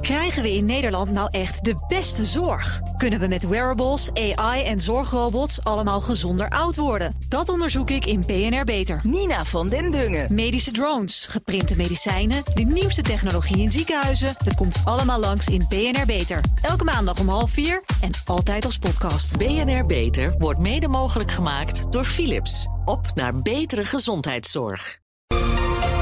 Krijgen 0.00 0.42
we 0.42 0.52
in 0.52 0.64
Nederland 0.64 1.10
nou 1.10 1.28
echt 1.30 1.64
de 1.64 1.74
beste 1.86 2.24
zorg? 2.24 2.80
Kunnen 2.96 3.20
we 3.20 3.26
met 3.26 3.48
wearables, 3.48 4.10
AI 4.14 4.62
en 4.62 4.80
zorgrobots 4.80 5.64
allemaal 5.64 6.00
gezonder 6.00 6.48
oud 6.48 6.76
worden? 6.76 7.16
Dat 7.28 7.48
onderzoek 7.48 7.90
ik 7.90 8.06
in 8.06 8.20
BNR 8.20 8.64
Beter. 8.64 9.00
Nina 9.02 9.44
van 9.44 9.68
den 9.68 9.90
Dungen. 9.90 10.34
Medische 10.34 10.70
drones, 10.70 11.26
geprinte 11.26 11.76
medicijnen, 11.76 12.42
de 12.54 12.62
nieuwste 12.62 13.02
technologie 13.02 13.58
in 13.58 13.70
ziekenhuizen. 13.70 14.34
Het 14.44 14.54
komt 14.54 14.76
allemaal 14.84 15.20
langs 15.20 15.46
in 15.46 15.66
BNR 15.68 16.06
Beter. 16.06 16.40
Elke 16.62 16.84
maandag 16.84 17.18
om 17.18 17.28
half 17.28 17.50
vier 17.50 17.82
en 18.00 18.10
altijd 18.24 18.64
als 18.64 18.78
podcast. 18.78 19.38
BNR 19.38 19.86
Beter 19.86 20.34
wordt 20.38 20.60
mede 20.60 20.88
mogelijk 20.88 21.30
gemaakt 21.30 21.92
door 21.92 22.04
Philips. 22.04 22.66
Op 22.84 23.06
naar 23.14 23.42
betere 23.42 23.84
gezondheidszorg. 23.84 24.98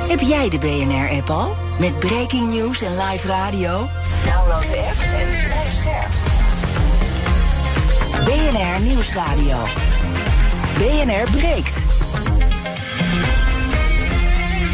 Heb 0.08 0.20
jij 0.20 0.48
de 0.48 0.58
BNR-app 0.58 1.30
al? 1.30 1.63
Met 1.78 1.98
breaking 1.98 2.52
news 2.52 2.82
en 2.82 2.96
live 2.96 3.26
radio? 3.26 3.88
Download 4.24 4.62
de 4.62 4.86
app 4.88 5.00
en 5.20 5.28
blijf 5.28 5.72
scherp. 5.72 6.12
BNR 8.24 8.80
Nieuwsradio. 8.86 9.56
BNR 10.78 11.30
breekt. 11.30 11.82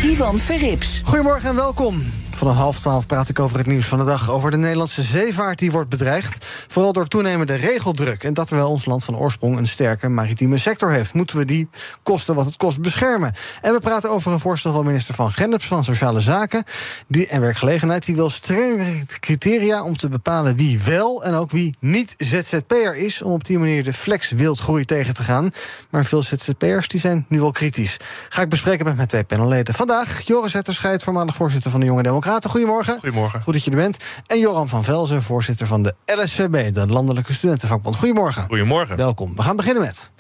Ivan 0.02 0.38
Verrips. 0.38 1.02
Goedemorgen 1.04 1.48
en 1.48 1.54
welkom. 1.54 2.20
Vanaf 2.40 2.56
half 2.56 2.78
twaalf 2.78 3.06
praat 3.06 3.28
ik 3.28 3.38
over 3.38 3.58
het 3.58 3.66
nieuws 3.66 3.86
van 3.86 3.98
de 3.98 4.04
dag. 4.04 4.30
Over 4.30 4.50
de 4.50 4.56
Nederlandse 4.56 5.02
zeevaart 5.02 5.58
die 5.58 5.70
wordt 5.70 5.88
bedreigd. 5.88 6.46
Vooral 6.68 6.92
door 6.92 7.08
toenemende 7.08 7.54
regeldruk. 7.54 8.24
En 8.24 8.34
dat 8.34 8.46
terwijl 8.46 8.68
ons 8.68 8.84
land 8.84 9.04
van 9.04 9.16
oorsprong 9.16 9.58
een 9.58 9.68
sterke 9.68 10.08
maritieme 10.08 10.58
sector 10.58 10.90
heeft. 10.90 11.14
Moeten 11.14 11.36
we 11.36 11.45
die 11.45 11.68
kosten 12.02 12.34
wat 12.34 12.46
het 12.46 12.56
kost 12.56 12.80
beschermen. 12.80 13.32
En 13.62 13.72
we 13.72 13.80
praten 13.80 14.10
over 14.10 14.32
een 14.32 14.40
voorstel 14.40 14.72
van 14.72 14.84
minister 14.84 15.14
Van 15.14 15.32
Gendeps 15.32 15.66
van 15.66 15.84
Sociale 15.84 16.20
Zaken 16.20 16.64
die, 17.08 17.26
en 17.26 17.40
Werkgelegenheid. 17.40 18.04
Die 18.04 18.16
wil 18.16 18.30
strengere 18.30 19.06
criteria 19.06 19.82
om 19.82 19.96
te 19.96 20.09
bepalen 20.09 20.56
wie 20.56 20.80
wel 20.82 21.24
en 21.24 21.34
ook 21.34 21.50
wie 21.50 21.76
niet 21.78 22.14
ZZP'er 22.18 22.96
is. 22.96 23.22
Om 23.22 23.32
op 23.32 23.45
die 23.45 23.59
manier 23.59 23.84
de 23.84 23.93
flex 23.93 24.30
wildgroei 24.30 24.84
tegen 24.84 25.15
te 25.15 25.22
gaan. 25.22 25.50
Maar 25.90 26.04
veel 26.04 26.22
ZZP'ers 26.22 26.88
die 26.88 27.00
zijn 27.00 27.24
nu 27.28 27.40
wel 27.40 27.52
kritisch. 27.52 27.96
Ga 28.28 28.43
ik 28.43 28.48
bespreken 28.48 28.84
met 28.84 28.96
mijn 28.96 29.09
twee 29.09 29.24
panelleden. 29.24 29.74
Vandaag 29.74 30.20
Joris 30.20 30.52
Hetterscheid, 30.52 31.02
voormalig 31.02 31.34
voorzitter 31.34 31.70
van 31.70 31.80
de 31.80 31.87
Jonge 31.87 32.02
Democraten. 32.02 32.29
Goedemorgen. 32.38 32.98
Goedemorgen. 32.98 33.42
Goed 33.42 33.54
dat 33.54 33.64
je 33.64 33.70
er 33.70 33.76
bent. 33.76 33.96
En 34.26 34.38
Joran 34.38 34.68
van 34.68 34.84
Velzen, 34.84 35.23
voorzitter 35.23 35.66
van 35.66 35.82
de 35.82 35.95
LSVB, 36.04 36.74
de 36.74 36.87
Landelijke 36.87 37.32
Studentenvakbond. 37.32 37.96
Goedemorgen. 37.96 38.46
Goedemorgen. 38.46 38.96
Welkom. 38.96 39.37
We 39.37 39.42
gaan 39.42 39.56
beginnen 39.56 39.82
met. 39.82 40.10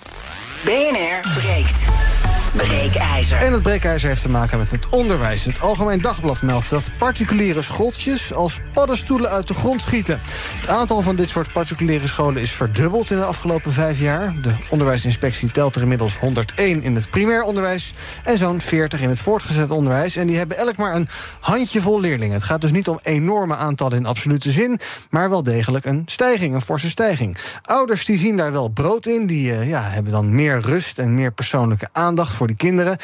BNR 0.64 1.40
breekt. 1.40 2.19
Breekijzer. 2.52 3.38
En 3.38 3.52
het 3.52 3.62
breekijzer 3.62 4.08
heeft 4.08 4.22
te 4.22 4.28
maken 4.28 4.58
met 4.58 4.70
het 4.70 4.88
onderwijs. 4.88 5.44
Het 5.44 5.60
Algemeen 5.60 6.00
Dagblad 6.00 6.42
meldt 6.42 6.70
dat 6.70 6.90
particuliere 6.98 7.62
schooltjes 7.62 8.34
als 8.34 8.60
paddenstoelen 8.72 9.30
uit 9.30 9.46
de 9.48 9.54
grond 9.54 9.82
schieten. 9.82 10.20
Het 10.60 10.68
aantal 10.68 11.00
van 11.00 11.16
dit 11.16 11.28
soort 11.28 11.52
particuliere 11.52 12.06
scholen 12.06 12.42
is 12.42 12.52
verdubbeld 12.52 13.10
in 13.10 13.16
de 13.16 13.24
afgelopen 13.24 13.72
vijf 13.72 13.98
jaar. 13.98 14.34
De 14.42 14.54
onderwijsinspectie 14.68 15.50
telt 15.50 15.76
er 15.76 15.82
inmiddels 15.82 16.18
101 16.18 16.82
in 16.82 16.94
het 16.94 17.10
primair 17.10 17.42
onderwijs 17.42 17.92
en 18.24 18.38
zo'n 18.38 18.60
40 18.60 19.00
in 19.00 19.08
het 19.08 19.18
voortgezet 19.18 19.70
onderwijs. 19.70 20.16
En 20.16 20.26
die 20.26 20.36
hebben 20.36 20.56
elk 20.56 20.76
maar 20.76 20.94
een 20.94 21.08
handjevol 21.40 22.00
leerlingen. 22.00 22.34
Het 22.34 22.44
gaat 22.44 22.60
dus 22.60 22.72
niet 22.72 22.88
om 22.88 22.98
enorme 23.02 23.56
aantallen 23.56 23.96
in 23.96 24.06
absolute 24.06 24.50
zin, 24.50 24.80
maar 25.10 25.30
wel 25.30 25.42
degelijk 25.42 25.84
een 25.84 26.02
stijging, 26.06 26.54
een 26.54 26.60
forse 26.60 26.88
stijging. 26.88 27.38
Ouders 27.62 28.04
die 28.04 28.18
zien 28.18 28.36
daar 28.36 28.52
wel 28.52 28.68
brood 28.68 29.06
in, 29.06 29.26
die 29.26 29.50
uh, 29.50 29.68
ja, 29.68 29.82
hebben 29.82 30.12
dan 30.12 30.34
meer 30.34 30.60
rust 30.60 30.98
en 30.98 31.14
meer 31.14 31.32
persoonlijke 31.32 31.88
aandacht 31.92 32.38
voor 32.40 32.48
de 32.48 32.56
kinderen. 32.56 32.96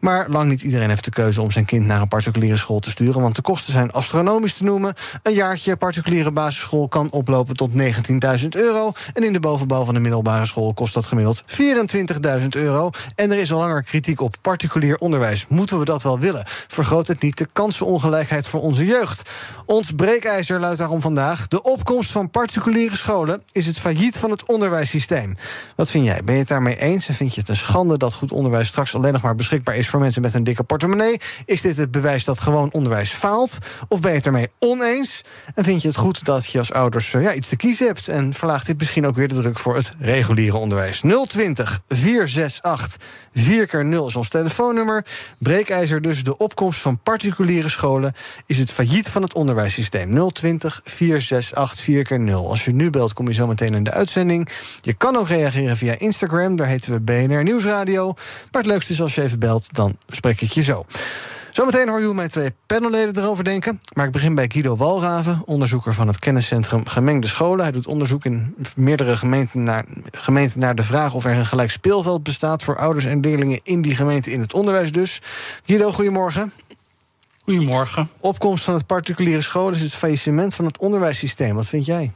Maar 0.00 0.28
lang 0.28 0.48
niet 0.48 0.62
iedereen 0.62 0.88
heeft 0.88 1.04
de 1.04 1.10
keuze 1.10 1.42
om 1.42 1.50
zijn 1.50 1.64
kind 1.64 1.86
naar 1.86 2.00
een 2.00 2.08
particuliere 2.08 2.56
school 2.56 2.78
te 2.78 2.90
sturen. 2.90 3.20
Want 3.20 3.36
de 3.36 3.42
kosten 3.42 3.72
zijn 3.72 3.90
astronomisch 3.90 4.54
te 4.54 4.64
noemen. 4.64 4.94
Een 5.22 5.34
jaartje 5.34 5.76
particuliere 5.76 6.30
basisschool 6.30 6.88
kan 6.88 7.10
oplopen 7.10 7.56
tot 7.56 7.70
19.000 8.40 8.48
euro. 8.48 8.92
En 9.12 9.22
in 9.24 9.32
de 9.32 9.40
bovenbouw 9.40 9.84
van 9.84 9.94
de 9.94 10.00
middelbare 10.00 10.46
school 10.46 10.74
kost 10.74 10.94
dat 10.94 11.06
gemiddeld 11.06 11.44
24.000 12.40 12.46
euro. 12.48 12.90
En 13.14 13.32
er 13.32 13.38
is 13.38 13.52
al 13.52 13.58
langer 13.58 13.82
kritiek 13.82 14.20
op 14.20 14.36
particulier 14.40 14.96
onderwijs. 14.96 15.46
Moeten 15.48 15.78
we 15.78 15.84
dat 15.84 16.02
wel 16.02 16.18
willen? 16.18 16.42
Vergroot 16.46 17.08
het 17.08 17.22
niet 17.22 17.38
de 17.38 17.48
kansenongelijkheid 17.52 18.46
voor 18.46 18.60
onze 18.60 18.84
jeugd? 18.84 19.30
Ons 19.66 19.90
breekijzer 19.90 20.60
luidt 20.60 20.78
daarom 20.78 21.00
vandaag. 21.00 21.48
De 21.48 21.62
opkomst 21.62 22.10
van 22.10 22.30
particuliere 22.30 22.96
scholen 22.96 23.42
is 23.52 23.66
het 23.66 23.78
failliet 23.78 24.16
van 24.16 24.30
het 24.30 24.46
onderwijssysteem. 24.46 25.36
Wat 25.76 25.90
vind 25.90 26.04
jij? 26.04 26.20
Ben 26.24 26.34
je 26.34 26.40
het 26.40 26.48
daarmee 26.48 26.76
eens? 26.76 27.08
En 27.08 27.14
vind 27.14 27.34
je 27.34 27.40
het 27.40 27.48
een 27.48 27.56
schande 27.56 27.98
dat 27.98 28.14
goed 28.14 28.32
onderwijs 28.32 28.68
straks 28.68 28.83
alleen 28.92 29.12
nog 29.12 29.22
maar 29.22 29.34
beschikbaar 29.34 29.76
is 29.76 29.88
voor 29.88 30.00
mensen 30.00 30.22
met 30.22 30.34
een 30.34 30.44
dikke 30.44 30.62
portemonnee? 30.62 31.20
Is 31.44 31.60
dit 31.60 31.76
het 31.76 31.90
bewijs 31.90 32.24
dat 32.24 32.40
gewoon 32.40 32.72
onderwijs 32.72 33.10
faalt? 33.10 33.58
Of 33.88 34.00
ben 34.00 34.10
je 34.10 34.16
het 34.16 34.26
ermee 34.26 34.48
oneens? 34.58 35.22
En 35.54 35.64
vind 35.64 35.82
je 35.82 35.88
het 35.88 35.96
goed 35.96 36.24
dat 36.24 36.46
je 36.46 36.58
als 36.58 36.72
ouders 36.72 37.10
ja, 37.10 37.34
iets 37.34 37.48
te 37.48 37.56
kiezen 37.56 37.86
hebt? 37.86 38.08
En 38.08 38.34
verlaagt 38.34 38.66
dit 38.66 38.78
misschien 38.78 39.06
ook 39.06 39.16
weer 39.16 39.28
de 39.28 39.34
druk 39.34 39.58
voor 39.58 39.76
het 39.76 39.92
reguliere 39.98 40.56
onderwijs? 40.56 41.02
020 41.26 41.82
468 41.88 43.00
4 43.32 43.66
keer 43.66 43.84
0 43.84 44.06
is 44.06 44.16
ons 44.16 44.28
telefoonnummer. 44.28 45.04
Breekijzer 45.38 46.02
dus, 46.02 46.24
de 46.24 46.36
opkomst 46.36 46.80
van 46.80 46.98
particuliere 46.98 47.68
scholen 47.68 48.12
is 48.46 48.58
het 48.58 48.72
failliet 48.72 49.08
van 49.08 49.22
het 49.22 49.34
onderwijssysteem. 49.34 50.30
020 50.32 50.80
468 50.84 51.84
4 51.84 52.04
keer 52.04 52.20
0 52.20 52.48
Als 52.48 52.64
je 52.64 52.72
nu 52.72 52.90
belt, 52.90 53.12
kom 53.12 53.28
je 53.28 53.34
zo 53.34 53.46
meteen 53.46 53.74
in 53.74 53.84
de 53.84 53.90
uitzending. 53.90 54.48
Je 54.80 54.92
kan 54.92 55.16
ook 55.16 55.28
reageren 55.28 55.76
via 55.76 55.94
Instagram, 55.98 56.56
daar 56.56 56.66
heten 56.66 56.92
we 56.92 57.00
BNR 57.00 57.42
Nieuwsradio. 57.42 58.12
Maar 58.50 58.62
het 58.62 58.66
leukste 58.74 58.92
is 58.92 59.00
als 59.00 59.14
je 59.14 59.22
even 59.22 59.38
belt, 59.38 59.74
dan 59.74 59.96
spreek 60.06 60.40
ik 60.40 60.52
je 60.52 60.62
zo. 60.62 60.86
Zometeen 61.52 61.88
hoor 61.88 61.98
je 61.98 62.04
hoe 62.04 62.14
mijn 62.14 62.28
twee 62.28 62.52
panelleden 62.66 63.22
erover 63.22 63.44
denken. 63.44 63.80
Maar 63.92 64.06
ik 64.06 64.12
begin 64.12 64.34
bij 64.34 64.48
Guido 64.48 64.76
Walraven, 64.76 65.40
onderzoeker 65.44 65.94
van 65.94 66.06
het 66.06 66.18
kenniscentrum 66.18 66.86
Gemengde 66.86 67.26
Scholen. 67.26 67.64
Hij 67.64 67.72
doet 67.72 67.86
onderzoek 67.86 68.24
in 68.24 68.54
meerdere 68.76 69.16
gemeenten 69.16 69.62
naar, 69.62 69.84
gemeenten 70.10 70.60
naar 70.60 70.74
de 70.74 70.82
vraag 70.82 71.14
of 71.14 71.24
er 71.24 71.36
een 71.36 71.46
gelijk 71.46 71.70
speelveld 71.70 72.22
bestaat 72.22 72.62
voor 72.62 72.76
ouders 72.76 73.04
en 73.04 73.20
leerlingen 73.20 73.60
in 73.62 73.82
die 73.82 73.94
gemeente 73.94 74.30
in 74.30 74.40
het 74.40 74.54
onderwijs 74.54 74.92
dus. 74.92 75.22
Guido, 75.64 75.92
goedemorgen. 75.92 76.52
Goedemorgen. 77.44 78.08
Opkomst 78.20 78.64
van 78.64 78.74
het 78.74 78.86
particuliere 78.86 79.42
scholen 79.42 79.74
is 79.74 79.82
het 79.82 79.94
faillissement 79.94 80.54
van 80.54 80.64
het 80.64 80.78
onderwijssysteem. 80.78 81.54
Wat 81.54 81.66
vind 81.66 81.86
jij? 81.86 82.12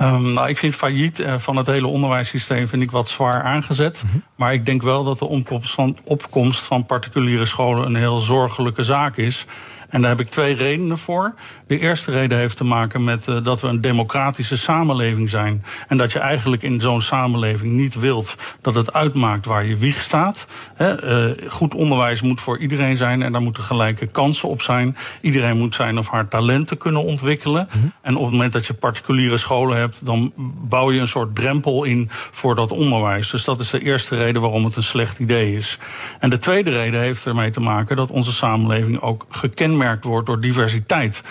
Um, 0.00 0.32
nou, 0.32 0.48
ik 0.48 0.58
vind 0.58 0.74
failliet 0.74 1.20
uh, 1.20 1.38
van 1.38 1.56
het 1.56 1.66
hele 1.66 1.86
onderwijssysteem 1.86 2.68
vind 2.68 2.82
ik 2.82 2.90
wat 2.90 3.08
zwaar 3.08 3.42
aangezet. 3.42 4.02
Mm 4.04 4.10
-hmm. 4.10 4.22
Maar 4.34 4.52
ik 4.52 4.66
denk 4.66 4.82
wel 4.82 5.04
dat 5.04 5.18
de 5.18 5.24
opkomst 5.24 5.74
van, 5.74 5.96
opkomst 6.04 6.60
van 6.60 6.86
particuliere 6.86 7.44
scholen 7.44 7.86
een 7.86 7.96
heel 7.96 8.18
zorgelijke 8.18 8.82
zaak 8.82 9.16
is. 9.16 9.46
En 9.94 10.00
daar 10.00 10.10
heb 10.10 10.20
ik 10.20 10.28
twee 10.28 10.54
redenen 10.54 10.98
voor. 10.98 11.34
De 11.66 11.78
eerste 11.78 12.10
reden 12.10 12.38
heeft 12.38 12.56
te 12.56 12.64
maken 12.64 13.04
met 13.04 13.26
uh, 13.28 13.36
dat 13.42 13.60
we 13.60 13.68
een 13.68 13.80
democratische 13.80 14.56
samenleving 14.56 15.30
zijn. 15.30 15.64
En 15.88 15.96
dat 15.96 16.12
je 16.12 16.18
eigenlijk 16.18 16.62
in 16.62 16.80
zo'n 16.80 17.02
samenleving 17.02 17.72
niet 17.72 17.94
wilt 17.94 18.36
dat 18.60 18.74
het 18.74 18.92
uitmaakt 18.92 19.46
waar 19.46 19.64
je 19.64 19.76
wieg 19.76 20.00
staat. 20.00 20.48
He, 20.74 21.04
uh, 21.28 21.50
goed 21.50 21.74
onderwijs 21.74 22.22
moet 22.22 22.40
voor 22.40 22.58
iedereen 22.58 22.96
zijn 22.96 23.22
en 23.22 23.32
daar 23.32 23.42
moeten 23.42 23.62
gelijke 23.62 24.06
kansen 24.06 24.48
op 24.48 24.62
zijn. 24.62 24.96
Iedereen 25.20 25.56
moet 25.56 25.74
zijn 25.74 25.98
of 25.98 26.08
haar 26.08 26.28
talenten 26.28 26.78
kunnen 26.78 27.04
ontwikkelen. 27.04 27.68
Mm 27.72 27.80
-hmm. 27.80 27.92
En 28.02 28.16
op 28.16 28.22
het 28.22 28.32
moment 28.32 28.52
dat 28.52 28.66
je 28.66 28.74
particuliere 28.74 29.36
scholen 29.36 29.76
hebt, 29.76 30.06
dan 30.06 30.32
bouw 30.68 30.92
je 30.92 31.00
een 31.00 31.08
soort 31.08 31.34
drempel 31.34 31.84
in 31.84 32.08
voor 32.10 32.54
dat 32.54 32.72
onderwijs. 32.72 33.30
Dus 33.30 33.44
dat 33.44 33.60
is 33.60 33.70
de 33.70 33.80
eerste 33.80 34.16
reden 34.16 34.42
waarom 34.42 34.64
het 34.64 34.76
een 34.76 34.82
slecht 34.82 35.18
idee 35.18 35.56
is. 35.56 35.78
En 36.18 36.30
de 36.30 36.38
tweede 36.38 36.70
reden 36.70 37.00
heeft 37.00 37.26
ermee 37.26 37.50
te 37.50 37.60
maken 37.60 37.96
dat 37.96 38.10
onze 38.10 38.32
samenleving 38.32 39.00
ook 39.00 39.26
gekenmerkt 39.28 39.82
wordt 40.04 40.26
door 40.26 40.40
diversiteit. 40.40 41.22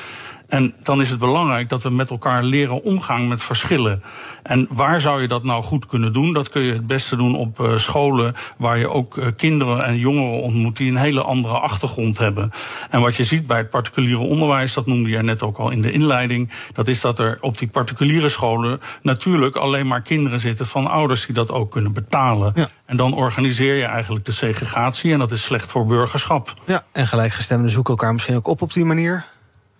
En 0.53 0.73
dan 0.83 1.01
is 1.01 1.09
het 1.09 1.19
belangrijk 1.19 1.69
dat 1.69 1.83
we 1.83 1.89
met 1.89 2.09
elkaar 2.09 2.43
leren 2.43 2.83
omgaan 2.83 3.27
met 3.27 3.43
verschillen. 3.43 4.03
En 4.43 4.67
waar 4.69 5.01
zou 5.01 5.21
je 5.21 5.27
dat 5.27 5.43
nou 5.43 5.63
goed 5.63 5.85
kunnen 5.85 6.13
doen? 6.13 6.33
Dat 6.33 6.49
kun 6.49 6.61
je 6.61 6.73
het 6.73 6.87
beste 6.87 7.15
doen 7.15 7.35
op 7.35 7.59
uh, 7.59 7.77
scholen 7.77 8.35
waar 8.57 8.77
je 8.77 8.89
ook 8.89 9.17
uh, 9.17 9.27
kinderen 9.37 9.85
en 9.85 9.97
jongeren 9.97 10.41
ontmoet 10.41 10.77
die 10.77 10.91
een 10.91 10.97
hele 10.97 11.21
andere 11.21 11.59
achtergrond 11.59 12.17
hebben. 12.17 12.51
En 12.89 13.01
wat 13.01 13.15
je 13.15 13.23
ziet 13.23 13.47
bij 13.47 13.57
het 13.57 13.69
particuliere 13.69 14.19
onderwijs, 14.19 14.73
dat 14.73 14.85
noemde 14.85 15.09
je 15.09 15.21
net 15.23 15.41
ook 15.41 15.57
al 15.57 15.69
in 15.69 15.81
de 15.81 15.91
inleiding, 15.91 16.49
dat 16.73 16.87
is 16.87 17.01
dat 17.01 17.19
er 17.19 17.37
op 17.41 17.57
die 17.57 17.67
particuliere 17.67 18.29
scholen 18.29 18.81
natuurlijk 19.01 19.55
alleen 19.55 19.87
maar 19.87 20.01
kinderen 20.01 20.39
zitten 20.39 20.65
van 20.65 20.87
ouders 20.87 21.25
die 21.25 21.35
dat 21.35 21.51
ook 21.51 21.71
kunnen 21.71 21.93
betalen. 21.93 22.51
Ja. 22.55 22.67
En 22.85 22.97
dan 22.97 23.13
organiseer 23.13 23.75
je 23.75 23.85
eigenlijk 23.85 24.25
de 24.25 24.31
segregatie 24.31 25.13
en 25.13 25.19
dat 25.19 25.31
is 25.31 25.43
slecht 25.43 25.71
voor 25.71 25.85
burgerschap. 25.85 26.53
Ja, 26.65 26.81
en 26.91 27.07
gelijkgestemden 27.07 27.71
zoeken 27.71 27.93
elkaar 27.93 28.13
misschien 28.13 28.35
ook 28.35 28.47
op 28.47 28.61
op 28.61 28.73
die 28.73 28.85
manier. 28.85 29.25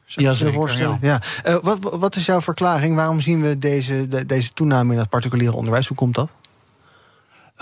Ja, 0.06 0.34
zeker, 0.34 0.54
voorstellen. 0.54 0.98
Ja. 1.02 1.20
ja. 1.44 1.52
Uh, 1.52 1.58
wat, 1.62 1.78
wat 1.82 2.16
is 2.16 2.26
jouw 2.26 2.42
verklaring? 2.42 2.96
Waarom 2.96 3.22
zien 3.22 3.42
we 3.42 3.58
deze, 3.58 4.08
de, 4.08 4.26
deze 4.26 4.54
toename 4.54 4.94
in 4.94 5.00
het 5.00 5.10
particuliere 5.10 5.56
onderwijs? 5.56 5.88
Hoe 5.88 5.98
komt 5.98 6.16
dat? 6.16 6.34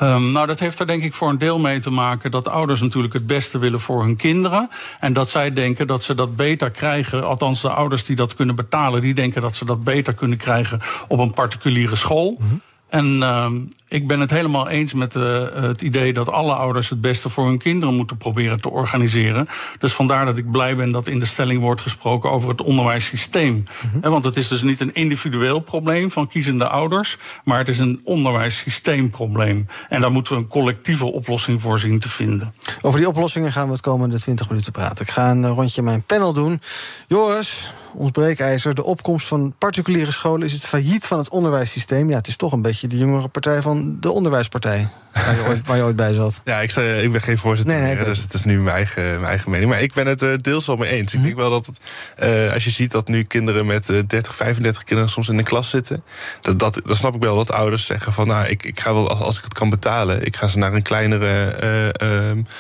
Um, 0.03 0.31
nou, 0.31 0.47
dat 0.47 0.59
heeft 0.59 0.79
er 0.79 0.88
denk 0.88 1.03
ik 1.03 1.13
voor 1.13 1.29
een 1.29 1.38
deel 1.38 1.59
mee 1.59 1.79
te 1.79 1.89
maken 1.89 2.31
dat 2.31 2.47
ouders 2.47 2.81
natuurlijk 2.81 3.13
het 3.13 3.27
beste 3.27 3.57
willen 3.57 3.79
voor 3.79 4.03
hun 4.03 4.15
kinderen. 4.15 4.69
En 4.99 5.13
dat 5.13 5.29
zij 5.29 5.53
denken 5.53 5.88
dat 5.88 6.03
ze 6.03 6.15
dat 6.15 6.35
beter 6.35 6.71
krijgen. 6.71 7.27
Althans, 7.27 7.61
de 7.61 7.69
ouders 7.69 8.03
die 8.03 8.15
dat 8.15 8.35
kunnen 8.35 8.55
betalen, 8.55 9.01
die 9.01 9.13
denken 9.13 9.41
dat 9.41 9.55
ze 9.55 9.65
dat 9.65 9.83
beter 9.83 10.13
kunnen 10.13 10.38
krijgen 10.38 10.79
op 11.07 11.19
een 11.19 11.33
particuliere 11.33 11.95
school. 11.95 12.35
Mm 12.39 12.49
-hmm. 12.49 12.61
En 12.91 13.05
uh, 13.05 13.51
ik 13.88 14.07
ben 14.07 14.19
het 14.19 14.31
helemaal 14.31 14.69
eens 14.69 14.93
met 14.93 15.15
uh, 15.15 15.53
het 15.53 15.81
idee 15.81 16.13
dat 16.13 16.29
alle 16.29 16.53
ouders 16.53 16.89
het 16.89 17.01
beste 17.01 17.29
voor 17.29 17.45
hun 17.45 17.57
kinderen 17.57 17.95
moeten 17.95 18.17
proberen 18.17 18.61
te 18.61 18.69
organiseren. 18.69 19.47
Dus 19.79 19.93
vandaar 19.93 20.25
dat 20.25 20.38
ik 20.38 20.51
blij 20.51 20.75
ben 20.75 20.91
dat 20.91 21.07
in 21.07 21.19
de 21.19 21.25
stelling 21.25 21.61
wordt 21.61 21.81
gesproken 21.81 22.31
over 22.31 22.49
het 22.49 22.61
onderwijssysteem. 22.61 23.53
Mm 23.53 23.63
-hmm. 23.91 24.11
Want 24.11 24.23
het 24.23 24.38
is 24.38 24.47
dus 24.47 24.61
niet 24.61 24.79
een 24.79 24.93
individueel 24.93 25.59
probleem 25.59 26.11
van 26.11 26.27
kiezende 26.27 26.67
ouders, 26.67 27.17
maar 27.43 27.57
het 27.57 27.67
is 27.67 27.79
een 27.79 28.01
onderwijssysteemprobleem. 28.03 29.67
En 29.89 30.01
daar 30.01 30.11
moeten 30.11 30.33
we 30.33 30.39
een 30.39 30.47
collectieve 30.47 31.05
oplossing 31.05 31.61
voor 31.61 31.79
zien 31.79 31.99
te 31.99 32.09
vinden. 32.09 32.53
Over 32.81 32.99
die 32.99 33.07
oplossingen 33.09 33.51
gaan 33.51 33.65
we 33.65 33.71
het 33.71 33.81
komende 33.81 34.19
20 34.19 34.49
minuten 34.49 34.71
praten. 34.71 35.05
Ik 35.05 35.11
ga 35.11 35.29
een 35.29 35.47
rondje 35.47 35.81
mijn 35.81 36.03
panel 36.03 36.33
doen. 36.33 36.61
Joris, 37.07 37.69
ons 37.93 38.11
breekijzer. 38.11 38.75
De 38.75 38.83
opkomst 38.83 39.27
van 39.27 39.53
particuliere 39.57 40.11
scholen 40.11 40.47
is 40.47 40.53
het 40.53 40.65
failliet 40.65 41.05
van 41.05 41.17
het 41.17 41.29
onderwijssysteem. 41.29 42.09
Ja, 42.09 42.17
het 42.17 42.27
is 42.27 42.35
toch 42.35 42.51
een 42.51 42.61
beetje 42.61 42.88
de 42.88 42.97
jongere 42.97 43.27
partij 43.27 43.61
van 43.61 43.97
de 43.99 44.11
onderwijspartij. 44.11 44.89
Waar 45.13 45.36
je 45.36 45.44
ooit, 45.48 45.68
waar 45.68 45.78
je 45.78 45.84
ooit 45.84 45.96
bij 45.96 46.13
zat. 46.13 46.42
Ja, 46.44 46.60
ik, 46.60 46.72
zei, 46.72 47.02
ik 47.02 47.12
ben 47.12 47.22
geen 47.22 47.38
voorzitter 47.38 47.75
Nee, 47.75 47.84
nee, 47.84 47.94
meer, 47.94 48.02
ik 48.02 48.08
dus 48.08 48.22
het 48.22 48.34
is 48.34 48.44
nu 48.44 48.60
mijn 48.60 48.75
eigen, 48.75 49.04
mijn 49.04 49.25
eigen 49.25 49.52
mening. 49.52 49.69
Maar 49.69 49.81
ik 49.81 49.94
ben 49.94 50.08
het 50.08 50.22
uh, 50.22 50.38
deels 50.38 50.66
wel 50.66 50.75
mee 50.75 50.90
eens. 50.90 51.13
Ik 51.13 51.22
denk 51.22 51.36
wel 51.36 51.50
dat 51.50 51.66
het, 51.66 51.80
uh, 52.24 52.54
als 52.54 52.63
je 52.63 52.69
ziet 52.69 52.92
dat 52.92 53.08
nu 53.08 53.24
kinderen 53.24 53.66
met 53.66 53.90
uh, 53.90 54.00
30, 54.08 54.36
35 54.36 54.84
kinderen 54.84 55.12
soms 55.12 55.30
in 55.30 55.38
de 55.38 55.44
klas 55.44 55.69
zitten, 55.69 56.04
dat, 56.42 56.60
dat, 56.60 56.81
dan 56.86 56.96
snap 56.96 57.16
ik 57.16 57.22
wel 57.22 57.36
dat 57.36 57.52
ouders 57.52 57.86
zeggen 57.86 58.13
van, 58.13 58.28
nou, 58.28 58.48
ik, 58.48 58.63
ik 58.63 58.80
ga 58.80 58.94
wel, 58.94 59.10
als, 59.10 59.19
als 59.19 59.38
ik 59.38 59.44
het 59.44 59.54
kan 59.54 59.69
betalen, 59.69 60.25
ik 60.25 60.36
ga 60.36 60.48
ze 60.48 60.58
naar 60.58 60.74
een 60.74 60.81
kleinere 60.81 61.94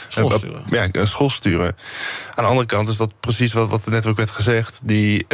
school 0.07 0.31
sturen. 0.31 0.63
ja, 0.69 0.87
een 0.91 1.07
school 1.07 1.29
sturen. 1.29 1.75
Aan 2.35 2.43
de 2.43 2.49
andere 2.49 2.67
kant 2.67 2.89
is 2.89 2.97
dat 2.97 3.13
precies 3.19 3.53
wat, 3.53 3.69
wat 3.69 3.85
net 3.85 4.05
ook 4.05 4.17
werd 4.17 4.31
gezegd, 4.31 4.79
die 4.83 5.27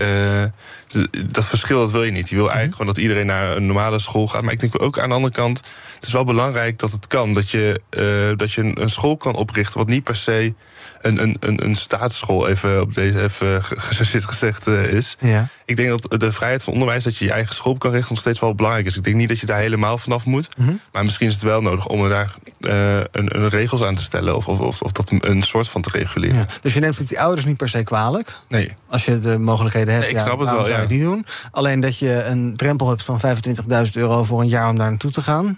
dat 1.26 1.46
verschil 1.46 1.80
dat 1.80 1.92
wil 1.92 2.04
je 2.04 2.12
niet. 2.12 2.30
Je 2.30 2.36
wil 2.36 2.46
eigenlijk 2.46 2.78
gewoon 2.78 2.94
dat 2.94 3.04
iedereen 3.04 3.26
naar 3.26 3.56
een 3.56 3.66
normale 3.66 4.00
school 4.00 4.28
gaat. 4.28 4.42
Maar 4.42 4.54
ik 4.54 4.60
denk 4.60 4.82
ook 4.82 5.00
aan 5.00 5.10
de 5.10 5.16
andere 5.16 5.34
kant, 5.34 5.58
het 5.96 6.06
is 6.08 6.12
wel 6.12 6.24
belangrijk 6.24 6.80
dat 6.80 6.92
het 6.92 7.07
kan. 7.08 7.34
Dat 7.34 7.50
je, 7.50 7.82
uh, 7.98 8.38
dat 8.38 8.54
je 8.54 8.72
een, 8.76 8.90
school 8.90 9.18
kan 9.18 9.36
oprichten 9.36 9.78
wat 9.78 9.88
niet 9.88 10.04
per 10.04 10.16
se 10.16 10.54
een, 11.02 11.22
een, 11.22 11.38
een, 11.40 11.64
een 11.64 11.76
staatsschool 11.76 12.48
even 12.48 12.82
op 12.82 12.94
deze 12.94 13.24
even 13.24 13.64
gezegd 14.28 14.68
uh, 14.68 14.92
is. 14.94 15.16
Ja. 15.20 15.48
Ik 15.68 15.76
denk 15.76 15.90
dat 15.90 16.20
de 16.20 16.32
vrijheid 16.32 16.64
van 16.64 16.74
onderwijs, 16.74 17.04
dat 17.04 17.18
je 17.18 17.26
je 17.26 17.32
eigen 17.32 17.56
school 17.56 17.78
kan 17.78 17.92
richten, 17.92 18.10
nog 18.10 18.20
steeds 18.20 18.40
wel 18.40 18.56
belangrijk 18.56 18.86
is. 18.86 18.98
Ik 18.98 19.04
denk 19.04 19.16
niet 19.16 19.28
dat 19.28 19.40
je 19.40 19.46
daar 19.46 19.58
helemaal 19.58 19.98
vanaf 19.98 20.26
moet. 20.26 20.50
Mm 20.58 20.66
-hmm. 20.66 20.80
Maar 20.92 21.04
misschien 21.04 21.28
is 21.28 21.34
het 21.34 21.44
wel 21.44 21.62
nodig 21.62 21.88
om 21.88 22.04
er 22.04 22.10
daar 22.10 22.34
uh, 22.60 22.98
een, 22.98 23.36
een, 23.38 23.48
regels 23.50 23.84
aan 23.84 23.96
te 23.96 24.02
stellen. 24.02 24.36
Of, 24.36 24.48
of, 24.48 24.60
of, 24.60 24.82
of 24.82 24.92
dat 24.92 25.12
een 25.20 25.44
soort 25.44 25.68
van 25.68 25.82
te 25.82 25.90
reguleren. 25.92 26.36
Ja. 26.36 26.46
Dus 26.62 26.74
je 26.74 26.80
neemt 26.80 26.98
het 26.98 27.08
die 27.08 27.20
ouders 27.20 27.46
niet 27.46 27.58
per 27.58 27.70
se 27.70 27.84
kwalijk? 27.84 28.36
Nee. 28.48 28.72
Als 28.90 29.06
je 29.06 29.20
de 29.20 29.38
mogelijkheden 29.38 29.94
hebt, 29.94 30.06
nee, 30.06 30.14
ik 30.14 30.18
ja, 30.18 30.24
snap 30.24 30.40
het 30.40 30.50
wel, 30.50 30.58
zou 30.58 30.68
je 30.68 30.74
ja. 30.74 30.80
het 30.80 30.90
niet 30.90 31.02
doen. 31.02 31.26
Alleen 31.52 31.80
dat 31.80 31.98
je 31.98 32.24
een 32.24 32.56
drempel 32.56 32.90
hebt 32.90 33.04
van 33.04 33.22
25.000 33.86 33.92
euro 33.94 34.24
voor 34.24 34.42
een 34.42 34.48
jaar 34.48 34.70
om 34.70 34.78
daar 34.78 34.90
naartoe 34.90 35.12
te 35.12 35.22
gaan. 35.22 35.58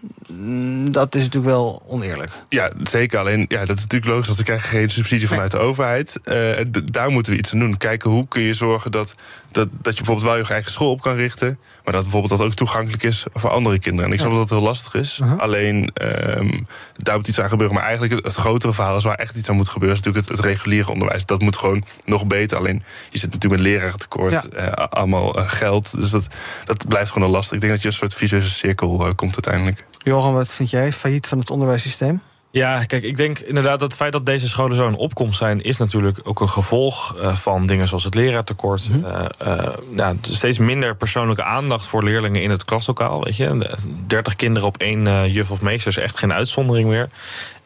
Dat 0.92 1.16
is 1.16 1.22
natuurlijk 1.22 1.54
wel 1.54 1.84
oneerlijk. 1.88 2.32
Ja, 2.50 2.72
zeker. 2.84 3.20
Alleen, 3.20 3.46
ja, 3.48 3.66
dat 3.66 3.76
is 3.76 3.82
natuurlijk 3.82 4.12
logisch, 4.12 4.26
want 4.26 4.38
ze 4.38 4.44
krijgen 4.44 4.70
geen 4.70 4.90
subsidie 4.90 5.28
vanuit 5.28 5.52
nee. 5.52 5.62
de 5.62 5.68
overheid. 5.68 6.20
Uh, 6.26 6.66
daar 6.92 7.10
moeten 7.10 7.32
we 7.32 7.38
iets 7.38 7.54
aan 7.54 7.60
doen. 7.60 7.78
Kijken 7.78 8.10
hoe 8.10 8.28
kun 8.28 8.42
je 8.42 8.54
zorgen 8.54 8.92
dat, 8.92 9.16
dat, 9.52 9.68
dat 9.82 9.98
je 9.98 9.99
bijvoorbeeld 10.06 10.28
wel 10.28 10.46
je 10.46 10.54
eigen 10.54 10.72
school 10.72 10.92
op 10.92 11.02
kan 11.02 11.16
richten. 11.16 11.60
Maar 11.84 11.94
dat 11.94 12.02
bijvoorbeeld 12.02 12.40
dat 12.40 12.48
ook 12.48 12.54
toegankelijk 12.54 13.04
is 13.04 13.26
voor 13.34 13.50
andere 13.50 13.80
kinderen. 13.80 14.06
En 14.06 14.14
ik 14.14 14.20
snap 14.20 14.32
ja. 14.32 14.38
dat 14.38 14.50
het 14.50 14.60
heel 14.60 14.68
lastig 14.68 14.94
is. 14.94 15.20
Uh 15.22 15.30
-huh. 15.30 15.40
Alleen, 15.40 15.92
um, 16.02 16.68
daar 16.98 17.16
moet 17.16 17.28
iets 17.28 17.40
aan 17.40 17.50
gebeuren. 17.50 17.76
Maar 17.76 17.86
eigenlijk 17.86 18.14
het, 18.14 18.26
het, 18.26 18.36
grotere 18.36 18.74
verhaal 18.74 18.98
is 18.98 19.04
waar 19.04 19.16
echt 19.16 19.36
iets 19.36 19.50
aan 19.50 19.56
moet 19.56 19.70
gebeuren... 19.70 19.98
is 19.98 20.04
natuurlijk 20.04 20.30
het, 20.30 20.38
het 20.38 20.46
reguliere 20.46 20.92
onderwijs. 20.92 21.26
Dat 21.26 21.42
moet 21.42 21.58
gewoon 21.58 21.84
nog 22.06 22.28
beter. 22.28 22.58
Alleen, 22.58 22.84
je 23.10 23.18
zit 23.18 23.32
natuurlijk 23.32 23.62
met 23.62 23.72
lerarentekort. 23.72 24.48
Ja. 24.52 24.68
Uh, 24.68 24.72
allemaal 24.72 25.40
uh, 25.40 25.50
geld. 25.50 25.92
Dus 25.96 26.10
dat, 26.10 26.28
dat 26.66 26.88
blijft 26.88 27.12
gewoon 27.12 27.28
een 27.28 27.34
lastig. 27.34 27.54
Ik 27.54 27.62
denk 27.62 27.74
dat 27.74 27.82
je 27.82 27.88
een 27.88 27.94
soort 27.94 28.14
visueuze 28.14 28.50
cirkel 28.50 29.08
uh, 29.08 29.14
komt 29.16 29.34
uiteindelijk. 29.34 29.86
Johan, 30.04 30.34
wat 30.34 30.52
vind 30.52 30.70
jij? 30.70 30.94
Failliet 30.94 31.28
van 31.28 31.40
het 31.40 31.50
onderwijssysteem? 31.50 32.22
Ja, 32.52 32.84
kijk, 32.84 33.04
ik 33.04 33.18
denk 33.18 33.40
inderdaad 33.40 33.80
dat 33.80 33.88
het 33.88 33.98
feit 33.98 34.12
dat 34.12 34.26
deze 34.26 34.48
scholen 34.48 34.76
zo 34.76 34.88
in 34.88 34.96
opkomst 34.96 35.38
zijn, 35.38 35.62
is 35.62 35.78
natuurlijk 35.78 36.20
ook 36.24 36.40
een 36.40 36.50
gevolg 36.50 37.18
uh, 37.18 37.36
van 37.36 37.66
dingen 37.66 37.88
zoals 37.88 38.04
het 38.04 38.16
leraartekort. 38.16 38.90
Mm 38.90 39.04
-hmm. 39.04 39.14
uh, 39.14 39.58
uh, 39.58 39.74
ja, 39.96 40.14
steeds 40.22 40.58
minder 40.58 40.96
persoonlijke 40.96 41.44
aandacht 41.44 41.86
voor 41.86 42.04
leerlingen 42.04 42.42
in 42.42 42.50
het 42.50 42.66
klaslokaal. 42.66 43.24
Weet 43.24 43.38
je, 43.38 43.78
30 44.08 44.36
kinderen 44.36 44.68
op 44.68 44.78
één 44.78 45.32
juf 45.32 45.52
of 45.52 45.62
meester 45.62 45.92
is 45.92 45.98
echt 45.98 46.18
geen 46.18 46.34
uitzondering 46.34 46.90
meer. 46.90 47.10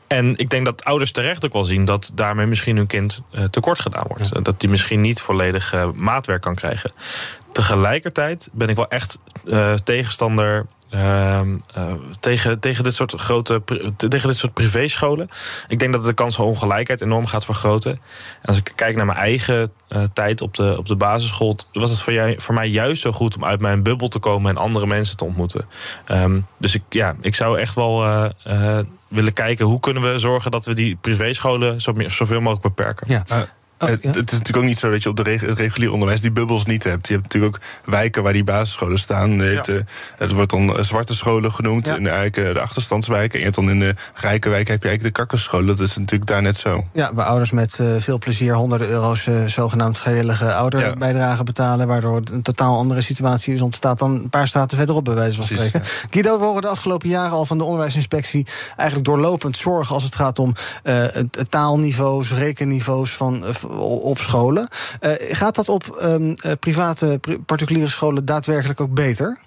En 0.07 0.37
ik 0.37 0.49
denk 0.49 0.65
dat 0.65 0.83
ouders 0.83 1.11
terecht 1.11 1.45
ook 1.45 1.53
wel 1.53 1.63
zien 1.63 1.85
dat 1.85 2.11
daarmee 2.13 2.45
misschien 2.45 2.77
hun 2.77 2.87
kind 2.87 3.21
tekort 3.49 3.79
gedaan 3.79 4.05
wordt. 4.07 4.29
Ja. 4.33 4.39
Dat 4.39 4.59
die 4.59 4.69
misschien 4.69 5.01
niet 5.01 5.21
volledig 5.21 5.73
maatwerk 5.95 6.41
kan 6.41 6.55
krijgen. 6.55 6.91
Tegelijkertijd 7.51 8.49
ben 8.51 8.69
ik 8.69 8.75
wel 8.75 8.87
echt 8.87 9.19
tegenstander 9.83 10.65
uh, 10.93 11.41
uh, 11.77 11.93
tegen, 12.19 12.59
tegen 12.59 12.83
dit 12.83 12.93
soort 12.93 13.13
grote 13.13 13.61
tegen 13.97 14.27
dit 14.27 14.37
soort 14.37 14.53
privéscholen. 14.53 15.27
Ik 15.67 15.79
denk 15.79 15.93
dat 15.93 16.03
de 16.03 16.13
kans 16.13 16.35
van 16.35 16.45
ongelijkheid 16.45 17.01
enorm 17.01 17.25
gaat 17.25 17.45
vergroten. 17.45 17.91
En 17.91 18.45
als 18.45 18.57
ik 18.57 18.71
kijk 18.75 18.95
naar 18.95 19.05
mijn 19.05 19.17
eigen 19.17 19.71
uh, 19.89 20.03
tijd 20.13 20.41
op 20.41 20.53
de, 20.55 20.75
op 20.77 20.87
de 20.87 20.95
basisschool, 20.95 21.57
was 21.71 21.89
het 21.89 22.01
voor, 22.01 22.13
jij, 22.13 22.39
voor 22.39 22.53
mij 22.53 22.67
juist 22.67 23.01
zo 23.01 23.11
goed 23.11 23.35
om 23.35 23.45
uit 23.45 23.59
mijn 23.59 23.83
bubbel 23.83 24.07
te 24.07 24.19
komen 24.19 24.49
en 24.49 24.61
andere 24.61 24.85
mensen 24.85 25.17
te 25.17 25.25
ontmoeten. 25.25 25.67
Um, 26.11 26.45
dus 26.57 26.75
ik, 26.75 26.83
ja, 26.89 27.15
ik 27.21 27.35
zou 27.35 27.59
echt 27.59 27.75
wel 27.75 28.05
uh, 28.05 28.79
willen 29.07 29.33
kijken 29.33 29.65
hoe 29.65 29.79
kunnen 29.79 30.11
we 30.11 30.17
zorgen 30.17 30.51
dat 30.51 30.65
we 30.65 30.73
die 30.73 30.97
privéscholen 31.01 31.81
zo, 31.81 31.93
zoveel 32.07 32.39
mogelijk 32.39 32.75
beperken. 32.75 33.07
Ja. 33.09 33.23
Oh, 33.83 33.89
het, 33.89 34.03
ja? 34.03 34.07
het, 34.07 34.31
is 34.31 34.37
natuurlijk 34.37 34.57
ook 34.57 34.63
niet 34.63 34.79
zo 34.79 34.91
dat 34.91 35.03
je 35.03 35.09
op 35.09 35.15
de 35.15 35.23
reg 35.23 35.41
het 35.41 35.59
regulier 35.59 35.91
onderwijs 35.91 36.21
die 36.21 36.31
bubbels 36.31 36.65
niet 36.65 36.83
hebt. 36.83 37.07
Je 37.07 37.13
hebt 37.13 37.25
natuurlijk 37.25 37.55
ook 37.55 37.61
wijken 37.85 38.23
waar 38.23 38.33
die 38.33 38.43
basisscholen 38.43 38.99
staan. 38.99 39.31
Je 39.31 39.43
hebt, 39.43 39.67
ja. 39.67 39.73
uh, 39.73 39.79
het 40.17 40.31
wordt 40.31 40.51
dan 40.51 40.77
zwarte 40.79 41.15
scholen 41.15 41.51
genoemd. 41.51 41.85
Ja. 41.85 41.95
In 41.95 42.03
de, 42.03 42.09
eigenlijk, 42.09 42.53
de 42.53 42.61
achterstandswijken. 42.61 43.33
En 43.33 43.37
je 43.39 43.43
hebt 43.43 43.55
dan 43.55 43.69
in 43.69 43.79
de 43.79 43.95
rijke 44.13 44.49
wijk 44.49 44.67
heb 44.67 44.81
je 44.81 44.87
eigenlijk 44.87 45.15
de 45.15 45.21
kakkerscholen. 45.21 45.65
Dat 45.65 45.79
is 45.79 45.97
natuurlijk 45.97 46.29
daar 46.29 46.41
net 46.41 46.55
zo. 46.55 46.87
Ja, 46.93 47.13
waar 47.13 47.25
ouders 47.25 47.51
met 47.51 47.77
uh, 47.81 47.95
veel 47.97 48.17
plezier 48.17 48.55
honderden 48.55 48.89
euro's 48.89 49.25
uh, 49.25 49.45
zogenaamd 49.45 49.97
vrijwillige 49.97 50.53
ouderbijdrage 50.53 51.43
betalen. 51.43 51.87
Waardoor 51.87 52.21
een 52.31 52.41
totaal 52.41 52.77
andere 52.77 53.01
situatie 53.01 53.53
is 53.53 53.61
ontstaat 53.61 53.99
dan 53.99 54.11
een 54.11 54.29
paar 54.29 54.47
straten 54.47 54.77
verderop, 54.77 55.05
bij 55.05 55.13
wijze 55.13 55.35
van 55.35 55.45
Precies, 55.45 55.67
spreken. 55.67 55.89
Guido, 56.09 56.39
we 56.39 56.45
horen 56.45 56.61
de 56.61 56.67
afgelopen 56.67 57.09
jaren 57.09 57.31
al 57.31 57.45
van 57.45 57.57
de 57.57 57.63
onderwijsinspectie 57.63 58.47
eigenlijk 58.75 59.07
doorlopend 59.07 59.57
zorgen 59.57 59.93
als 59.93 60.03
het 60.03 60.15
gaat 60.15 60.39
om 60.39 60.53
taalniveaus, 61.49 62.31
rekenniveaus 62.31 63.11
van 63.11 63.43
op 63.81 64.17
scholen. 64.17 64.67
Uh, 65.01 65.11
gaat 65.17 65.55
dat 65.55 65.69
op 65.69 65.99
um, 66.03 66.35
private, 66.59 67.19
particuliere 67.45 67.89
scholen 67.89 68.25
daadwerkelijk 68.25 68.81
ook 68.81 68.93
beter? 68.93 69.39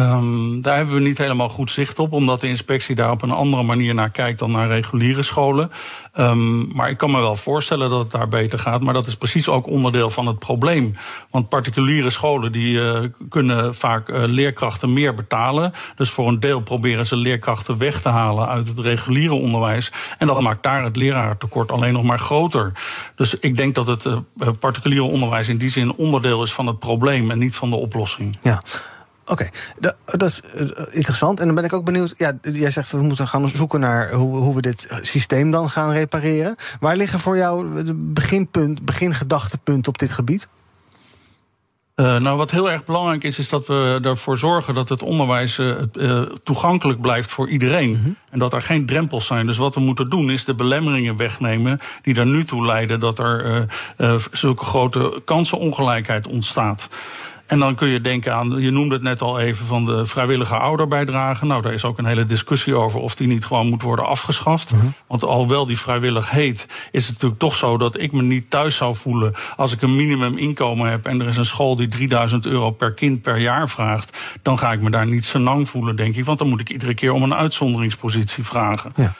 Um, 0.00 0.62
daar 0.62 0.76
hebben 0.76 0.94
we 0.94 1.00
niet 1.00 1.18
helemaal 1.18 1.48
goed 1.48 1.70
zicht 1.70 1.98
op, 1.98 2.12
omdat 2.12 2.40
de 2.40 2.48
inspectie 2.48 2.94
daar 2.94 3.10
op 3.10 3.22
een 3.22 3.30
andere 3.30 3.62
manier 3.62 3.94
naar 3.94 4.10
kijkt 4.10 4.38
dan 4.38 4.50
naar 4.50 4.68
reguliere 4.68 5.22
scholen. 5.22 5.70
Um, 6.18 6.74
maar 6.74 6.90
ik 6.90 6.96
kan 6.96 7.10
me 7.10 7.20
wel 7.20 7.36
voorstellen 7.36 7.90
dat 7.90 7.98
het 7.98 8.10
daar 8.10 8.28
beter 8.28 8.58
gaat, 8.58 8.80
maar 8.80 8.94
dat 8.94 9.06
is 9.06 9.16
precies 9.16 9.48
ook 9.48 9.66
onderdeel 9.66 10.10
van 10.10 10.26
het 10.26 10.38
probleem. 10.38 10.94
Want 11.30 11.48
particuliere 11.48 12.10
scholen 12.10 12.52
die 12.52 12.72
uh, 12.72 13.00
kunnen 13.28 13.74
vaak 13.74 14.08
uh, 14.08 14.22
leerkrachten 14.24 14.92
meer 14.92 15.14
betalen. 15.14 15.72
Dus 15.96 16.10
voor 16.10 16.28
een 16.28 16.40
deel 16.40 16.60
proberen 16.60 17.06
ze 17.06 17.16
leerkrachten 17.16 17.78
weg 17.78 18.00
te 18.00 18.08
halen 18.08 18.48
uit 18.48 18.66
het 18.66 18.78
reguliere 18.78 19.34
onderwijs. 19.34 19.92
En 20.18 20.26
dat 20.26 20.40
maakt 20.40 20.62
daar 20.62 20.84
het 20.84 20.96
leraartekort 20.96 21.72
alleen 21.72 21.92
nog 21.92 22.02
maar 22.02 22.18
groter. 22.18 22.72
Dus 23.16 23.34
ik 23.38 23.56
denk 23.56 23.74
dat 23.74 23.86
het 23.86 24.04
uh, 24.04 24.16
particuliere 24.60 25.04
onderwijs 25.04 25.48
in 25.48 25.58
die 25.58 25.70
zin 25.70 25.94
onderdeel 25.94 26.42
is 26.42 26.52
van 26.52 26.66
het 26.66 26.78
probleem 26.78 27.30
en 27.30 27.38
niet 27.38 27.56
van 27.56 27.70
de 27.70 27.76
oplossing. 27.76 28.38
Ja. 28.42 28.60
Oké, 29.28 29.32
okay. 29.32 29.50
dat, 30.16 30.28
is 30.28 30.40
uh, 30.54 30.70
interessant. 30.90 31.40
En 31.40 31.46
dan 31.46 31.54
ben 31.54 31.64
ik 31.64 31.72
ook 31.72 31.84
benieuwd. 31.84 32.14
Ja, 32.16 32.32
jij 32.42 32.70
zegt 32.70 32.90
we 32.90 33.02
moeten 33.02 33.28
gaan 33.28 33.48
zoeken 33.48 33.80
naar 33.80 34.12
hoe, 34.12 34.36
hoe 34.36 34.54
we 34.54 34.60
dit 34.60 34.86
systeem 35.00 35.50
dan 35.50 35.70
gaan 35.70 35.92
repareren. 35.92 36.56
Waar 36.80 36.96
liggen 36.96 37.20
voor 37.20 37.36
jou 37.36 37.76
het 37.76 38.14
beginpunt, 38.14 38.84
begingedachtepunt 38.84 39.88
op 39.88 39.98
dit 39.98 40.12
gebied? 40.12 40.48
Uh, 42.00 42.16
nou, 42.16 42.36
wat 42.36 42.50
heel 42.50 42.70
erg 42.70 42.84
belangrijk 42.84 43.24
is, 43.24 43.38
is 43.38 43.48
dat 43.48 43.66
we 43.66 44.00
ervoor 44.02 44.38
zorgen 44.38 44.74
dat 44.74 44.88
het 44.88 45.02
onderwijs 45.02 45.58
uh, 45.58 45.76
uh, 45.92 46.22
toegankelijk 46.42 47.00
blijft 47.00 47.30
voor 47.30 47.48
iedereen. 47.48 47.88
Mm 47.88 48.02
-hmm. 48.02 48.16
En 48.30 48.38
dat 48.38 48.52
er 48.52 48.62
geen 48.62 48.86
drempels 48.86 49.26
zijn. 49.26 49.46
Dus 49.46 49.56
wat 49.56 49.74
we 49.74 49.80
moeten 49.80 50.10
doen, 50.10 50.30
is 50.30 50.44
de 50.44 50.54
belemmeringen 50.54 51.16
wegnemen 51.16 51.80
die 52.02 52.14
er 52.14 52.26
nu 52.26 52.44
toe 52.44 52.66
leiden 52.66 53.00
dat 53.00 53.18
er 53.18 53.66
zulke 54.32 54.64
grote 54.64 55.22
kansenongelijkheid 55.24 56.26
ontstaat. 56.26 56.88
En 57.48 57.58
dan 57.58 57.74
kun 57.74 57.88
je 57.88 58.00
denken 58.00 58.34
aan, 58.34 58.60
je 58.60 58.70
noemde 58.70 58.94
het 58.94 59.02
net 59.02 59.20
al 59.20 59.40
even 59.40 59.66
van 59.66 59.84
de 59.84 60.06
vrijwillige 60.06 60.56
ouderbijdrage. 60.56 61.46
Nou, 61.46 61.62
daar 61.62 61.72
is 61.72 61.84
ook 61.84 61.98
een 61.98 62.04
hele 62.04 62.24
discussie 62.24 62.74
over 62.74 63.00
of 63.00 63.14
die 63.14 63.26
niet 63.26 63.44
gewoon 63.44 63.66
moet 63.66 63.82
worden 63.82 64.06
afgeschaft. 64.06 64.70
Mhm. 64.70 64.80
Uh 64.80 64.86
-huh. 64.86 64.92
Want 65.06 65.24
alhoewel 65.24 65.66
die 65.66 65.78
vrijwillig 65.78 66.30
heet, 66.30 66.66
is 66.90 67.02
het 67.02 67.12
natuurlijk 67.12 67.40
toch 67.40 67.54
zo 67.54 67.76
dat 67.76 68.00
ik 68.00 68.12
me 68.12 68.22
niet 68.22 68.50
thuis 68.50 68.76
zou 68.76 68.96
voelen 68.96 69.34
als 69.56 69.72
ik 69.72 69.82
een 69.82 69.96
minimuminkomen 69.96 70.90
heb 70.90 71.06
en 71.06 71.20
er 71.20 71.28
is 71.28 71.36
een 71.36 71.46
school 71.46 71.76
die 71.76 71.88
3000 71.88 72.46
euro 72.46 72.70
per 72.70 72.92
kind 72.92 73.22
per 73.22 73.38
jaar 73.38 73.68
vraagt. 73.68 74.38
Dan 74.42 74.58
ga 74.58 74.72
ik 74.72 74.80
me 74.80 74.90
daar 74.90 75.06
niet 75.06 75.24
senang 75.24 75.68
voelen, 75.68 75.96
denk 75.96 76.16
ik. 76.16 76.24
Want 76.24 76.38
dan 76.38 76.48
moet 76.48 76.60
ik 76.60 76.70
iedere 76.70 76.94
keer 76.94 77.12
om 77.12 77.22
een 77.22 77.34
uitzonderingspositie 77.34 78.44
vragen. 78.44 78.92
Ja. 78.96 79.14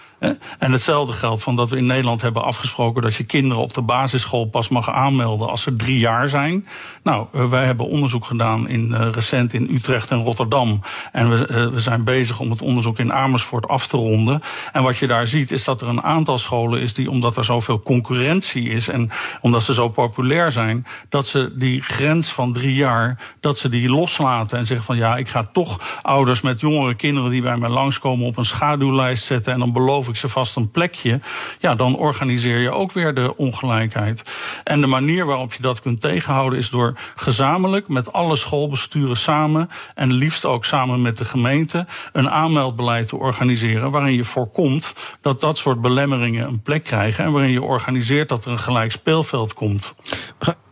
En 0.59 0.73
hetzelfde 0.73 1.13
geldt 1.13 1.43
van 1.43 1.57
dat 1.57 1.71
we 1.71 1.77
in 1.77 1.87
Nederland 1.87 2.23
hebben 2.23 2.45
afgesproken 2.45 3.03
dat 3.03 3.15
je 3.15 3.25
kinderen 3.25 3.63
op 3.63 3.75
de 3.75 3.83
basisschool 3.83 4.45
pas 4.45 4.69
mag 4.69 4.91
aanmelden 4.91 5.49
als 5.49 5.63
ze 5.63 5.77
drie 5.77 5.99
jaar 5.99 6.29
zijn. 6.29 6.67
Nou, 7.03 7.27
eh, 7.33 7.49
wij 7.49 7.65
hebben 7.65 7.89
onderzoek 7.89 8.25
gedaan 8.25 8.69
in, 8.69 8.89
uh, 8.91 9.09
recent 9.13 9.53
in 9.53 9.69
Utrecht 9.71 10.11
en 10.11 10.23
Rotterdam. 10.23 10.81
En 11.13 11.31
we, 11.31 11.49
uh, 11.51 11.67
we 11.67 11.81
zijn 11.81 12.05
bezig 12.05 12.41
om 12.41 12.51
het 12.51 12.63
onderzoek 12.63 12.99
in 12.99 13.13
Amersfoort 13.13 13.69
af 13.69 13.87
te 13.87 13.97
ronden. 13.97 14.41
En 14.73 14.83
wat 14.83 14.99
je 14.99 15.07
daar 15.07 15.27
ziet 15.27 15.51
is 15.51 15.65
dat 15.65 15.81
er 15.81 15.89
een 15.89 16.03
aantal 16.03 16.39
scholen 16.39 16.81
is 16.81 16.95
die, 16.95 17.11
omdat 17.11 17.37
er 17.37 17.45
zoveel 17.45 17.81
concurrentie 17.81 18.69
is 18.69 18.89
en 18.89 19.11
omdat 19.41 19.63
ze 19.63 19.75
zo 19.75 19.89
populair 19.89 20.53
zijn, 20.53 20.87
dat 21.09 21.27
ze 21.27 21.53
die 21.57 21.83
grens 21.83 22.29
van 22.29 22.53
drie 22.53 22.75
jaar, 22.75 23.19
dat 23.41 23.59
ze 23.59 23.69
die 23.69 23.89
loslaten 23.89 24.59
en 24.59 24.67
zeggen 24.67 24.87
van 24.87 24.97
ja, 24.97 25.17
ik 25.17 25.29
ga 25.29 25.43
toch 25.43 26.01
ouders 26.03 26.41
met 26.41 26.61
jongere 26.61 26.95
kinderen 26.95 27.31
die 27.31 27.43
bij 27.43 27.57
mij 27.57 27.69
langskomen 27.69 28.27
op 28.27 28.37
een 28.37 28.45
schaduwlijst 28.45 29.25
zetten 29.25 29.53
en 29.53 29.59
dan 29.59 29.73
ik 30.09 30.17
ze 30.17 30.29
vast 30.29 30.57
een 30.57 30.71
plekje. 30.71 31.21
Ja, 31.59 31.75
dan 31.75 31.97
organiseer 31.97 32.59
je 32.59 32.71
ook 32.71 32.93
weer 32.93 33.15
de 33.15 33.37
ongelijkheid. 33.37 34.23
En 34.65 34.81
de 34.81 34.87
manier 34.87 35.27
waarop 35.27 35.53
je 35.53 35.62
dat 35.62 35.81
kunt 35.81 36.00
tegenhouden 36.00 36.59
is 36.59 36.71
door 36.71 36.99
gezamenlijk 37.15 37.88
met 37.88 38.12
alle 38.12 38.37
schoolbesturen 38.37 39.17
samen 39.17 39.71
en 39.95 40.12
liefst 40.12 40.45
ook 40.45 40.65
samen 40.65 41.03
met 41.03 41.17
de 41.17 41.25
gemeente 41.25 41.87
een 42.12 42.31
aanmeldbeleid 42.31 43.09
te 43.09 43.17
organiseren 43.17 43.91
waarin 43.91 44.15
je 44.15 44.25
voorkomt 44.25 44.95
dat 45.21 45.41
dat 45.41 45.59
soort 45.59 45.81
belemmeringen 45.81 46.49
een 46.49 46.62
plek 46.62 46.85
krijgen 46.85 47.25
en 47.25 47.33
waarin 47.33 47.50
je 47.50 47.62
organiseert 47.62 48.29
dat 48.29 48.45
er 48.45 48.50
een 48.50 48.59
gelijk 48.59 48.93
speelveld 48.93 49.55
komt. 49.55 49.95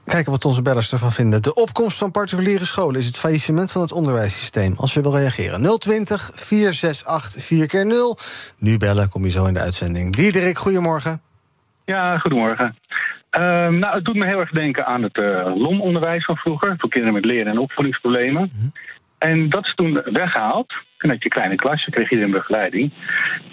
Kijken 0.06 0.32
wat 0.32 0.44
onze 0.44 0.62
bellers 0.62 0.92
ervan 0.92 1.12
vinden. 1.12 1.42
De 1.42 1.54
opkomst 1.54 1.98
van 1.98 2.10
particuliere 2.10 2.64
scholen 2.64 3.00
is 3.00 3.06
het 3.06 3.18
faillissement 3.18 3.72
van 3.72 3.82
het 3.82 3.92
onderwijssysteem. 3.92 4.74
Als 4.76 4.94
je 4.94 5.00
wil 5.00 5.16
reageren. 5.16 5.78
020 5.78 6.30
468 6.34 7.42
4 7.42 7.66
keer 7.66 7.86
0 7.86 8.18
Nu 8.58 8.78
bellen, 8.78 9.08
kom 9.08 9.24
je 9.24 9.30
zo 9.30 9.44
in 9.44 9.54
de 9.54 9.60
uitzending. 9.60 10.16
Diederik, 10.16 10.58
goedemorgen. 10.58 11.20
Ja, 11.84 12.18
goedemorgen. 12.18 12.76
Uh, 13.38 13.42
nou, 13.68 13.94
het 13.94 14.04
doet 14.04 14.14
me 14.14 14.26
heel 14.26 14.40
erg 14.40 14.50
denken 14.50 14.86
aan 14.86 15.02
het 15.02 15.16
uh, 15.16 15.52
LOM-onderwijs 15.54 16.24
van 16.24 16.36
vroeger. 16.36 16.74
Voor 16.78 16.90
kinderen 16.90 17.14
met 17.14 17.24
leren- 17.24 17.52
en 17.52 17.58
opvoedingsproblemen. 17.58 18.42
Mm 18.42 18.60
-hmm. 18.60 18.72
En 19.18 19.48
dat 19.50 19.64
is 19.64 19.74
toen 19.74 20.02
weggehaald. 20.04 20.74
Toen 20.98 21.10
had 21.10 21.22
je 21.22 21.28
kleine 21.28 21.54
klasje, 21.54 21.90
kreeg 21.90 22.10
iedereen 22.10 22.32
begeleiding. 22.32 22.92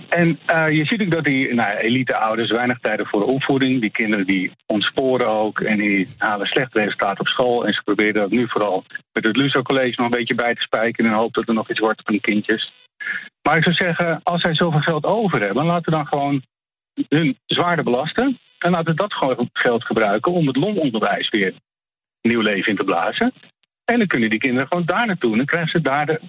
En 0.10 0.40
uh, 0.50 0.70
je 0.70 0.86
ziet 0.86 1.02
ook 1.02 1.12
dat 1.12 1.24
die 1.24 1.54
nou, 1.54 1.78
elite-ouders 1.78 2.52
weinig 2.52 2.80
tijd 2.80 3.02
voor 3.04 3.20
de 3.20 3.26
opvoeding. 3.26 3.82
Die 3.82 3.92
kinderen 3.92 4.26
die 4.26 4.52
ontsporen 4.66 5.28
ook 5.28 5.60
en 5.60 5.78
die 5.78 6.08
halen 6.18 6.48
slecht 6.48 6.74
resultaat 6.74 7.20
op 7.20 7.28
school. 7.28 7.66
En 7.66 7.74
ze 7.74 7.84
proberen 7.84 8.14
dat 8.14 8.30
nu 8.30 8.50
vooral 8.50 8.84
met 9.14 9.26
het 9.26 9.38
Luso 9.38 9.62
College 9.62 9.94
nog 9.96 10.12
een 10.12 10.18
beetje 10.18 10.36
bij 10.36 10.56
te 10.56 10.62
spijken. 10.62 11.06
En 11.06 11.12
hoop 11.12 11.34
dat 11.34 11.48
er 11.48 11.54
nog 11.54 11.70
iets 11.70 11.80
wordt 11.80 12.02
van 12.04 12.14
die 12.14 12.22
kindjes. 12.22 12.74
Maar 13.42 13.58
ik 13.58 13.64
zou 13.64 13.76
zeggen, 13.76 14.20
als 14.24 14.42
zij 14.42 14.56
zoveel 14.56 14.80
geld 14.80 15.06
over 15.06 15.42
hebben, 15.42 15.66
laten 15.66 15.92
we 15.92 15.98
dan 15.98 16.08
gewoon 16.08 16.42
hun 17.08 17.38
zwaarder 17.46 17.84
belasten. 17.84 18.40
En 18.60 18.72
laten 18.72 18.92
we 18.92 19.02
dat 19.02 19.14
gewoon 19.14 19.50
geld 19.54 19.86
gebruiken 19.86 20.32
om 20.32 20.48
het 20.48 20.56
lomonderwijs 20.56 21.30
weer 21.30 21.54
nieuw 22.22 22.42
leven 22.42 22.72
in 22.72 22.78
te 22.78 22.84
blazen. 22.84 23.34
En 23.86 23.98
dan 23.98 24.08
kunnen 24.08 24.30
die 24.30 24.40
kinderen 24.40 24.68
gewoon 24.68 24.86
daar 24.86 25.06
naartoe. 25.06 25.32
En 25.32 25.38
dan 25.38 25.46
krijgen 25.46 25.72
ze 25.72 25.82
daar 25.82 26.06
de 26.06 26.20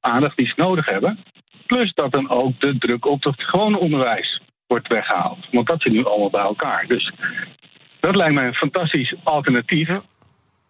aandacht 0.00 0.36
die 0.36 0.46
ze 0.46 0.54
nodig 0.56 0.86
hebben. 0.86 1.18
Plus 1.66 1.92
dat 1.94 2.12
dan 2.12 2.30
ook 2.30 2.60
de 2.60 2.78
druk 2.78 3.06
op 3.06 3.24
het 3.24 3.42
gewone 3.42 3.78
onderwijs 3.78 4.40
wordt 4.66 4.88
weggehaald. 4.88 5.46
Want 5.50 5.66
dat 5.66 5.82
zit 5.82 5.92
nu 5.92 6.04
allemaal 6.04 6.30
bij 6.30 6.40
elkaar. 6.40 6.86
Dus 6.86 7.12
dat 8.00 8.14
lijkt 8.16 8.34
mij 8.34 8.46
een 8.46 8.54
fantastisch 8.54 9.14
alternatief. 9.22 9.88
Ja. 9.88 10.00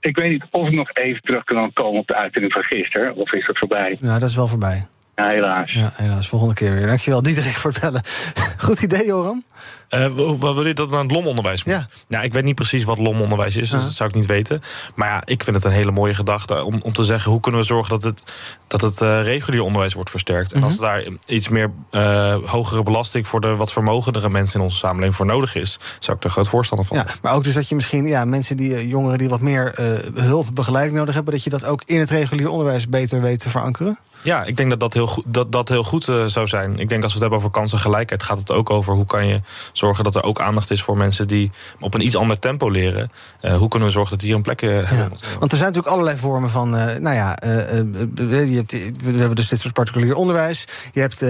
Ik 0.01 0.17
weet 0.17 0.31
niet 0.31 0.47
of 0.51 0.67
ik 0.67 0.73
nog 0.73 0.91
even 0.93 1.23
terug 1.23 1.45
kan 1.45 1.73
komen 1.73 2.01
op 2.01 2.07
de 2.07 2.17
uitzending 2.17 2.53
van 2.53 2.65
gisteren. 2.65 3.15
Of 3.15 3.33
is 3.33 3.47
dat 3.47 3.59
voorbij? 3.59 3.97
Ja, 4.01 4.19
dat 4.19 4.29
is 4.29 4.37
wel 4.37 4.47
voorbij. 4.47 4.87
Ja, 5.15 5.29
helaas. 5.29 5.73
Ja, 5.73 5.91
helaas. 5.93 6.29
Volgende 6.29 6.55
keer 6.55 6.73
weer. 6.75 6.87
Dankjewel, 6.87 7.23
Diederik, 7.23 7.57
voor 7.57 7.71
het 7.71 7.81
bellen. 7.81 8.03
Goed 8.67 8.83
idee, 8.83 9.07
Joram. 9.07 9.45
Uh, 9.91 10.07
wat 10.39 10.55
wil 10.55 10.67
je 10.67 10.75
dat 10.75 10.93
aan 10.93 11.03
het 11.03 11.11
lomonderwijs 11.11 11.65
moet? 11.65 11.75
Ja. 11.75 11.87
Nou, 12.09 12.25
ik 12.25 12.33
weet 12.33 12.45
niet 12.45 12.55
precies 12.55 12.85
wat 12.85 12.99
lomonderwijs 12.99 13.57
is, 13.57 13.71
dus 13.71 13.83
dat 13.83 13.93
zou 13.93 14.09
ik 14.09 14.15
niet 14.15 14.27
weten. 14.27 14.61
Maar 14.95 15.09
ja, 15.09 15.23
ik 15.25 15.45
vind 15.45 15.57
het 15.57 15.65
een 15.65 15.73
hele 15.73 15.91
mooie 15.91 16.15
gedachte 16.15 16.65
om, 16.65 16.81
om 16.83 16.93
te 16.93 17.05
zeggen... 17.05 17.31
hoe 17.31 17.41
kunnen 17.41 17.61
we 17.61 17.67
zorgen 17.67 17.91
dat 17.91 18.03
het, 18.03 18.23
dat 18.67 18.81
het 18.81 19.01
uh, 19.01 19.23
regulier 19.23 19.63
onderwijs 19.63 19.95
wordt 19.95 20.11
versterkt. 20.11 20.53
En 20.53 20.63
als 20.63 20.77
daar 20.77 21.05
iets 21.27 21.49
meer 21.49 21.71
uh, 21.91 22.37
hogere 22.45 22.83
belasting... 22.83 23.29
voor 23.29 23.41
de 23.41 23.57
wat 23.57 23.73
vermogendere 23.73 24.29
mensen 24.29 24.59
in 24.59 24.65
onze 24.65 24.77
samenleving 24.77 25.17
voor 25.17 25.27
nodig 25.27 25.55
is... 25.55 25.79
zou 25.99 26.17
ik 26.17 26.25
er 26.25 26.31
groot 26.31 26.49
voorstander 26.49 26.87
van 26.87 26.97
Ja, 26.97 27.07
maar 27.23 27.35
ook 27.35 27.45
dus 27.45 27.55
dat 27.55 27.69
je 27.69 27.75
misschien 27.75 28.07
ja, 28.07 28.25
mensen 28.25 28.57
die 28.57 28.75
eh, 28.75 28.89
jongeren 28.89 29.19
die 29.19 29.29
wat 29.29 29.41
meer 29.41 29.75
uh, 29.81 30.25
hulp, 30.25 30.47
begeleiding 30.55 30.97
nodig 30.97 31.15
hebben, 31.15 31.35
dat 31.35 31.45
je 31.45 31.51
dat 31.51 31.65
ook 31.65 31.83
in 31.85 32.01
het 32.01 32.11
regulier 32.11 32.49
onderwijs 32.49 32.89
beter 32.89 33.21
weet 33.21 33.41
te 33.41 33.51
verankeren? 33.51 33.99
Ja, 34.23 34.45
ik 34.45 34.57
denk 34.57 34.71
dat 34.71 34.81
dat 34.81 34.95
heel 34.95 35.07
dat, 35.27 35.53
dat 35.53 35.69
heel 35.69 35.85
goed 35.85 36.09
uh, 36.09 36.27
zou 36.27 36.47
zijn. 36.47 36.79
Ik 36.79 36.89
denk 36.89 37.03
als 37.03 37.13
we 37.13 37.19
het 37.19 37.21
hebben 37.21 37.39
over 37.39 37.51
kansengelijkheid, 37.51 38.23
gaat 38.23 38.39
het 38.39 38.51
ook 38.51 38.71
over 38.71 38.95
hoe 38.95 39.07
kan 39.07 39.27
je 39.27 39.41
zorgen 39.73 40.05
dat 40.05 40.17
er 40.17 40.23
ook 40.23 40.41
aandacht 40.41 40.71
is 40.71 40.83
voor 40.83 40.97
mensen 40.97 41.29
die 41.29 41.51
op 41.81 41.95
een 41.95 42.05
iets 42.05 42.17
ander 42.17 42.39
tempo 42.39 42.69
leren. 42.71 43.11
Uh, 43.43 43.57
hoe 43.57 43.69
kunnen 43.69 43.89
we 43.89 43.95
zorgen 43.95 44.11
dat 44.11 44.21
die 44.21 44.29
hier 44.29 44.37
een 44.37 44.43
plek 44.43 44.63
uh, 44.63 44.71
hebben? 44.71 45.19
Ja, 45.21 45.39
want 45.39 45.53
er 45.53 45.59
zijn 45.59 45.73
natuurlijk 45.73 45.87
allerlei 45.87 46.19
vormen 46.19 46.51
van, 46.51 46.71
nou 46.71 47.15
ja, 47.15 47.39
je 47.43 48.53
hebt, 48.55 48.73
we 49.03 49.19
hebben 49.19 49.37
dus 49.37 49.49
dit 49.49 49.61
soort 49.61 49.75
particulier 49.75 50.15
onderwijs. 50.15 50.65
Je 50.93 51.01
hebt 51.01 51.25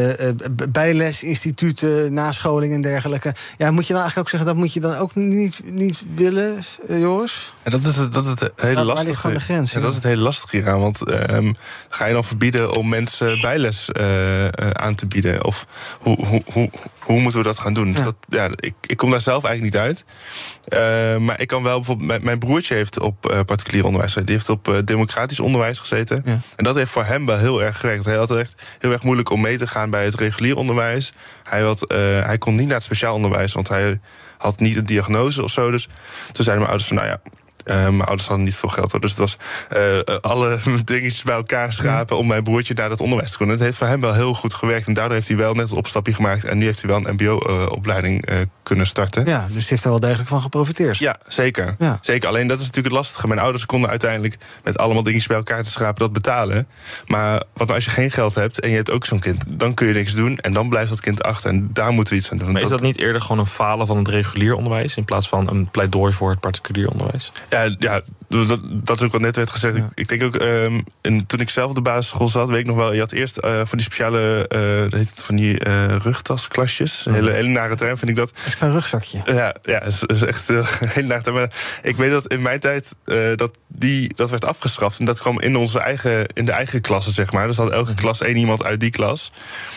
bijlesinstituten, 0.72 2.12
nascholing 2.12 2.72
en 2.72 2.82
dergelijke. 2.82 3.34
Ja, 3.58 3.70
moet 3.70 3.86
je 3.86 3.92
nou 3.92 4.04
eigenlijk 4.04 4.18
ook 4.18 4.28
zeggen 4.28 4.48
dat 4.48 4.56
moet 4.56 4.72
je 4.72 4.80
dan 4.80 4.96
ook 4.96 5.14
niet, 5.14 5.60
niet 5.64 6.04
willen, 6.14 6.64
Joris? 6.88 7.52
Ja, 7.64 7.70
dat 7.70 7.82
is 7.82 7.96
het, 7.96 8.12
dat 8.12 8.24
is 8.24 8.30
het 8.30 8.52
hele 8.56 8.84
lastige. 8.84 9.22
Waar 9.22 9.32
ligt 9.32 9.46
de 9.46 9.52
grens? 9.52 9.72
Ja, 9.72 9.80
dat 9.80 9.90
is 9.90 9.96
het 9.96 10.04
hele 10.04 10.22
lastige 10.22 10.56
hieraan. 10.56 10.80
Want 10.80 11.10
um, 11.30 11.54
ga 11.88 12.06
je 12.06 12.12
dan 12.12 12.24
verbieden 12.24 12.72
om 12.72 12.88
mensen 12.88 13.40
bijles 13.60 13.88
uh, 14.00 14.44
uh, 14.44 14.48
aan 14.70 14.94
te 14.94 15.06
bieden? 15.06 15.44
Of 15.44 15.66
hoe, 15.98 16.26
hoe, 16.26 16.42
hoe, 16.52 16.70
hoe 16.98 17.20
moeten 17.20 17.40
we 17.40 17.46
dat 17.46 17.58
gaan 17.58 17.72
doen? 17.72 17.86
Ja. 17.86 17.92
Dus 17.92 18.04
dat, 18.04 18.16
ja, 18.28 18.50
ik, 18.56 18.74
ik 18.86 18.96
kom 18.96 19.10
daar 19.10 19.20
zelf 19.20 19.44
eigenlijk 19.44 19.74
niet 19.74 19.82
uit. 19.82 20.04
Uh, 20.68 21.16
maar 21.26 21.40
ik 21.40 21.48
kan 21.48 21.62
wel 21.62 21.76
bijvoorbeeld. 21.76 22.08
Mijn, 22.08 22.24
mijn 22.24 22.38
broertje 22.38 22.74
heeft 22.74 23.00
op 23.00 23.30
uh, 23.30 23.40
particulier 23.46 23.84
onderwijs 23.84 24.12
gezeten. 24.12 24.26
Die 24.26 24.34
heeft 24.34 24.48
op 24.48 24.82
democratisch 24.84 25.40
onderwijs 25.40 25.78
gezeten. 25.78 26.22
Ja. 26.24 26.38
En 26.56 26.64
dat 26.64 26.74
heeft 26.74 26.90
voor 26.90 27.04
hem 27.04 27.26
wel 27.26 27.38
heel 27.38 27.62
erg 27.62 27.80
gewerkt. 27.80 28.04
Hij 28.04 28.16
had 28.16 28.30
echt 28.30 28.54
heel 28.78 28.92
erg 28.92 29.02
moeilijk 29.02 29.30
om 29.30 29.40
mee 29.40 29.56
te 29.56 29.66
gaan 29.66 29.90
bij 29.90 30.04
het 30.04 30.14
regulier 30.14 30.56
onderwijs. 30.56 31.12
Hij, 31.42 31.62
had, 31.62 31.92
hij 32.24 32.38
kon 32.38 32.54
niet 32.54 32.66
naar 32.66 32.74
het 32.74 32.84
speciaal 32.84 33.14
onderwijs, 33.14 33.52
want 33.52 33.68
hij 33.68 34.00
had 34.38 34.60
niet 34.60 34.76
een 34.76 34.86
diagnose 34.86 35.42
of 35.42 35.50
zo. 35.50 35.70
Dus 35.70 35.88
toen 36.32 36.44
zeiden 36.44 36.56
mijn 36.56 36.68
ouders 36.68 36.86
van 36.86 36.96
nou 36.96 37.08
ja. 37.08 37.20
Uh, 37.70 37.76
mijn 37.76 38.00
ouders 38.00 38.26
hadden 38.26 38.44
niet 38.44 38.56
veel 38.56 38.68
geld, 38.68 38.92
hoor. 38.92 39.00
dus 39.00 39.10
het 39.10 39.18
was 39.18 39.36
uh, 39.76 40.14
alle 40.20 40.58
dingetjes 40.84 41.22
bij 41.22 41.34
elkaar 41.34 41.72
schrapen 41.72 42.16
om 42.16 42.26
mijn 42.26 42.42
broertje 42.42 42.74
naar 42.74 42.88
dat 42.88 43.00
onderwijs 43.00 43.30
te 43.30 43.36
kunnen. 43.36 43.56
Het 43.56 43.64
heeft 43.64 43.76
voor 43.76 43.86
hem 43.86 44.00
wel 44.00 44.14
heel 44.14 44.34
goed 44.34 44.54
gewerkt 44.54 44.86
en 44.86 44.94
daardoor 44.94 45.14
heeft 45.14 45.28
hij 45.28 45.36
wel 45.36 45.54
net 45.54 45.70
een 45.70 45.76
opstapje 45.76 46.14
gemaakt 46.14 46.44
en 46.44 46.58
nu 46.58 46.64
heeft 46.64 46.82
hij 46.82 46.90
wel 46.90 47.06
een 47.06 47.14
MBO-opleiding 47.14 48.30
uh, 48.30 48.38
kunnen 48.62 48.86
starten. 48.86 49.26
Ja, 49.26 49.46
dus 49.46 49.54
hij 49.54 49.66
heeft 49.68 49.84
er 49.84 49.90
wel 49.90 50.00
degelijk 50.00 50.28
van 50.28 50.42
geprofiteerd. 50.42 50.98
Ja, 50.98 51.18
zeker. 51.26 51.74
Ja. 51.78 51.98
zeker. 52.00 52.28
Alleen 52.28 52.46
dat 52.46 52.58
is 52.58 52.64
natuurlijk 52.64 52.94
het 52.94 53.04
lastige. 53.04 53.26
Mijn 53.26 53.40
ouders 53.40 53.66
konden 53.66 53.90
uiteindelijk 53.90 54.36
met 54.64 54.78
allemaal 54.78 55.02
dingetjes 55.02 55.28
bij 55.28 55.36
elkaar 55.36 55.62
te 55.62 55.70
schrapen 55.70 56.02
dat 56.02 56.12
betalen. 56.12 56.66
Maar 57.06 57.32
wat 57.32 57.66
nou 57.66 57.74
als 57.74 57.84
je 57.84 57.90
geen 57.90 58.10
geld 58.10 58.34
hebt 58.34 58.60
en 58.60 58.70
je 58.70 58.76
hebt 58.76 58.90
ook 58.90 59.06
zo'n 59.06 59.20
kind, 59.20 59.44
dan 59.48 59.74
kun 59.74 59.86
je 59.86 59.92
niks 59.92 60.14
doen 60.14 60.38
en 60.38 60.52
dan 60.52 60.68
blijft 60.68 60.88
dat 60.88 61.00
kind 61.00 61.22
achter 61.22 61.50
en 61.50 61.70
daar 61.72 61.92
moeten 61.92 62.12
we 62.14 62.18
iets 62.20 62.30
aan 62.30 62.38
doen. 62.38 62.52
Maar 62.52 62.62
is 62.62 62.68
dat 62.68 62.80
niet 62.80 62.98
eerder 62.98 63.20
gewoon 63.20 63.38
een 63.38 63.46
falen 63.46 63.86
van 63.86 63.96
het 63.96 64.08
regulier 64.08 64.54
onderwijs 64.54 64.96
in 64.96 65.04
plaats 65.04 65.28
van 65.28 65.48
een 65.48 65.70
pleidooi 65.70 66.12
voor 66.12 66.30
het 66.30 66.40
particulier 66.40 66.90
onderwijs? 66.90 67.32
Ja, 67.50 67.59
ja 67.78 68.00
dat, 68.28 68.60
dat 68.62 68.96
is 68.96 69.02
ook 69.02 69.12
wat 69.12 69.20
net 69.20 69.36
werd 69.36 69.50
gezegd. 69.50 69.76
Ja. 69.76 69.88
Ik, 69.94 70.08
denk 70.08 70.22
ook, 70.22 70.40
um, 70.40 70.84
en 71.00 71.26
toen 71.26 71.40
ik 71.40 71.50
zelf 71.50 71.68
op 71.68 71.74
de 71.74 71.82
basisschool 71.82 72.28
zat, 72.28 72.48
weet 72.48 72.58
ik 72.58 72.66
nog 72.66 72.76
wel, 72.76 72.92
je 72.92 73.00
had 73.00 73.12
eerst 73.12 73.38
uh, 73.44 73.50
van 73.56 73.78
die 73.78 73.80
speciale, 73.80 74.48
uh, 74.52 74.90
dat 74.90 74.92
heet 74.92 75.10
het, 75.10 75.22
van 75.22 75.36
die 75.36 75.66
uh, 75.66 75.86
rugtasklasjes. 76.02 77.06
Een 77.06 77.14
hele, 77.14 77.30
hele 77.30 77.48
nare 77.48 77.76
term 77.76 77.96
vind 77.96 78.10
ik 78.10 78.16
dat. 78.16 78.32
Extra 78.46 78.68
rugzakje. 78.68 79.22
Ja, 79.24 79.54
ja 79.62 79.82
is, 79.82 80.02
is 80.02 80.22
echt 80.22 80.48
een 80.48 80.64
hele 80.78 81.06
nare 81.06 81.22
term. 81.22 81.36
Maar 81.36 81.52
ik 81.82 81.96
weet 81.96 82.10
dat 82.10 82.26
in 82.26 82.42
mijn 82.42 82.60
tijd 82.60 82.96
dat 83.36 83.58
die, 83.66 84.14
dat 84.14 84.30
werd 84.30 84.44
afgeschaft. 84.44 84.98
En 84.98 85.04
dat 85.04 85.20
kwam 85.20 85.40
in 85.40 85.56
onze 85.56 85.78
eigen, 85.78 86.26
in 86.26 86.44
de 86.44 86.52
eigen 86.52 86.80
klasse, 86.80 87.12
zeg 87.12 87.32
maar. 87.32 87.46
Dus 87.46 87.56
had 87.56 87.70
elke 87.70 87.94
klas 87.94 88.20
één 88.20 88.36
iemand 88.36 88.64
uit 88.64 88.80
die 88.80 88.90
klas. 88.90 89.32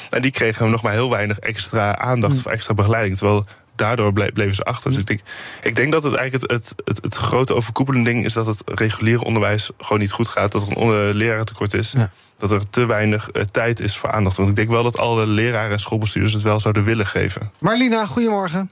En 0.10 0.22
die 0.22 0.32
kregen 0.32 0.70
nog 0.70 0.82
maar 0.82 0.94
heel 0.94 1.10
weinig 1.10 1.40
extra 1.40 1.98
aandacht 1.98 2.38
of 2.38 2.46
extra 2.46 2.74
begeleiding. 2.74 3.18
Terwijl 3.18 3.46
daardoor 3.76 4.14
bleven 4.14 4.56
ze 4.56 4.64
achter. 4.64 4.90
Dus 4.90 5.00
ik 5.00 5.08
denk, 5.08 5.20
ik 5.62 5.76
denk 5.76 5.92
dat 5.92 6.04
het 6.04 6.16
eigenlijk 6.16 6.52
het, 6.52 6.66
het, 6.66 6.82
het, 6.86 7.04
het 7.04 7.16
grote 7.16 7.54
overkoepelende 7.54 8.10
ding 8.10 8.26
is 8.26 8.34
dat 8.34 8.46
het 8.46 8.62
reguliere 8.66 9.24
onderwijs 9.24 9.72
gewoon 9.78 10.00
niet 10.00 10.12
goed 10.12 10.28
gaat. 10.28 10.52
Dat 10.52 10.68
er 10.68 10.78
een 10.78 11.14
lerarentekort 11.14 11.74
is. 11.74 11.92
Ja. 11.92 12.10
Dat 12.38 12.52
er 12.52 12.70
te 12.70 12.86
weinig 12.86 13.30
uh, 13.34 13.42
tijd 13.44 13.80
is 13.80 13.98
voor 13.98 14.12
aandacht. 14.12 14.38
Want 14.38 14.50
ik 14.50 14.56
denk 14.56 14.70
wel 14.70 14.84
dat 14.84 14.98
alle 14.98 15.28
leraren 15.28 15.72
en 15.72 15.80
schoolbestuurders 15.80 16.34
het 16.34 16.44
wel 16.44 16.60
zouden 16.60 16.84
willen 16.84 17.06
geven. 17.06 17.52
Marlina, 17.60 18.06
goedemorgen. 18.06 18.72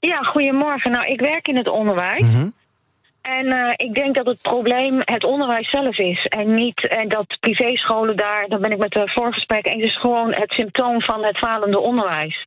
Ja, 0.00 0.22
goedemorgen. 0.22 0.90
Nou, 0.90 1.06
ik 1.06 1.20
werk 1.20 1.48
in 1.48 1.56
het 1.56 1.68
onderwijs. 1.68 2.26
Mm 2.26 2.34
-hmm. 2.34 2.52
En 3.22 3.46
uh, 3.46 3.72
ik 3.76 3.94
denk 3.94 4.14
dat 4.14 4.26
het 4.26 4.42
probleem 4.42 5.00
het 5.04 5.24
onderwijs 5.24 5.70
zelf 5.70 5.98
is. 5.98 6.26
En 6.26 6.54
niet 6.54 6.88
en 6.88 7.08
dat 7.08 7.36
privéscholen 7.40 8.16
daar, 8.16 8.48
daar 8.48 8.60
ben 8.60 8.72
ik 8.72 8.78
met 8.78 8.90
de 8.90 9.10
voorgesprek 9.14 9.66
eens, 9.66 9.82
is 9.82 10.00
gewoon 10.00 10.34
het 10.34 10.52
symptoom 10.52 11.00
van 11.00 11.24
het 11.24 11.38
falende 11.38 11.78
onderwijs. 11.78 12.44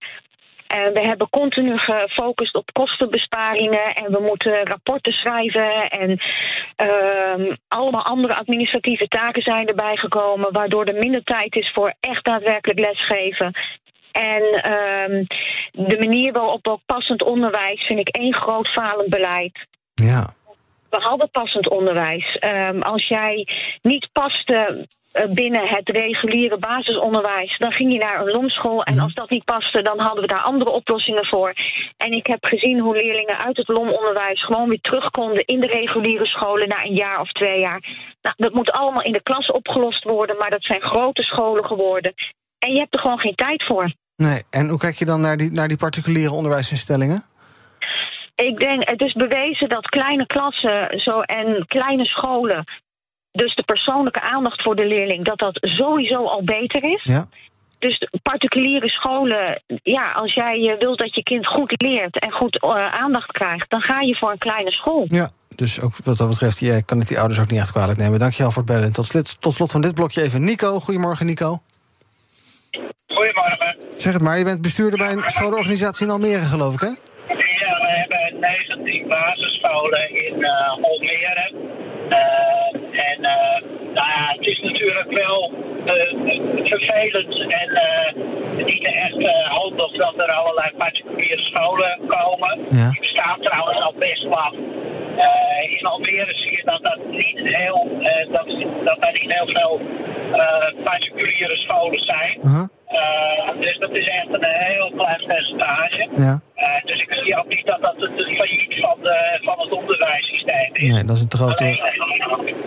We 0.68 1.02
hebben 1.02 1.30
continu 1.30 1.78
gefocust 1.78 2.56
op 2.56 2.74
kostenbesparingen 2.74 3.94
en 3.94 4.12
we 4.12 4.20
moeten 4.20 4.66
rapporten 4.66 5.14
schrijven 5.14 5.90
en 5.90 6.20
uh, 6.88 7.56
allemaal 7.68 8.04
andere 8.04 8.36
administratieve 8.36 9.08
taken 9.08 9.42
zijn 9.42 9.68
erbij 9.68 9.96
gekomen, 9.96 10.54
waardoor 10.54 10.86
er 10.86 11.00
minder 11.00 11.24
tijd 11.24 11.56
is 11.56 11.72
voor 11.74 11.94
echt 12.00 12.26
daadwerkelijk 12.26 12.80
lesgeven. 12.80 13.54
En 14.12 14.44
ehm, 14.44 15.24
de 15.72 15.98
manier 16.00 16.34
waarop 16.34 16.68
ook 16.68 16.82
passend 16.86 17.24
onderwijs 17.24 17.86
vind 17.86 18.00
ik 18.00 18.08
één 18.08 18.36
groot 18.36 18.68
falend 18.68 19.10
beleid. 19.10 19.68
Ja. 19.94 20.34
Behalve 20.90 21.28
passend 21.32 21.70
onderwijs. 21.70 22.38
Ehm, 22.40 22.82
als 22.82 23.08
jij 23.08 23.48
niet 23.82 24.10
paste 24.12 24.88
eh, 25.12 25.30
binnen 25.30 25.68
het 25.68 25.90
reguliere 25.90 26.58
basisonderwijs, 26.58 27.58
dan 27.58 27.72
ging 27.72 27.94
je 27.94 28.00
naar 28.00 28.20
een 28.20 28.32
lomschool. 28.32 28.84
En 28.84 29.00
als 29.00 29.14
dat 29.14 29.30
niet 29.30 29.46
paste, 29.46 29.82
dan 29.82 30.00
hadden 30.00 30.22
we 30.22 30.28
daar 30.28 30.42
andere 30.42 30.72
oplossingen 30.72 31.26
voor. 31.26 31.54
En 31.98 32.12
ik 32.12 32.28
heb 32.28 32.46
gezien 32.46 32.80
hoe 32.80 32.96
leerlingen 32.96 33.38
uit 33.38 33.58
het 33.58 33.68
lomonderwijs 33.68 34.44
gewoon 34.44 34.70
weer 34.70 34.82
terug 34.82 35.10
konden 35.10 35.46
in 35.46 35.60
de 35.60 35.68
reguliere 35.68 36.26
scholen 36.26 36.68
na 36.68 36.84
een 36.84 36.96
jaar 36.96 37.20
of 37.20 37.32
twee 37.32 37.60
jaar. 37.60 37.82
Nou, 38.22 38.36
dat 38.38 38.54
moet 38.54 38.72
allemaal 38.72 39.04
in 39.04 39.14
de 39.14 39.24
klas 39.24 39.52
opgelost 39.52 40.04
worden, 40.04 40.38
maar 40.38 40.50
dat 40.50 40.64
zijn 40.64 40.82
grote 40.82 41.24
scholen 41.24 41.66
geworden. 41.66 42.14
En 42.60 42.72
je 42.72 42.80
hebt 42.80 42.94
er 42.94 43.00
gewoon 43.00 43.20
geen 43.20 43.36
tijd 43.36 43.64
voor. 43.64 43.94
Nee, 44.16 44.44
en 44.50 44.70
hoe 44.70 44.80
kijk 44.80 44.96
je 44.96 45.06
dan 45.06 45.22
naar 45.22 45.38
die, 45.38 45.52
naar 45.52 45.68
die 45.68 45.78
particuliere 45.78 46.34
onderwijsinstellingen? 46.34 47.24
Ik 48.46 48.60
denk, 48.60 48.90
het 48.90 49.02
is 49.02 49.14
bewezen 49.14 49.70
dat 49.70 49.90
kleine 49.90 50.26
klassen 50.26 51.00
zo, 51.00 51.22
en 51.22 51.66
kleine 51.68 52.06
scholen, 52.06 52.64
dus 53.32 53.56
de 53.56 53.64
persoonlijke 53.64 54.22
aandacht 54.22 54.62
voor 54.62 54.76
de 54.76 54.86
leerling, 54.86 55.26
dat 55.26 55.40
dat 55.40 55.58
sowieso 55.62 56.26
al 56.26 56.44
beter 56.44 56.84
is. 56.84 57.04
Ja. 57.04 57.26
Dus 57.80 58.08
particuliere 58.22 58.90
scholen, 58.90 59.62
ja, 59.84 60.12
als 60.12 60.34
jij 60.34 60.68
eh, 60.68 60.80
wilt 60.80 61.00
dat 61.00 61.16
je 61.16 61.24
kind 61.24 61.48
goed 61.48 61.82
leert 61.82 62.20
en 62.20 62.32
goed 62.32 62.62
eh, 62.62 62.90
aandacht 62.90 63.32
krijgt, 63.32 63.70
dan 63.70 63.82
ga 63.82 64.02
je 64.02 64.16
voor 64.16 64.32
een 64.32 64.38
kleine 64.38 64.72
school. 64.72 65.06
Ja, 65.08 65.30
dus 65.56 65.82
ook 65.82 65.94
wat 66.04 66.18
dat 66.18 66.30
betreft, 66.30 66.60
je 66.60 66.84
kan 66.86 67.00
het 67.00 67.08
die 67.08 67.20
ouders 67.20 67.40
ook 67.40 67.50
niet 67.50 67.60
echt 67.60 67.72
kwalijk 67.72 68.00
nemen. 68.00 68.20
Dankjewel 68.20 68.52
voor 68.52 68.64
het 68.64 68.72
bellen. 68.72 68.94
Tot 68.94 69.06
slot, 69.06 69.42
tot 69.42 69.54
slot 69.54 69.72
van 69.72 69.82
dit 69.82 69.94
blokje 69.94 70.22
even 70.22 70.44
Nico. 70.44 70.80
Goedemorgen, 70.80 71.26
Nico. 71.26 71.62
Goedemorgen. 73.08 73.78
Zeg 73.96 74.14
het 74.14 74.22
maar, 74.22 74.38
je 74.38 74.44
bent 74.44 74.62
bestuurder 74.62 74.98
bij 74.98 75.12
een 75.12 75.24
scholenorganisatie 75.26 76.06
in 76.06 76.12
Almere, 76.12 76.42
geloof 76.42 76.74
ik, 76.74 76.80
hè? 76.80 76.92
Ja, 78.48 78.54
we 78.54 78.66
hebben 78.68 78.86
19 78.86 79.08
basisscholen 79.08 80.10
in 80.26 80.40
uh, 80.40 80.70
Almere. 80.70 81.52
Uh, 82.10 83.02
en 83.10 83.20
uh, 83.20 83.62
nou 83.94 84.08
ja, 84.08 84.34
het 84.38 84.48
is 84.48 84.60
natuurlijk 84.60 85.12
wel 85.18 85.52
vervelend 86.64 87.54
en 87.54 87.70
niet 88.66 88.88
echt 88.88 89.32
handig 89.48 89.92
dat 89.92 90.14
er 90.18 90.32
allerlei 90.32 90.72
particuliere 90.78 91.42
scholen 91.42 92.00
komen. 92.08 92.60
Ja. 92.70 92.90
Die 92.90 93.00
bestaan 93.00 93.42
trouwens 93.42 93.80
al 93.80 93.94
best 94.00 94.24
lang. 94.24 94.56
in 95.70 95.86
Almere 95.86 96.36
zie 96.36 96.52
je 96.52 96.62
dat, 96.66 96.84
dat, 96.84 97.00
niet 97.10 97.40
heel, 97.42 97.88
dat, 98.32 98.48
dat 98.84 98.98
er 99.00 99.12
niet 99.22 99.34
heel 99.34 99.48
veel 99.48 99.82
particuliere 100.84 101.56
scholen 101.56 102.02
zijn. 102.02 102.40
Uh-huh. 102.44 102.77
Uh, 102.92 103.62
dus 103.62 103.78
dat 103.80 103.92
is 103.92 104.08
echt 104.08 104.28
een 104.30 104.46
heel 104.46 104.92
klein 104.98 105.24
percentage. 105.28 106.10
Ja. 106.16 106.42
Uh, 106.56 106.86
dus 106.86 107.02
ik 107.02 107.14
zie 107.14 107.38
ook 107.38 107.48
niet 107.48 107.66
dat 107.66 107.82
dat 107.82 107.96
het 107.98 108.12
failliet 108.38 108.80
van, 108.82 108.98
de, 109.02 109.40
van 109.42 109.60
het 109.60 109.72
onderwijssysteem 109.72 110.70
is. 110.74 110.94
Nee, 110.94 111.04
dat 111.04 111.16
is 111.16 111.22
een 111.22 111.28
te 111.28 111.38
grote 111.38 111.92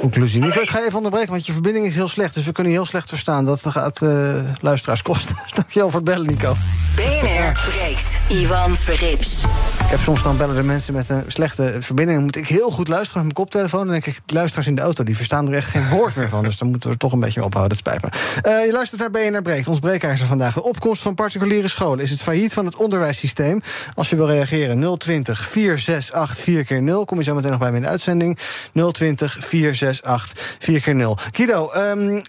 conclusie. 0.00 0.41
Nico, 0.41 0.61
ik 0.61 0.71
ga 0.71 0.79
even 0.79 0.97
onderbreken, 0.97 1.31
want 1.31 1.47
je 1.47 1.53
verbinding 1.53 1.87
is 1.87 1.95
heel 1.95 2.09
slecht. 2.09 2.35
Dus 2.35 2.45
we 2.45 2.53
kunnen 2.53 2.73
je 2.73 2.79
heel 2.79 2.87
slecht 2.87 3.09
verstaan. 3.09 3.45
Dat 3.45 3.67
gaat 3.67 4.00
uh, 4.03 4.53
luisteraars 4.61 5.03
kosten. 5.03 5.37
Dankjewel 5.57 5.91
voor 5.91 6.00
het 6.00 6.09
bellen, 6.09 6.27
Nico. 6.27 6.55
BNR 6.97 7.53
breekt. 7.71 8.10
Ivan 8.31 8.77
Verrips. 8.77 9.43
Ik 9.91 9.97
heb 9.97 10.05
soms 10.05 10.23
dan 10.23 10.37
bellen 10.37 10.55
de 10.55 10.63
mensen 10.63 10.95
met 10.95 11.09
een 11.09 11.25
slechte 11.27 11.77
verbinding. 11.81 12.19
Dan 12.19 12.27
moet 12.27 12.37
ik 12.37 12.47
heel 12.47 12.71
goed 12.71 12.89
luisteren 12.89 13.25
met 13.25 13.35
mijn 13.35 13.47
koptelefoon. 13.47 13.81
Dan 13.81 13.91
denk 13.91 14.07
ik, 14.07 14.21
luisteraars 14.27 14.67
in 14.67 14.75
de 14.75 14.81
auto, 14.81 15.05
die 15.05 15.17
verstaan 15.17 15.49
er 15.49 15.55
echt 15.55 15.71
geen 15.71 15.89
woord 15.89 16.17
meer 16.17 16.29
van. 16.29 16.43
Dus 16.45 16.59
dan 16.59 16.69
moeten 16.69 16.89
we 16.89 16.95
er 16.95 17.01
toch 17.01 17.13
een 17.13 17.21
beetje 17.21 17.45
ophouden, 17.45 17.79
dat 17.79 17.79
spijt 17.79 18.03
me. 18.03 18.09
Uh, 18.51 18.67
je 18.67 18.73
luistert 18.73 19.01
naar 19.01 19.11
BNR 19.11 19.43
Breekt, 19.43 19.69
ons 19.69 19.79
breekijzer 19.79 20.27
vandaag. 20.27 20.55
De 20.55 20.63
opkomst 20.63 21.03
van 21.03 21.15
particuliere 21.15 21.69
scholen. 21.69 22.05
Is 22.05 22.11
het 22.11 22.23
failliet 22.23 22.53
van 22.53 22.65
het 22.65 22.77
onderwijssysteem? 22.77 23.63
Als 23.95 24.11
je 24.11 24.17
wil 24.17 24.29
reageren, 24.29 24.99
020 24.99 25.49
468 25.49 26.45
4 26.45 26.65
keer 26.65 26.83
0 26.83 27.05
Kom 27.05 27.19
je 27.19 27.25
zo 27.25 27.35
meteen 27.35 27.51
nog 27.51 27.61
bij 27.61 27.71
me 27.71 27.77
in 27.77 27.83
de 27.83 27.89
uitzending. 27.89 28.39
020 28.93 29.37
468 29.41 30.57
4 30.59 30.81
keer 30.81 30.95
0 30.95 31.19
Guido, 31.31 31.71
um, 31.77 32.23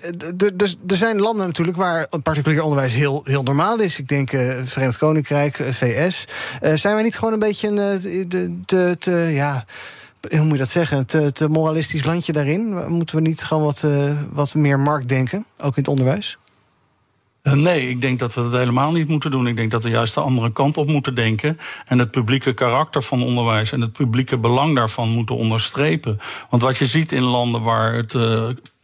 er 0.87 0.97
zijn 0.97 1.19
landen 1.19 1.47
natuurlijk 1.47 1.77
waar 1.77 2.07
particulier 2.23 2.63
onderwijs 2.63 2.93
heel, 2.93 3.21
heel 3.23 3.43
normaal 3.43 3.79
is. 3.79 3.99
Ik 3.99 4.07
denk 4.07 4.31
uh, 4.31 4.53
Verenigd 4.63 4.97
Koninkrijk, 4.97 5.55
VS. 5.55 5.90
Uh, 5.95 6.75
zijn 6.75 6.93
wij 6.93 7.03
niet 7.03 7.17
gewoon 7.17 7.33
een 7.33 7.39
beetje 7.39 7.67
een 7.67 8.63
te, 8.65 8.95
te, 8.99 9.11
ja, 9.11 9.65
hoe 10.29 10.43
moet 10.43 10.51
je 10.51 10.57
dat 10.57 10.69
zeggen, 10.69 11.05
te, 11.05 11.31
te 11.31 11.47
moralistisch 11.47 12.05
landje 12.05 12.33
daarin? 12.33 12.87
Moeten 12.87 13.15
we 13.15 13.21
niet 13.21 13.43
gewoon 13.43 13.63
wat, 13.63 13.83
uh, 13.85 14.11
wat 14.31 14.55
meer 14.55 14.79
markt 14.79 15.07
denken, 15.07 15.45
ook 15.57 15.75
in 15.77 15.81
het 15.81 15.87
onderwijs? 15.87 16.37
Nee, 17.43 17.89
ik 17.89 18.01
denk 18.01 18.19
dat 18.19 18.33
we 18.33 18.41
dat 18.41 18.51
helemaal 18.51 18.91
niet 18.91 19.07
moeten 19.07 19.31
doen. 19.31 19.47
Ik 19.47 19.55
denk 19.55 19.71
dat 19.71 19.83
we 19.83 19.89
juist 19.89 20.13
de 20.13 20.21
andere 20.21 20.51
kant 20.51 20.77
op 20.77 20.87
moeten 20.87 21.15
denken. 21.15 21.59
En 21.85 21.99
het 21.99 22.11
publieke 22.11 22.53
karakter 22.53 23.01
van 23.03 23.23
onderwijs 23.23 23.71
en 23.71 23.81
het 23.81 23.91
publieke 23.91 24.37
belang 24.37 24.75
daarvan 24.75 25.09
moeten 25.09 25.35
onderstrepen. 25.35 26.19
Want 26.49 26.61
wat 26.61 26.77
je 26.77 26.85
ziet 26.85 27.11
in 27.11 27.23
landen 27.23 27.61
waar 27.61 27.93
het. 27.93 28.13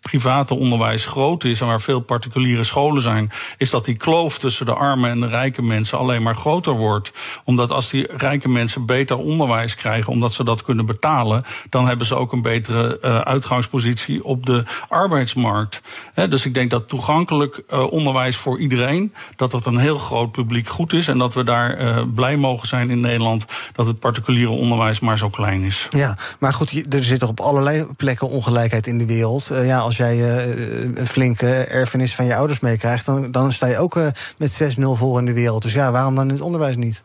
Private 0.01 0.53
onderwijs 0.53 1.05
groot 1.05 1.43
is 1.43 1.61
en 1.61 1.67
waar 1.67 1.81
veel 1.81 1.99
particuliere 1.99 2.63
scholen 2.63 3.01
zijn, 3.01 3.31
is 3.57 3.69
dat 3.69 3.85
die 3.85 3.95
kloof 3.95 4.37
tussen 4.37 4.65
de 4.65 4.73
arme 4.73 5.09
en 5.09 5.19
de 5.19 5.27
rijke 5.27 5.61
mensen 5.61 5.97
alleen 5.97 6.23
maar 6.23 6.35
groter 6.35 6.73
wordt. 6.73 7.11
Omdat 7.43 7.71
als 7.71 7.89
die 7.89 8.07
rijke 8.17 8.49
mensen 8.49 8.85
beter 8.85 9.17
onderwijs 9.17 9.75
krijgen, 9.75 10.13
omdat 10.13 10.33
ze 10.33 10.43
dat 10.43 10.63
kunnen 10.63 10.85
betalen, 10.85 11.43
dan 11.69 11.87
hebben 11.87 12.07
ze 12.07 12.15
ook 12.15 12.31
een 12.31 12.41
betere 12.41 12.97
uh, 13.01 13.19
uitgangspositie 13.19 14.23
op 14.23 14.45
de 14.45 14.63
arbeidsmarkt. 14.87 15.81
Dus 16.29 16.45
ik 16.45 16.53
denk 16.53 16.71
dat 16.71 16.87
toegankelijk 16.87 17.63
uh, 17.69 17.91
onderwijs 17.91 18.35
voor 18.35 18.59
iedereen, 18.59 19.13
dat 19.35 19.51
dat 19.51 19.65
een 19.65 19.77
heel 19.77 19.97
groot 19.97 20.31
publiek 20.31 20.67
goed 20.67 20.93
is 20.93 21.07
en 21.07 21.17
dat 21.17 21.33
we 21.33 21.43
daar 21.43 21.81
uh, 21.81 22.03
blij 22.15 22.37
mogen 22.37 22.67
zijn 22.67 22.89
in 22.89 22.99
Nederland 22.99 23.45
dat 23.73 23.85
het 23.85 23.99
particuliere 23.99 24.51
onderwijs 24.51 24.99
maar 24.99 25.17
zo 25.17 25.29
klein 25.29 25.61
is. 25.61 25.87
Ja, 25.89 26.17
maar 26.39 26.53
goed, 26.53 26.93
er 26.93 27.03
zit 27.03 27.21
er 27.21 27.27
op 27.27 27.39
allerlei 27.39 27.85
plekken 27.97 28.29
ongelijkheid 28.29 28.87
in 28.87 28.97
de 28.97 29.05
wereld. 29.05 29.51
ja, 29.63 29.86
als 29.87 29.97
jij 29.97 30.17
uh, 30.17 30.95
een 30.95 31.07
flinke 31.07 31.63
erfenis 31.63 32.15
van 32.15 32.25
je 32.25 32.35
ouders 32.35 32.59
meekrijgt, 32.59 33.05
dan, 33.05 33.31
dan 33.31 33.53
sta 33.53 33.67
je 33.67 33.77
ook 33.77 33.97
uh, 33.97 34.07
met 34.37 34.77
6-0 34.79 34.81
voor 34.81 35.19
in 35.19 35.25
de 35.25 35.33
wereld. 35.33 35.61
Dus 35.61 35.73
ja, 35.73 35.91
waarom 35.91 36.15
dan 36.15 36.27
in 36.27 36.33
het 36.33 36.41
onderwijs 36.41 36.75
niet? 36.75 37.03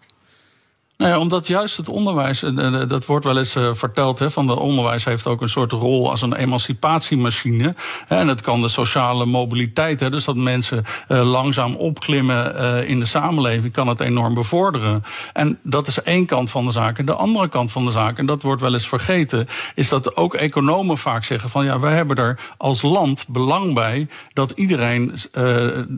Nou 1.02 1.14
ja, 1.14 1.20
omdat 1.20 1.46
juist 1.46 1.76
het 1.76 1.88
onderwijs, 1.88 2.44
dat 2.88 3.06
wordt 3.06 3.24
wel 3.24 3.38
eens 3.38 3.56
uh, 3.56 3.70
verteld, 3.72 4.18
hè, 4.18 4.30
van 4.30 4.46
de 4.46 4.58
onderwijs 4.58 5.04
heeft 5.04 5.26
ook 5.26 5.40
een 5.40 5.48
soort 5.48 5.72
rol 5.72 6.10
als 6.10 6.22
een 6.22 6.34
emancipatiemachine. 6.34 7.74
En 8.08 8.28
het 8.28 8.40
kan 8.40 8.60
de 8.62 8.68
sociale 8.68 9.26
mobiliteit, 9.26 10.00
hè, 10.00 10.10
dus 10.10 10.24
dat 10.24 10.36
mensen 10.36 10.84
uh, 11.08 11.30
langzaam 11.30 11.74
opklimmen 11.74 12.86
in 12.86 12.98
de 12.98 13.06
samenleving, 13.06 13.72
kan 13.72 13.88
het 13.88 14.00
enorm 14.00 14.34
bevorderen. 14.34 15.04
En 15.32 15.58
dat 15.62 15.86
is 15.86 16.02
één 16.02 16.26
kant 16.26 16.50
van 16.50 16.64
de 16.64 16.72
zaak. 16.72 16.98
En 16.98 17.04
de 17.04 17.14
andere 17.14 17.48
kant 17.48 17.72
van 17.72 17.84
de 17.84 17.92
zaak, 17.92 18.18
en 18.18 18.26
dat 18.26 18.42
wordt 18.42 18.60
wel 18.60 18.72
eens 18.72 18.88
vergeten, 18.88 19.46
is 19.74 19.88
dat 19.88 20.16
ook 20.16 20.34
economen 20.34 20.98
vaak 20.98 21.24
zeggen 21.24 21.50
van 21.50 21.64
ja, 21.64 21.80
wij 21.80 21.94
hebben 21.94 22.16
er 22.16 22.38
als 22.56 22.82
land 22.82 23.26
belang 23.28 23.74
bij 23.74 24.08
dat 24.32 24.50
iedereen 24.50 25.14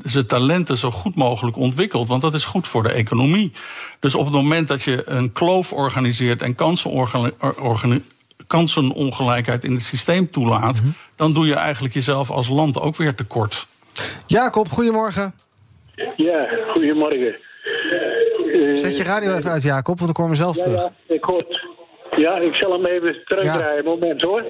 zijn 0.03 0.27
talenten 0.27 0.79
zo 0.79 0.91
goed 0.91 1.15
mogelijk 1.15 1.57
ontwikkelt. 1.57 2.09
Want 2.09 2.23
dat 2.23 2.35
is 2.35 2.45
goed 2.45 2.69
voor 2.69 2.83
de 2.83 2.93
economie. 2.93 3.53
Dus 4.01 4.15
op 4.15 4.25
het 4.25 4.35
moment 4.35 4.69
dat 4.69 4.83
je 4.83 4.94
een 5.05 5.33
kloof 5.33 5.73
organiseert 5.73 6.43
en 6.43 6.55
kansenongelijkheid 8.47 9.65
in 9.65 9.73
het 9.73 9.83
systeem 9.83 10.31
toelaat, 10.31 10.77
mm 10.77 10.83
-hmm. 10.83 10.95
dan 11.17 11.33
doe 11.33 11.47
je 11.47 11.55
eigenlijk 11.55 11.95
jezelf 11.95 12.31
als 12.31 12.49
land 12.49 12.81
ook 12.81 12.97
weer 12.97 13.15
tekort. 13.15 13.67
Jacob, 14.27 14.69
goedemorgen. 14.69 15.35
Ja, 16.17 16.49
goedemorgen. 16.73 17.41
Uh, 18.53 18.75
Zet 18.77 18.97
je 18.97 19.03
radio 19.05 19.37
even 19.37 19.51
uit, 19.51 19.63
Jacob, 19.63 19.99
want 19.99 20.11
ik 20.11 20.17
hoor 20.17 20.29
mezelf 20.29 20.57
ja, 20.57 20.63
terug. 20.63 20.81
Ja, 20.81 21.15
ik 21.15 21.25
hoor. 21.25 21.73
Ja, 22.17 22.39
ik 22.39 22.55
zal 22.55 22.73
hem 22.73 22.87
even 22.87 23.17
terugdraaien. 23.25 23.85
Ja. 23.85 23.91
Moment 23.91 24.23
hoor. 24.23 24.45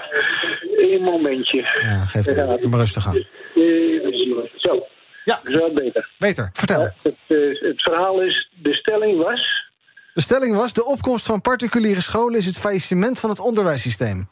Eén 0.90 1.02
momentje. 1.02 1.58
Ja, 1.58 2.04
geef 2.06 2.36
ja, 2.36 2.56
maar 2.68 2.78
rustig 2.78 3.06
aan. 3.06 3.24
Even 3.54 4.18
zien. 4.18 4.50
Zo. 4.56 4.86
Ja, 5.24 5.40
Zo 5.42 5.72
beter. 5.72 6.08
Beter, 6.18 6.50
vertel. 6.52 6.80
Ja, 6.80 6.92
het, 7.02 7.18
het, 7.60 7.82
verhaal 7.82 8.20
is, 8.20 8.50
de 8.54 8.74
stelling 8.74 9.22
was... 9.22 9.62
De 10.14 10.20
stelling 10.20 10.56
was, 10.56 10.72
de 10.72 10.84
opkomst 10.84 11.26
van 11.26 11.40
particuliere 11.40 12.00
scholen 12.00 12.38
is 12.38 12.46
het 12.46 12.58
faillissement 12.58 13.20
van 13.20 13.30
het 13.30 13.40
onderwijssysteem. 13.40 14.28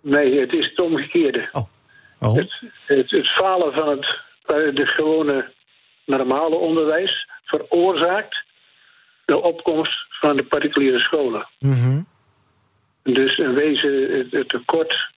Nee, 0.00 0.40
het 0.40 0.52
is 0.52 0.66
het 0.66 0.80
omgekeerde. 0.80 1.48
Oh, 1.52 1.62
waarom? 2.18 2.38
Het, 2.38 2.52
het, 2.86 3.10
het 3.10 3.28
falen 3.28 3.72
van 3.72 3.88
het 3.88 4.06
de 4.56 4.86
gewone 4.86 5.52
normale 6.04 6.54
onderwijs 6.54 7.28
veroorzaakt 7.44 8.44
de 9.24 9.42
opkomst 9.42 10.06
van 10.08 10.36
de 10.36 10.44
particuliere 10.44 10.98
scholen. 10.98 11.48
Mm 11.58 11.72
-hmm. 11.72 12.06
Dus 13.02 13.38
in 13.38 13.54
wezen 13.54 14.16
het, 14.18 14.32
het 14.32 14.48
tekort, 14.48 15.10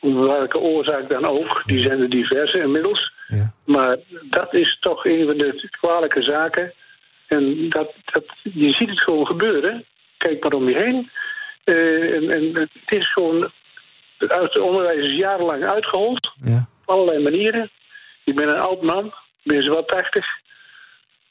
om 0.00 0.20
welke 0.20 0.58
oorzaak 0.58 1.08
dan 1.08 1.24
ook, 1.24 1.62
die 1.66 1.80
zijn 1.80 2.00
er 2.00 2.10
diverse 2.10 2.58
inmiddels. 2.58 3.12
Ja. 3.28 3.52
Maar 3.64 3.96
dat 4.22 4.54
is 4.54 4.78
toch 4.80 5.04
een 5.04 5.26
van 5.26 5.36
de 5.36 5.68
kwalijke 5.70 6.22
zaken. 6.22 6.72
En 7.26 7.68
dat, 7.68 7.92
dat, 8.04 8.24
je 8.42 8.70
ziet 8.70 8.88
het 8.88 9.00
gewoon 9.00 9.26
gebeuren. 9.26 9.84
Kijk 10.16 10.42
maar 10.42 10.52
om 10.52 10.68
je 10.68 10.76
heen. 10.76 11.10
Uh, 11.64 12.16
en, 12.16 12.30
en, 12.30 12.54
het 12.54 12.98
is 12.98 13.12
gewoon... 13.12 13.50
Het 14.18 14.58
onderwijs 14.58 15.06
is 15.06 15.18
jarenlang 15.18 15.64
uitgehold. 15.64 16.32
Ja. 16.42 16.66
Op 16.82 16.88
allerlei 16.94 17.22
manieren. 17.22 17.70
Ik 18.24 18.34
ben 18.34 18.48
een 18.48 18.60
oud 18.60 18.82
man. 18.82 19.06
Ik 19.06 19.52
ben 19.52 19.62
zo 19.62 19.74
wat 19.74 19.88
80. 19.88 20.26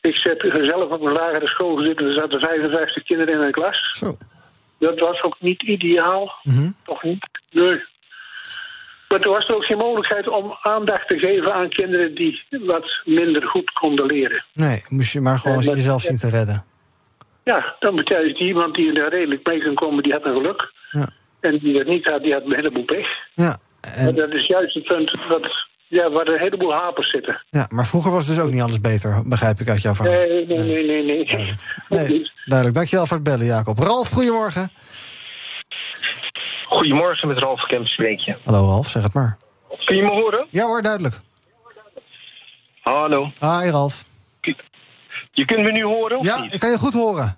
Ik 0.02 0.16
zet 0.16 0.42
zelf 0.62 0.92
op 0.92 1.02
een 1.02 1.12
lagere 1.12 1.48
school 1.48 1.86
zitten. 1.86 2.08
Er 2.08 2.14
zaten 2.14 2.40
55 2.40 3.04
kinderen 3.04 3.34
in 3.34 3.42
een 3.42 3.52
klas. 3.52 3.98
Zo. 3.98 4.16
Dat 4.80 5.00
was 5.00 5.22
ook 5.22 5.36
niet 5.40 5.62
ideaal. 5.62 6.34
Mhm. 6.44 6.72
Toch 6.84 7.04
niet? 7.04 7.28
Nee. 7.52 7.84
Maar 9.14 9.22
er 9.22 9.30
was 9.30 9.48
er 9.48 9.56
ook 9.56 9.66
geen 9.66 9.78
mogelijkheid 9.78 10.28
om 10.28 10.58
aandacht 10.62 11.08
te 11.08 11.18
geven 11.18 11.54
aan 11.54 11.70
kinderen 11.70 12.16
die 12.16 12.44
wat 12.66 12.86
minder 13.06 13.44
goed 13.48 13.72
konden 13.72 14.06
leren. 14.06 14.46
Nee, 14.54 14.82
moest 14.90 15.14
je 15.14 15.20
maar 15.20 15.40
gewoon 15.40 15.66
maar- 15.66 15.76
jezelf 15.76 16.02
zien 16.02 16.18
te 16.18 16.30
redden. 16.30 16.66
Ja, 17.44 17.76
dan 17.80 17.96
betekent 17.96 18.38
die 18.38 18.48
iemand 18.48 18.76
die 18.76 19.02
er 19.02 19.10
redelijk 19.10 19.48
mee 19.48 19.64
kan 19.64 19.74
komen, 19.74 20.04
die 20.04 20.12
had 20.12 20.26
een 20.26 20.34
geluk. 20.34 20.72
Ja. 20.92 21.08
En 21.40 21.58
die 21.58 21.74
dat 21.74 21.88
niet 21.88 22.06
had, 22.10 22.24
die 22.24 22.34
had 22.34 22.44
een 22.46 22.56
heleboel 22.56 22.84
pech. 22.84 23.08
Ja, 23.34 23.58
Maar 24.04 24.14
dat 24.14 24.34
is 24.34 24.48
juist 24.48 24.74
het 24.74 24.84
punt 24.84 25.12
wat, 25.30 25.48
ja, 25.88 26.10
waar 26.12 26.28
een 26.28 26.40
heleboel 26.40 26.74
hapers 26.74 27.10
zitten. 27.10 27.42
ja, 27.50 27.66
maar 27.70 27.88
vroeger 27.88 28.12
was 28.12 28.28
dus 28.28 28.40
ook 28.40 28.52
niet 28.52 28.62
alles 28.62 28.82
beter, 28.82 29.24
begrijp 29.26 29.60
ik 29.60 29.70
uit 29.70 29.82
jouw 29.82 29.94
verhaal. 29.94 30.14
Nee, 30.16 30.46
nee, 30.46 30.58
nee, 30.86 31.04
nee. 31.04 31.26
nee. 31.26 31.54
Nee, 31.90 32.32
duidelijk. 32.46 32.78
Dankjewel 32.78 33.06
voor 33.06 33.18
het 33.18 33.26
bellen, 33.26 33.46
Jacob. 33.46 33.80
Ralf, 33.80 34.10
goedemorgen. 34.10 34.70
Goedemorgen, 36.74 37.28
met 37.28 37.38
Ralf 37.40 37.62
Kemp 37.66 37.88
spreek 37.88 38.20
je. 38.20 38.36
Hallo 38.46 38.68
Ralf, 38.68 38.88
zeg 38.88 39.04
het 39.04 39.14
maar. 39.14 39.38
Kun 39.86 39.96
je 39.96 40.02
me 40.04 40.10
horen? 40.10 40.48
Ja 40.50 40.66
hoor, 40.66 40.82
duidelijk. 40.82 41.16
Hallo. 42.82 43.24
Hi 43.40 43.70
Ralf. 43.70 44.04
Je 45.32 45.46
kunt 45.46 45.64
me 45.64 45.72
nu 45.72 45.84
horen? 45.84 46.18
Of 46.18 46.26
Ja, 46.26 46.42
niet? 46.42 46.54
ik 46.54 46.60
kan 46.60 46.70
je 46.70 46.78
goed 46.78 46.94
horen. 46.94 47.38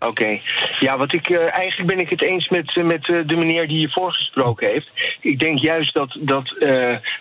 Oké. 0.00 0.40
Ja, 0.78 0.96
wat 0.96 1.12
ik, 1.14 1.28
eh, 1.30 1.52
eigenlijk 1.52 1.88
ben 1.88 1.98
ik 2.00 2.08
het 2.10 2.22
eens 2.22 2.48
met, 2.48 2.76
eh, 2.76 2.84
met 2.84 3.08
eh, 3.08 3.16
de 3.26 3.36
meneer 3.36 3.68
die 3.68 3.76
hiervoor 3.76 4.12
gesproken 4.12 4.68
heeft. 4.68 4.88
Ik 5.20 5.38
denk 5.38 5.58
juist 5.58 5.94
dat, 5.94 6.16
dat 6.20 6.54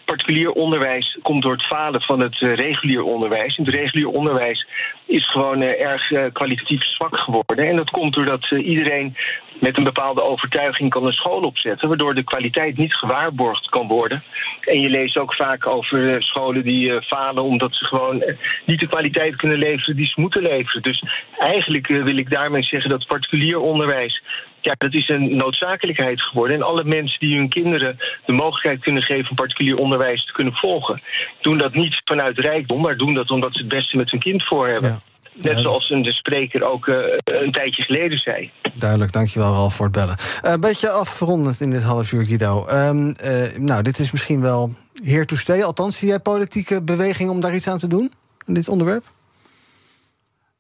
particulier 0.06 0.52
onderwijs 0.52 1.18
komt 1.22 1.42
door 1.42 1.52
het 1.52 1.66
falen 1.66 2.02
van 2.02 2.20
het 2.20 2.36
regulier 2.38 3.04
onderwijs. 3.04 3.58
En 3.58 3.66
het 3.66 3.74
regulier 3.74 4.08
onderwijs 4.08 4.68
is 5.08 5.32
gewoon 5.32 5.62
eh, 5.62 5.86
erg 5.86 6.12
eh, 6.12 6.26
kwalitatief 6.34 6.84
zwak 6.84 7.18
geworden. 7.18 7.68
En 7.68 7.76
dat 7.76 7.90
komt 7.90 8.14
doordat 8.14 8.52
eh, 8.52 8.68
iedereen 8.68 9.16
met 9.60 9.78
een 9.78 9.84
bepaalde 9.84 10.24
overtuiging 10.24 10.90
kan 10.90 11.06
een 11.06 11.12
school 11.14 11.42
opzetten, 11.42 11.88
waardoor 11.88 12.16
de 12.16 12.24
kwaliteit 12.24 12.78
niet 12.78 12.94
gewaarborgd 12.94 13.70
kan 13.70 13.88
worden. 13.88 14.24
En 14.62 14.82
je 14.82 14.90
leest 14.90 15.18
ook 15.18 15.34
vaak 15.34 15.68
over 15.68 16.24
scholen 16.24 16.64
die 16.64 17.02
falen 17.02 17.44
omdat 17.44 17.76
ze 17.76 17.86
gewoon 17.86 18.24
niet 18.66 18.80
de 18.80 18.88
kwaliteit 18.88 19.36
kunnen 19.36 19.58
leveren 19.58 19.96
die 19.96 20.06
ze 20.06 20.22
moeten 20.22 20.42
leveren. 20.42 20.82
Dus 20.82 21.04
eigenlijk 21.38 21.88
wil 21.88 22.18
ik 22.18 22.30
daarmee 22.30 22.64
zeggen 22.64 22.90
dat 22.90 23.08
particulier 23.08 23.60
onderwijs. 23.60 24.22
Ja, 24.68 24.76
dat 24.78 24.94
is 24.94 25.10
een 25.10 25.36
noodzakelijkheid 25.36 26.22
geworden. 26.22 26.56
En 26.56 26.62
alle 26.62 26.84
mensen 26.84 27.20
die 27.20 27.38
hun 27.38 27.50
kinderen 27.50 27.98
de 28.26 28.34
mogelijkheid 28.34 28.80
kunnen 28.80 29.04
geven 29.04 29.30
om 29.30 29.36
particulier 29.36 29.78
onderwijs 29.78 30.26
te 30.26 30.34
kunnen 30.34 30.54
volgen, 30.54 31.02
doen 31.42 31.58
dat 31.58 31.74
niet 31.74 32.02
vanuit 32.06 32.40
rijkdom, 32.40 32.82
maar 32.82 32.98
doen 32.98 33.14
dat 33.14 33.32
omdat 33.32 33.54
ze 33.54 33.60
het 33.60 33.68
beste 33.68 33.98
met 33.98 34.12
hun 34.12 34.20
kind 34.20 34.44
voor 34.44 34.68
hebben. 34.68 35.02
Net 35.34 35.58
zoals 35.58 35.90
een 35.90 36.02
de 36.02 36.14
spreker 36.14 36.64
ook 36.64 36.88
eh, 36.88 36.96
een 37.24 37.52
tijdje 37.52 37.84
geleden 37.84 38.18
zei. 38.18 38.52
Duidelijk, 38.74 39.12
dankjewel 39.12 39.54
Ralf 39.54 39.76
voor 39.76 39.86
het 39.86 39.96
bellen. 39.96 40.18
Eh, 40.42 40.52
een 40.52 40.60
beetje 40.60 40.90
afrondend 40.90 41.62
in 41.62 41.70
dit 41.70 41.84
half 41.84 42.12
uur, 42.12 42.26
Guido. 42.26 42.66
Ehm, 42.66 43.10
eh, 43.10 43.58
nou, 43.58 43.82
dit 43.82 44.00
is 44.00 44.12
misschien 44.12 44.42
wel 44.42 44.74
heer 45.04 45.26
to 45.26 45.36
stay. 45.36 45.64
Althans, 45.64 45.98
zie 45.98 46.08
jij 46.08 46.20
politieke 46.20 46.84
beweging 46.84 47.30
om 47.30 47.42
daar 47.42 47.56
iets 47.56 47.68
aan 47.68 47.78
te 47.78 47.88
doen? 47.88 48.12
In 48.46 48.54
dit 48.54 48.70
onderwerp? 48.70 49.04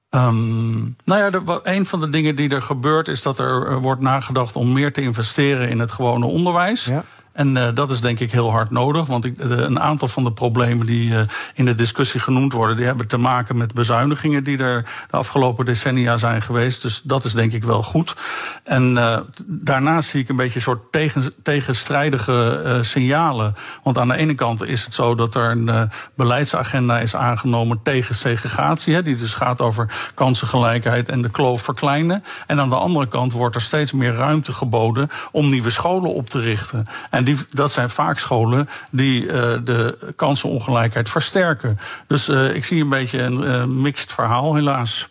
Ehm, 0.10 0.80
nou 0.80 0.94
ja, 1.22 1.30
de, 1.30 1.60
een 1.64 1.86
van 1.86 2.00
de 2.00 2.10
dingen 2.10 2.36
die 2.36 2.50
er 2.50 2.62
gebeurt 2.62 3.08
is 3.08 3.22
dat 3.22 3.40
er 3.40 3.68
eh, 3.68 3.78
wordt 3.78 4.02
nagedacht 4.02 4.56
om 4.56 4.74
meer 4.74 4.94
te 4.94 5.02
investeren 5.02 5.70
in 5.70 5.80
het 5.80 5.92
gewone 5.92 6.26
onderwijs. 6.26 6.90
En 7.38 7.58
eh, 7.58 7.68
dat 7.74 7.90
is 7.90 8.02
denk 8.02 8.20
ik 8.20 8.32
heel 8.32 8.52
hard 8.52 8.72
nodig. 8.72 9.06
Want 9.06 9.26
ik, 9.26 9.36
een 9.40 9.80
aantal 9.80 10.08
van 10.08 10.24
de 10.24 10.32
problemen 10.32 10.86
die 10.86 11.18
eh, 11.18 11.22
in 11.54 11.66
de 11.66 11.76
discussie 11.76 12.20
genoemd 12.20 12.54
worden, 12.54 12.76
die 12.76 12.86
hebben 12.86 13.08
te 13.08 13.18
maken 13.18 13.58
met 13.58 13.74
bezuinigingen 13.74 14.44
die 14.44 14.58
er 14.58 14.86
de 15.10 15.18
afgelopen 15.18 15.66
decennia 15.66 16.18
zijn 16.18 16.42
geweest. 16.42 16.82
Dus 16.82 17.02
dat 17.04 17.24
is 17.24 17.34
denk 17.34 17.54
ik 17.54 17.64
wel 17.64 17.84
goed. 17.84 18.16
En 18.64 18.98
eh, 18.98 19.20
daarnaast 19.46 20.10
zie 20.10 20.22
ik 20.22 20.30
een 20.30 20.36
beetje 20.36 20.56
een 20.56 20.62
soort 20.62 20.92
tegen, 20.92 21.34
tegenstrijdige 21.44 22.80
signalen. 22.82 23.56
Want 23.84 23.98
aan 23.98 24.08
de 24.08 24.18
ene 24.18 24.36
kant 24.36 24.64
is 24.66 24.86
het 24.86 24.94
zo 24.94 25.16
dat 25.16 25.36
er 25.36 25.52
een 25.52 25.90
beleidsagenda 26.16 27.00
is 27.00 27.16
aangenomen 27.16 27.80
tegen 27.84 28.16
segregatie. 28.16 28.94
Hè, 28.94 29.04
die 29.04 29.16
dus 29.16 29.34
gaat 29.34 29.62
over 29.62 30.12
kansengelijkheid 30.14 31.10
en 31.10 31.22
de 31.22 31.30
kloof 31.30 31.62
verkleinen. 31.62 32.24
En 32.48 32.60
aan 32.60 32.70
de 32.70 32.76
andere 32.76 33.08
kant 33.08 33.32
wordt 33.32 33.56
er 33.56 33.62
steeds 33.62 33.92
meer 33.92 34.14
ruimte 34.14 34.54
geboden 34.54 35.10
om 35.32 35.50
nieuwe 35.50 35.70
scholen 35.70 36.14
op 36.14 36.30
te 36.30 36.40
richten. 36.40 36.86
En 37.10 37.27
die, 37.28 37.38
dat 37.52 37.72
zijn 37.72 37.90
vaak 37.90 38.20
scholen 38.20 38.70
die 38.92 39.32
eh, 39.32 39.60
de 39.64 40.14
kansenongelijkheid 40.16 41.10
versterken. 41.10 41.80
Dus 42.08 42.28
eh, 42.28 42.56
ik 42.56 42.66
zie 42.66 42.82
een 42.82 42.90
beetje 42.90 43.22
een 43.22 43.44
eh, 43.44 43.64
mixed 43.64 44.14
verhaal, 44.14 44.56
helaas. 44.56 45.08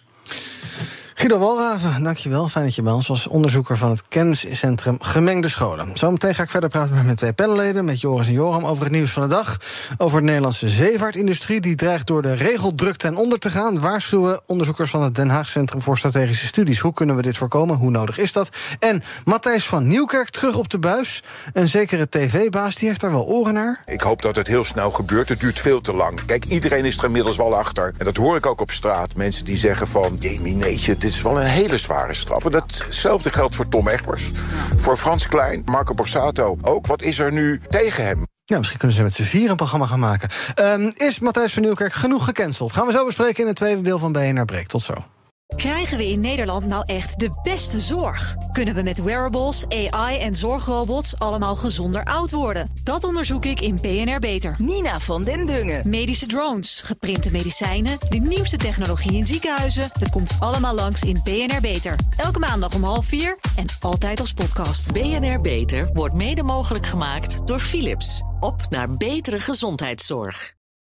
Guido 1.19 1.39
Walraven, 1.39 2.03
dankjewel. 2.03 2.49
Fijn 2.49 2.65
dat 2.65 2.75
je 2.75 2.83
bij 2.83 2.93
ons 2.93 3.07
was. 3.07 3.27
Onderzoeker 3.27 3.77
van 3.77 3.91
het 3.91 4.03
kenniscentrum 4.09 4.97
Gemengde 5.01 5.49
Scholen. 5.49 5.91
Zometeen 5.95 6.35
ga 6.35 6.43
ik 6.43 6.51
verder 6.51 6.69
praten 6.69 7.07
met 7.07 7.17
twee 7.17 7.33
panelleden, 7.33 7.85
met 7.85 8.01
Joris 8.01 8.27
en 8.27 8.33
Joram, 8.33 8.65
over 8.65 8.83
het 8.83 8.93
nieuws 8.93 9.11
van 9.11 9.23
de 9.23 9.29
dag. 9.29 9.57
Over 9.99 10.21
de 10.21 10.27
Nederlandse 10.27 10.69
zeevaartindustrie, 10.69 11.61
die 11.61 11.75
dreigt 11.75 12.07
door 12.07 12.23
de 12.23 12.35
regeldruk 12.35 12.97
ten 12.97 13.17
onder 13.17 13.39
te 13.39 13.51
gaan. 13.51 13.81
Waarschuwen 13.81 14.41
onderzoekers 14.47 14.91
van 14.91 15.03
het 15.03 15.15
Den 15.15 15.29
Haag 15.29 15.49
Centrum 15.49 15.83
voor 15.83 15.99
Strategische 15.99 16.47
Studies. 16.47 16.79
Hoe 16.79 16.93
kunnen 16.93 17.17
we 17.17 17.23
dit 17.23 17.37
voorkomen? 17.37 17.77
Hoe 17.77 17.91
nodig 17.91 18.19
is 18.19 18.33
dat? 18.33 18.49
En 18.79 19.03
Matthijs 19.25 19.67
van 19.67 19.89
Nieuwkerk 19.89 20.31
terug 20.31 20.57
op 20.57 20.69
de 20.69 20.79
buis. 20.79 21.23
Een 21.53 21.69
zekere 21.69 22.09
tv-baas, 22.09 22.75
die 22.75 22.89
heeft 22.89 23.01
daar 23.01 23.13
wel 23.13 23.27
oren 23.27 23.55
naar. 23.55 23.83
Ik 23.87 24.01
hoop 24.01 24.23
dat 24.23 24.37
het 24.37 24.47
heel 24.47 24.65
snel 24.65 24.91
gebeurt. 24.91 25.29
Het 25.29 25.41
duurt 25.41 25.59
veel 25.59 25.81
te 25.81 25.95
lang. 25.95 26.25
Kijk, 26.25 26.45
iedereen 26.45 26.85
is 26.85 26.99
er 26.99 27.05
inmiddels 27.05 27.37
wel 27.37 27.57
achter. 27.57 27.93
En 27.99 28.05
dat 28.05 28.17
hoor 28.17 28.37
ik 28.37 28.47
ook 28.47 28.61
op 28.61 28.71
straat. 28.71 29.15
Mensen 29.15 29.45
die 29.45 29.57
zeggen 29.57 29.89
van... 29.89 30.17
Jemineetje, 30.21 30.97
dit 31.07 31.15
is 31.15 31.23
wel 31.23 31.41
een 31.41 31.47
hele 31.47 31.79
zware 31.79 32.15
straf. 32.15 32.45
En 32.45 32.51
datzelfde 32.51 33.31
geldt 33.31 33.55
voor 33.55 33.69
Tom 33.69 33.89
Egbers. 33.89 34.31
Voor 34.77 34.97
Frans 34.97 35.29
Klein, 35.29 35.63
Marco 35.65 35.95
Borsato 35.95 36.59
ook. 36.63 36.87
Wat 36.87 37.03
is 37.03 37.19
er 37.19 37.33
nu 37.33 37.61
tegen 37.69 38.05
hem? 38.05 38.27
Ja, 38.45 38.59
misschien 38.59 38.79
kunnen 38.79 38.97
ze 38.97 39.03
met 39.03 39.15
z'n 39.15 39.23
vier 39.23 39.51
een 39.51 39.57
programma 39.57 39.87
gaan 39.87 40.01
maken. 40.01 40.29
Ehm, 40.55 40.91
is 40.95 41.19
Matthijs 41.19 41.53
van 41.53 41.63
Nieuwkerk 41.63 41.93
genoeg 41.93 42.25
gecanceld? 42.25 42.73
Gaan 42.73 42.87
we 42.87 42.93
zo 42.93 43.07
bespreken 43.07 43.41
in 43.41 43.47
het 43.47 43.57
tweede 43.57 43.83
deel 43.83 43.99
van 43.99 44.13
BNR 44.13 44.45
Break. 44.45 44.67
Tot 44.67 44.83
zo. 44.83 44.95
Krijgen 45.57 45.99
we 45.99 46.09
in 46.09 46.21
Nederland 46.21 46.67
nou 46.67 46.83
echt 46.87 47.19
de 47.19 47.31
beste 47.43 47.81
zorg? 47.81 48.37
Kunnen 48.53 48.75
we 48.75 48.83
met 48.83 49.03
wearables, 49.03 49.69
AI 49.69 50.19
en 50.19 50.35
zorgrobots 50.35 51.19
allemaal 51.19 51.57
gezonder 51.57 52.05
oud 52.05 52.31
worden? 52.31 52.71
Dat 52.85 53.05
onderzoek 53.05 53.45
ik 53.45 53.61
in 53.61 53.79
BNR 53.83 54.19
Beter. 54.19 54.55
Nina 54.59 55.01
van 55.01 55.25
den 55.25 55.47
Dungen. 55.47 55.89
Medische 55.89 56.27
drones, 56.27 56.81
geprinte 56.81 57.31
medicijnen, 57.31 57.99
de 58.09 58.19
nieuwste 58.19 58.57
technologie 58.57 59.17
in 59.17 59.27
ziekenhuizen. 59.27 59.91
Het 59.99 60.11
komt 60.11 60.37
allemaal 60.41 60.75
langs 60.75 61.03
in 61.03 61.21
BNR 61.23 61.61
Beter. 61.61 61.97
Elke 62.17 62.39
maandag 62.39 62.75
om 62.75 62.85
half 62.85 63.07
vier 63.07 63.39
en 63.57 63.67
altijd 63.81 64.21
als 64.21 64.33
podcast. 64.33 64.93
BNR 64.93 65.41
Beter 65.41 65.91
wordt 65.93 66.15
mede 66.15 66.43
mogelijk 66.43 66.87
gemaakt 66.87 67.47
door 67.47 67.61
Philips. 67.61 68.23
Op 68.41 68.61
naar 68.71 68.97
betere 68.97 69.41
gezondheidszorg. 69.41 70.56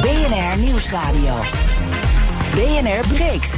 BNR 0.00 0.58
Nieuwsradio. 0.58 1.34
BNR 2.54 3.08
breekt. 3.08 3.54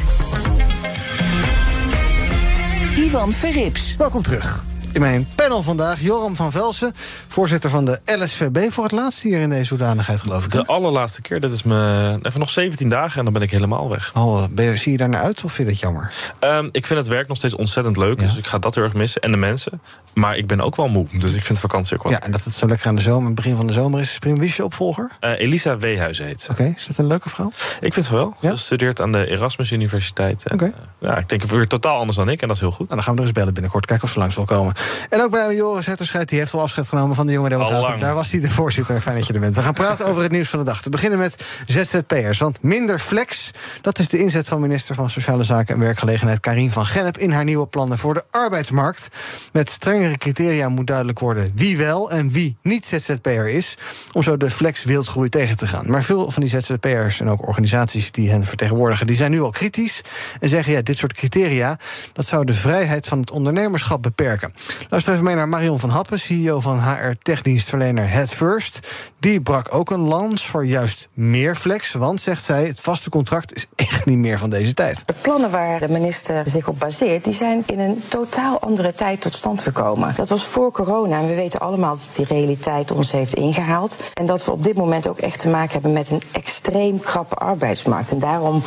Ivan 2.96 3.32
Verrips. 3.32 3.96
Welkom 3.96 4.22
terug. 4.22 4.71
In 4.92 5.00
mijn 5.00 5.28
panel 5.34 5.62
vandaag 5.62 6.00
Joram 6.00 6.36
van 6.36 6.52
Velsen, 6.52 6.94
voorzitter 7.28 7.70
van 7.70 7.84
de 7.84 8.00
LSVB. 8.04 8.70
Voor 8.70 8.82
het 8.84 8.92
laatst 8.92 9.22
hier 9.22 9.40
in 9.40 9.50
deze 9.50 9.68
hoedanigheid, 9.68 10.20
geloof 10.20 10.44
ik. 10.44 10.52
hè? 10.52 10.58
De 10.58 10.66
allerlaatste 10.66 11.20
keer, 11.22 11.40
dat 11.40 11.52
is 11.52 11.62
me 11.62 12.18
even 12.22 12.40
nog 12.40 12.50
17 12.50 12.88
dagen 12.88 13.18
en 13.18 13.24
dan 13.24 13.32
ben 13.32 13.42
ik 13.42 13.50
helemaal 13.50 13.88
weg. 13.88 14.12
Oh, 14.14 14.44
ben 14.50 14.64
je, 14.64 14.76
zie 14.76 14.92
je 14.92 14.98
daar 14.98 15.08
naar 15.08 15.20
uit 15.20 15.44
of 15.44 15.52
vind 15.52 15.68
je 15.68 15.74
dat 15.74 15.82
jammer? 15.82 16.12
Ehm, 16.38 16.68
ik 16.72 16.86
vind 16.86 16.98
het 16.98 17.08
werk 17.08 17.28
nog 17.28 17.36
steeds 17.36 17.54
ontzettend 17.54 17.96
leuk, 17.96 18.18
dus 18.18 18.36
ik 18.36 18.46
ga 18.46 18.58
dat 18.58 18.74
heel 18.74 18.84
erg 18.84 18.92
missen. 18.94 19.22
En 19.22 19.30
de 19.30 19.36
mensen. 19.36 19.80
Maar 20.14 20.36
ik 20.36 20.46
ben 20.46 20.60
ook 20.60 20.76
wel 20.76 20.88
moe, 20.88 21.06
dus 21.18 21.34
ik 21.34 21.44
vind 21.44 21.58
vakantie 21.60 21.96
ook 21.96 22.02
wel. 22.02 22.12
Ja, 22.12 22.20
en 22.20 22.32
dat 22.32 22.44
het 22.44 22.54
zo 22.54 22.66
lekker 22.66 22.86
aan 22.88 22.94
de 22.94 23.00
zomer, 23.02 23.34
begin 23.34 23.56
van 23.56 23.66
de 23.66 23.72
zomer 23.72 24.00
is. 24.00 24.12
Spring, 24.12 24.38
wie 24.38 24.48
is 24.48 24.56
je 24.56 24.64
opvolger? 24.64 25.10
Eh, 25.20 25.30
Elisa 25.38 25.76
Weehuizen 25.76 26.26
heet. 26.26 26.48
Oké, 26.50 26.74
is 26.76 26.86
dat 26.86 26.98
een 26.98 27.06
leuke 27.06 27.28
vrouw? 27.28 27.52
Ik 27.80 27.92
vind 27.94 27.94
het 27.94 28.08
wel. 28.08 28.34
Ze 28.40 28.56
studeert 28.56 29.00
aan 29.00 29.12
de 29.12 29.26
Erasmus 29.26 29.70
Universiteit. 29.70 30.46
En, 30.46 30.60
eh, 30.60 30.68
ja, 31.00 31.16
ik 31.18 31.28
denk 31.28 31.42
weer 31.42 31.66
totaal 31.66 31.98
anders 31.98 32.16
dan 32.16 32.28
ik 32.28 32.40
en 32.42 32.46
dat 32.46 32.56
is 32.56 32.62
heel 32.62 32.70
goed. 32.70 32.88
Nou, 32.88 32.94
dan 32.94 33.02
gaan 33.02 33.14
we 33.14 33.20
er 33.20 33.26
eens 33.26 33.36
bellen 33.36 33.52
binnenkort, 33.54 33.86
kijken 33.86 34.04
of 34.06 34.12
ze 34.12 34.18
langs 34.18 34.34
wil 34.34 34.44
komen. 34.44 34.74
En 35.10 35.20
ook 35.20 35.30
bij 35.30 35.54
Joris 35.54 35.86
Hetterscheid, 35.86 36.28
die 36.28 36.38
heeft 36.38 36.54
al 36.54 36.60
afscheid 36.60 36.88
genomen 36.88 37.16
van 37.16 37.26
de 37.26 37.32
Jonge 37.32 37.48
Democraten. 37.48 37.98
Daar 37.98 38.14
was 38.14 38.30
hij 38.30 38.40
de 38.40 38.50
voorzitter. 38.50 39.00
Fijn 39.00 39.16
dat 39.16 39.26
je 39.26 39.32
er 39.32 39.40
bent. 39.40 39.56
We 39.56 39.62
gaan 39.62 39.72
praten 39.72 40.06
over 40.06 40.22
het 40.22 40.32
nieuws 40.32 40.48
van 40.48 40.58
de 40.58 40.64
dag. 40.64 40.82
Te 40.82 40.90
beginnen 40.90 41.18
met 41.18 41.44
ZZP'ers. 41.66 42.38
Want 42.38 42.62
minder 42.62 42.98
flex, 42.98 43.50
dat 43.80 43.98
is 43.98 44.08
de 44.08 44.18
inzet 44.18 44.48
van 44.48 44.60
minister 44.60 44.94
van 44.94 45.10
Sociale 45.10 45.42
Zaken 45.42 45.74
en 45.74 45.80
Werkgelegenheid 45.80 46.40
Karin 46.40 46.70
van 46.70 46.86
Gennep 46.86 47.18
in 47.18 47.30
haar 47.30 47.44
nieuwe 47.44 47.66
plannen 47.66 47.98
voor 47.98 48.14
de 48.14 48.24
arbeidsmarkt. 48.30 49.08
Met 49.52 49.70
strengere 49.70 50.18
criteria 50.18 50.68
moet 50.68 50.86
duidelijk 50.86 51.18
worden 51.18 51.52
wie 51.54 51.76
wel 51.76 52.10
en 52.10 52.30
wie 52.30 52.56
niet 52.62 52.86
ZZP'er 52.86 53.48
is. 53.48 53.78
Om 54.12 54.22
zo 54.22 54.36
de 54.36 54.50
flex 54.50 54.84
wildgroei 54.84 55.28
tegen 55.28 55.56
te 55.56 55.66
gaan. 55.66 55.90
Maar 55.90 56.02
veel 56.02 56.30
van 56.30 56.42
die 56.42 56.60
ZZP'ers 56.60 57.20
en 57.20 57.28
ook 57.28 57.46
organisaties 57.46 58.12
die 58.12 58.30
hen 58.30 58.46
vertegenwoordigen, 58.46 59.06
die 59.06 59.16
zijn 59.16 59.30
nu 59.30 59.40
al 59.40 59.50
kritisch. 59.50 60.02
En 60.40 60.48
zeggen 60.48 60.72
ja, 60.72 60.82
dit 60.82 60.96
soort 60.96 61.12
criteria, 61.12 61.78
dat 62.12 62.26
zou 62.26 62.44
de 62.44 62.54
vrijheid 62.54 63.08
van 63.08 63.20
het 63.20 63.30
ondernemerschap 63.30 64.02
beperken. 64.02 64.52
Luister 64.88 65.12
even 65.12 65.24
mee 65.24 65.34
naar 65.34 65.48
Marion 65.48 65.78
van 65.78 65.90
Happen, 65.90 66.18
CEO 66.18 66.60
van 66.60 66.80
HR-techdienstverlener 66.80 68.10
Head 68.10 68.30
First. 68.30 68.80
Die 69.20 69.40
brak 69.40 69.74
ook 69.74 69.90
een 69.90 70.00
lans 70.00 70.46
voor 70.46 70.66
juist 70.66 71.08
meer 71.12 71.54
flex. 71.56 71.92
Want, 71.92 72.20
zegt 72.20 72.44
zij, 72.44 72.66
het 72.66 72.80
vaste 72.80 73.10
contract 73.10 73.54
is 73.54 73.66
echt 73.74 74.06
niet 74.06 74.18
meer 74.18 74.38
van 74.38 74.50
deze 74.50 74.74
tijd. 74.74 75.02
De 75.06 75.14
plannen 75.20 75.50
waar 75.50 75.80
de 75.80 75.88
minister 75.88 76.42
zich 76.46 76.68
op 76.68 76.78
baseert, 76.78 77.24
die 77.24 77.32
zijn 77.32 77.62
in 77.66 77.78
een 77.78 78.02
totaal 78.08 78.60
andere 78.60 78.94
tijd 78.94 79.20
tot 79.20 79.34
stand 79.34 79.60
gekomen. 79.60 80.14
Dat 80.16 80.28
was 80.28 80.44
voor 80.44 80.72
corona 80.72 81.18
en 81.18 81.26
we 81.26 81.34
weten 81.34 81.60
allemaal 81.60 81.96
dat 81.96 82.16
die 82.16 82.26
realiteit 82.26 82.90
ons 82.90 83.12
heeft 83.12 83.34
ingehaald. 83.34 84.10
En 84.14 84.26
dat 84.26 84.44
we 84.44 84.52
op 84.52 84.64
dit 84.64 84.76
moment 84.76 85.08
ook 85.08 85.18
echt 85.18 85.38
te 85.38 85.48
maken 85.48 85.72
hebben 85.72 85.92
met 85.92 86.10
een 86.10 86.22
extreem 86.32 87.00
krappe 87.00 87.34
arbeidsmarkt. 87.34 88.10
En 88.10 88.18
daarom 88.18 88.62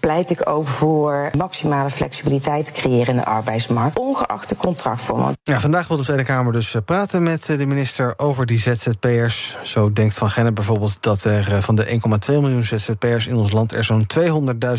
pleit 0.00 0.30
ik 0.30 0.48
ook 0.48 0.66
voor 0.66 1.30
maximale 1.36 1.90
flexibiliteit 1.90 2.64
te 2.64 2.72
creëren 2.72 3.06
in 3.06 3.16
de 3.16 3.24
arbeidsmarkt, 3.24 3.98
ongeacht 3.98 4.48
de 4.48 4.56
contractvorm. 4.56 5.36
Ja, 5.48 5.60
vandaag 5.60 5.88
wil 5.88 5.96
de 5.96 6.02
Tweede 6.02 6.24
Kamer 6.24 6.52
dus 6.52 6.74
eh, 6.74 6.82
praten 6.84 7.22
met 7.22 7.48
eh, 7.48 7.58
de 7.58 7.66
minister 7.66 8.14
over 8.16 8.46
die 8.46 8.58
ZZP'ers. 8.58 9.56
Zo 9.62 9.92
denkt 9.92 10.16
Van 10.16 10.30
Gennep 10.30 10.54
bijvoorbeeld 10.54 10.96
dat 11.00 11.24
er 11.24 11.52
eh, 11.52 11.62
van 11.62 11.76
de 11.76 11.86
1,2 11.86 11.98
miljoen 12.26 12.64
ZZP'ers 12.64 13.26
in 13.26 13.34
ons 13.34 13.50
land... 13.50 13.74
er 13.74 13.84
zo'n 13.84 14.06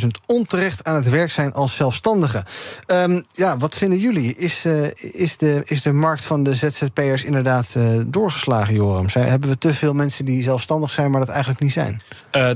200.000 0.01 0.07
onterecht 0.25 0.83
aan 0.83 0.95
het 0.95 1.09
werk 1.09 1.31
zijn 1.31 1.53
als 1.53 1.75
zelfstandigen. 1.75 2.43
Ehm, 2.85 3.21
ja, 3.33 3.57
wat 3.57 3.77
vinden 3.77 3.99
jullie? 3.99 4.35
Is, 4.35 4.65
is, 5.11 5.37
de, 5.37 5.61
is 5.65 5.81
de 5.81 5.91
markt 5.91 6.23
van 6.25 6.43
de 6.43 6.55
ZZP'ers 6.55 7.23
inderdaad 7.23 7.75
doorgeslagen, 8.07 8.73
Joram? 8.73 9.09
Zijn, 9.09 9.29
hebben 9.29 9.49
we 9.49 9.57
te 9.57 9.73
veel 9.73 9.93
mensen 9.93 10.25
die 10.25 10.43
zelfstandig 10.43 10.91
zijn, 10.91 11.11
maar 11.11 11.19
dat 11.19 11.29
eigenlijk 11.29 11.59
niet 11.59 11.71
zijn? 11.71 12.01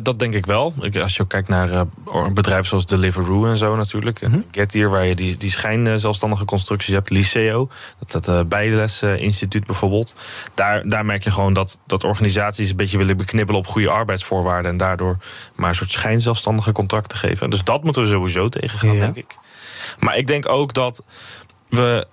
Dat 0.01 0.19
denk 0.19 0.33
ik 0.33 0.45
wel. 0.45 0.73
Als 1.01 1.15
je 1.15 1.23
ook 1.23 1.29
kijkt 1.29 1.47
naar 1.47 1.85
bedrijven 2.33 2.65
zoals 2.65 2.85
Deliveroo 2.85 3.45
en 3.45 3.57
zo 3.57 3.75
natuurlijk. 3.75 4.21
Mhm. 4.21 4.31
Mm 4.35 4.43
Getir, 4.51 4.89
waar 4.89 5.05
je 5.05 5.15
die, 5.15 5.37
die 5.37 5.51
schijn 5.51 5.87
eh, 5.87 5.95
zelfstandige 5.95 6.45
constructies 6.45 6.93
hebt. 6.93 7.09
Liceo, 7.09 7.69
dat, 8.07 8.25
dat 8.25 8.35
uh, 8.35 8.41
bijlesinstituut 8.47 9.65
bijvoorbeeld. 9.65 10.15
Daar, 10.53 10.89
daar 10.89 11.05
merk 11.05 11.23
je 11.23 11.31
gewoon 11.31 11.53
dat, 11.53 11.79
dat 11.87 12.03
organisaties 12.03 12.69
een 12.69 12.75
beetje 12.75 12.97
willen 12.97 13.17
beknibbelen 13.17 13.61
op 13.61 13.67
goede 13.67 13.89
arbeidsvoorwaarden. 13.89 14.71
En 14.71 14.77
daardoor 14.77 15.17
maar 15.55 15.69
een 15.69 15.75
soort 15.75 15.91
schijnzelfstandige 15.91 16.71
contracten 16.71 17.17
geven. 17.17 17.49
Dus 17.49 17.63
dat 17.63 17.83
moeten 17.83 18.01
we 18.01 18.07
sowieso 18.07 18.49
tegengaan, 18.49 18.93
Ja. 18.93 18.99
denk 18.99 19.15
ik. 19.15 19.35
Maar 19.99 20.17
ik 20.17 20.27
denk 20.27 20.49
ook 20.49 20.73
dat 20.73 21.03
we 21.69 22.07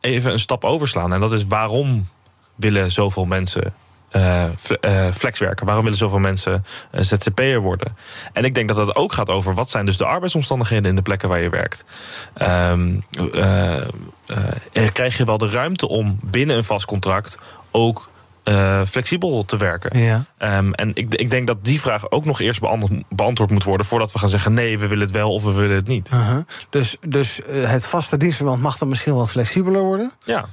even 0.00 0.32
een 0.32 0.38
stap 0.38 0.64
overslaan. 0.64 1.12
En 1.12 1.20
dat 1.20 1.32
is 1.32 1.46
waarom 1.46 2.08
willen 2.54 2.90
zoveel 2.90 3.24
mensen 3.24 3.74
eh, 4.10 4.44
fle- 4.58 4.78
eh, 4.80 5.12
flexwerken? 5.12 5.66
Waarom 5.66 5.84
willen 5.84 5.98
zoveel 5.98 6.18
mensen 6.18 6.64
eh, 6.90 7.02
ZZP'er 7.02 7.60
worden? 7.60 7.96
En 8.32 8.44
ik 8.44 8.54
denk 8.54 8.68
dat 8.68 8.76
dat 8.76 8.96
ook 8.96 9.12
gaat 9.12 9.28
over 9.30 9.54
wat 9.54 9.70
zijn 9.70 9.86
dus 9.86 9.96
de 9.96 10.04
arbeidsomstandigheden 10.06 10.88
in 10.90 10.96
de 10.96 11.02
plekken 11.02 11.28
waar 11.28 11.40
je 11.40 11.48
werkt. 11.50 11.84
Ehm, 12.34 13.00
eh, 13.32 13.76
eh, 13.76 13.86
eh, 14.72 14.92
krijg 14.92 15.16
je 15.16 15.24
wel 15.24 15.38
de 15.38 15.50
ruimte 15.50 15.88
om 15.88 16.18
binnen 16.22 16.56
een 16.56 16.64
vast 16.64 16.86
contract 16.86 17.38
ook 17.70 18.08
eh, 18.44 18.80
flexibel 18.86 19.44
te 19.44 19.56
werken? 19.56 19.98
Ja. 19.98 20.24
Ehm, 20.38 20.72
en 20.72 20.90
ik, 20.94 21.14
ik 21.14 21.30
denk 21.30 21.46
dat 21.46 21.64
die 21.64 21.80
vraag 21.80 22.10
ook 22.10 22.24
nog 22.24 22.40
eerst 22.40 22.60
beantwoord, 22.60 23.02
beantwoord 23.08 23.50
moet 23.50 23.64
worden 23.64 23.86
voordat 23.86 24.12
we 24.12 24.18
gaan 24.18 24.28
zeggen 24.28 24.52
nee, 24.52 24.78
we 24.78 24.86
willen 24.88 25.04
het 25.04 25.14
wel 25.14 25.32
of 25.32 25.44
we 25.44 25.52
willen 25.52 25.76
het 25.76 25.86
niet. 25.86 26.12
Dus, 26.70 26.96
dus 27.08 27.42
eh, 27.42 27.70
het 27.70 27.86
vaste 27.86 28.16
dienstverband 28.16 28.62
mag 28.62 28.78
dan 28.78 28.88
misschien 28.88 29.14
wat 29.14 29.30
flexibeler 29.30 29.80
worden? 29.80 30.12
Ja. 30.24 30.44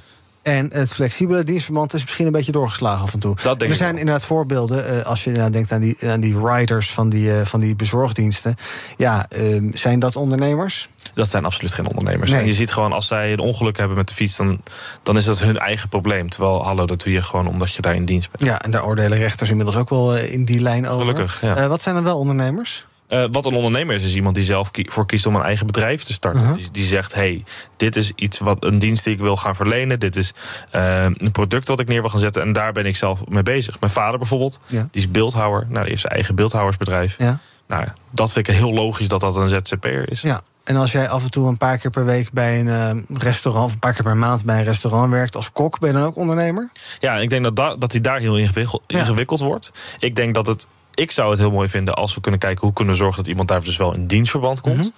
En 0.42 0.70
het 0.72 0.92
flexibele 0.92 1.44
dienstverband 1.44 1.94
is 1.94 2.02
misschien 2.02 2.26
een 2.26 2.32
beetje 2.32 2.52
doorgeslagen 2.52 3.02
af 3.02 3.12
en 3.12 3.18
toe. 3.18 3.34
Dat 3.34 3.44
denk 3.44 3.60
er 3.60 3.68
ik 3.68 3.74
zijn 3.74 3.96
inderdaad 3.96 4.24
voorbeelden, 4.24 4.88
eh, 4.88 5.06
als 5.06 5.24
je 5.24 5.30
nou 5.30 5.50
denkt 5.50 5.72
aan 5.72 5.80
die, 5.80 5.96
aan 6.08 6.20
die 6.20 6.46
riders 6.46 6.90
van 6.90 7.08
die, 7.08 7.38
eh, 7.38 7.46
van 7.46 7.60
die 7.60 7.76
bezorgdiensten. 7.76 8.54
Ja, 8.96 9.26
ehm, 9.28 9.70
zijn 9.72 9.98
dat 9.98 10.16
ondernemers? 10.16 10.88
Dat 11.14 11.28
zijn 11.28 11.44
absoluut 11.44 11.74
geen 11.74 11.90
ondernemers. 11.90 12.30
Nee. 12.30 12.40
En 12.40 12.46
je 12.46 12.52
ziet 12.52 12.72
gewoon, 12.72 12.92
als 12.92 13.06
zij 13.06 13.32
een 13.32 13.38
ongeluk 13.38 13.76
hebben 13.76 13.96
met 13.96 14.08
de 14.08 14.14
fiets, 14.14 14.36
dan, 14.36 14.60
dan 15.02 15.16
is 15.16 15.24
dat 15.24 15.38
hun 15.38 15.58
eigen 15.58 15.88
probleem. 15.88 16.28
Terwijl, 16.28 16.64
hallo, 16.64 16.86
dat 16.86 17.02
doe 17.02 17.12
je 17.12 17.22
gewoon 17.22 17.46
omdat 17.46 17.74
je 17.74 17.82
daar 17.82 17.94
in 17.94 18.04
dienst 18.04 18.30
bent. 18.30 18.44
Ja, 18.44 18.60
en 18.60 18.70
daar 18.70 18.84
oordelen 18.84 19.18
rechters 19.18 19.50
inmiddels 19.50 19.76
ook 19.76 19.90
wel 19.90 20.16
eh, 20.16 20.32
in 20.32 20.44
die 20.44 20.60
lijn 20.60 20.88
over. 20.88 21.06
Gelukkig, 21.06 21.40
ja. 21.40 21.68
Wat 21.68 21.82
zijn 21.82 21.94
dan 21.94 22.04
wel 22.04 22.18
ondernemers? 22.18 22.86
Eh, 23.08 23.24
wat 23.30 23.46
een 23.46 23.54
ondernemer 23.54 23.94
is, 23.94 24.04
is 24.04 24.14
iemand 24.14 24.34
die 24.34 24.44
zelf 24.44 24.70
voor 24.72 25.06
kiest 25.06 25.26
om 25.26 25.34
een 25.34 25.42
eigen 25.42 25.66
bedrijf 25.66 26.02
te 26.02 26.12
starten. 26.12 26.40
Uh-huh. 26.42 26.56
die, 26.56 26.68
die 26.72 26.84
zegt: 26.86 27.14
hey, 27.14 27.44
dit 27.76 27.96
is 27.96 28.12
iets 28.14 28.38
wat 28.38 28.64
een 28.64 28.78
dienst 28.78 29.04
die 29.04 29.12
ik 29.12 29.20
wil 29.20 29.36
gaan 29.36 29.54
verlenen. 29.56 30.00
Dit 30.00 30.16
is 30.16 30.32
eh, 30.70 31.04
een 31.04 31.32
product 31.32 31.68
wat 31.68 31.80
ik 31.80 31.88
neer 31.88 32.00
wil 32.00 32.10
gaan 32.10 32.18
zetten. 32.20 32.42
En 32.42 32.52
daar 32.52 32.72
ben 32.72 32.86
ik 32.86 32.96
zelf 32.96 33.20
mee 33.28 33.42
bezig. 33.42 33.80
Mijn 33.80 33.92
vader 33.92 34.18
bijvoorbeeld, 34.18 34.60
Ja. 34.66 34.88
die 34.90 35.02
is 35.02 35.10
beeldhouwer. 35.10 35.60
Nou, 35.68 35.80
die 35.80 35.88
heeft 35.88 36.00
zijn 36.00 36.12
eigen 36.12 36.34
beeldhouwersbedrijf. 36.34 37.14
Ja. 37.18 37.38
Nou, 37.68 37.86
dat 38.10 38.32
vind 38.32 38.48
ik 38.48 38.54
heel 38.54 38.72
logisch 38.72 39.08
dat 39.08 39.20
dat 39.20 39.36
een 39.36 39.48
ZZP'er 39.48 40.10
is. 40.10 40.20
Ja. 40.20 40.40
En 40.64 40.76
als 40.76 40.92
jij 40.92 41.08
af 41.08 41.22
en 41.24 41.30
toe 41.30 41.48
een 41.48 41.56
paar 41.56 41.78
keer 41.78 41.90
per 41.90 42.04
week 42.04 42.32
bij 42.32 42.60
een 42.60 42.68
eh, 42.68 43.16
restaurant... 43.18 43.64
of 43.66 43.72
een 43.72 43.78
paar 43.78 43.92
keer 43.92 44.02
per 44.02 44.16
maand 44.16 44.44
bij 44.44 44.58
een 44.58 44.64
restaurant 44.64 45.10
werkt 45.10 45.36
als 45.36 45.52
kok... 45.52 45.78
ben 45.78 45.88
je 45.92 45.94
dan 45.98 46.06
ook 46.06 46.16
ondernemer? 46.16 46.70
Ja, 47.00 47.16
ik 47.16 47.30
denk 47.30 47.44
dat, 47.44 47.56
da- 47.56 47.76
dat 47.76 47.90
die 47.90 48.00
daar 48.00 48.18
heel 48.18 48.36
ingewikkeld, 48.38 48.82
Ja. 48.86 48.98
ingewikkeld 48.98 49.40
wordt. 49.40 49.72
Ik 49.98 50.16
denk 50.16 50.34
dat 50.34 50.46
het. 50.46 50.66
Ik 50.98 51.10
zou 51.10 51.30
het 51.30 51.38
heel 51.38 51.50
mooi 51.50 51.68
vinden 51.68 51.94
als 51.94 52.14
we 52.14 52.20
kunnen 52.20 52.40
kijken 52.40 52.60
hoe 52.64 52.72
kunnen 52.72 52.94
we 52.94 53.00
zorgen 53.00 53.16
dat 53.16 53.30
iemand 53.30 53.48
daar 53.48 53.64
dus 53.64 53.76
wel 53.76 53.94
in 53.94 54.06
dienstverband 54.06 54.60
komt. 54.60 54.76
Mhm. 54.76 54.88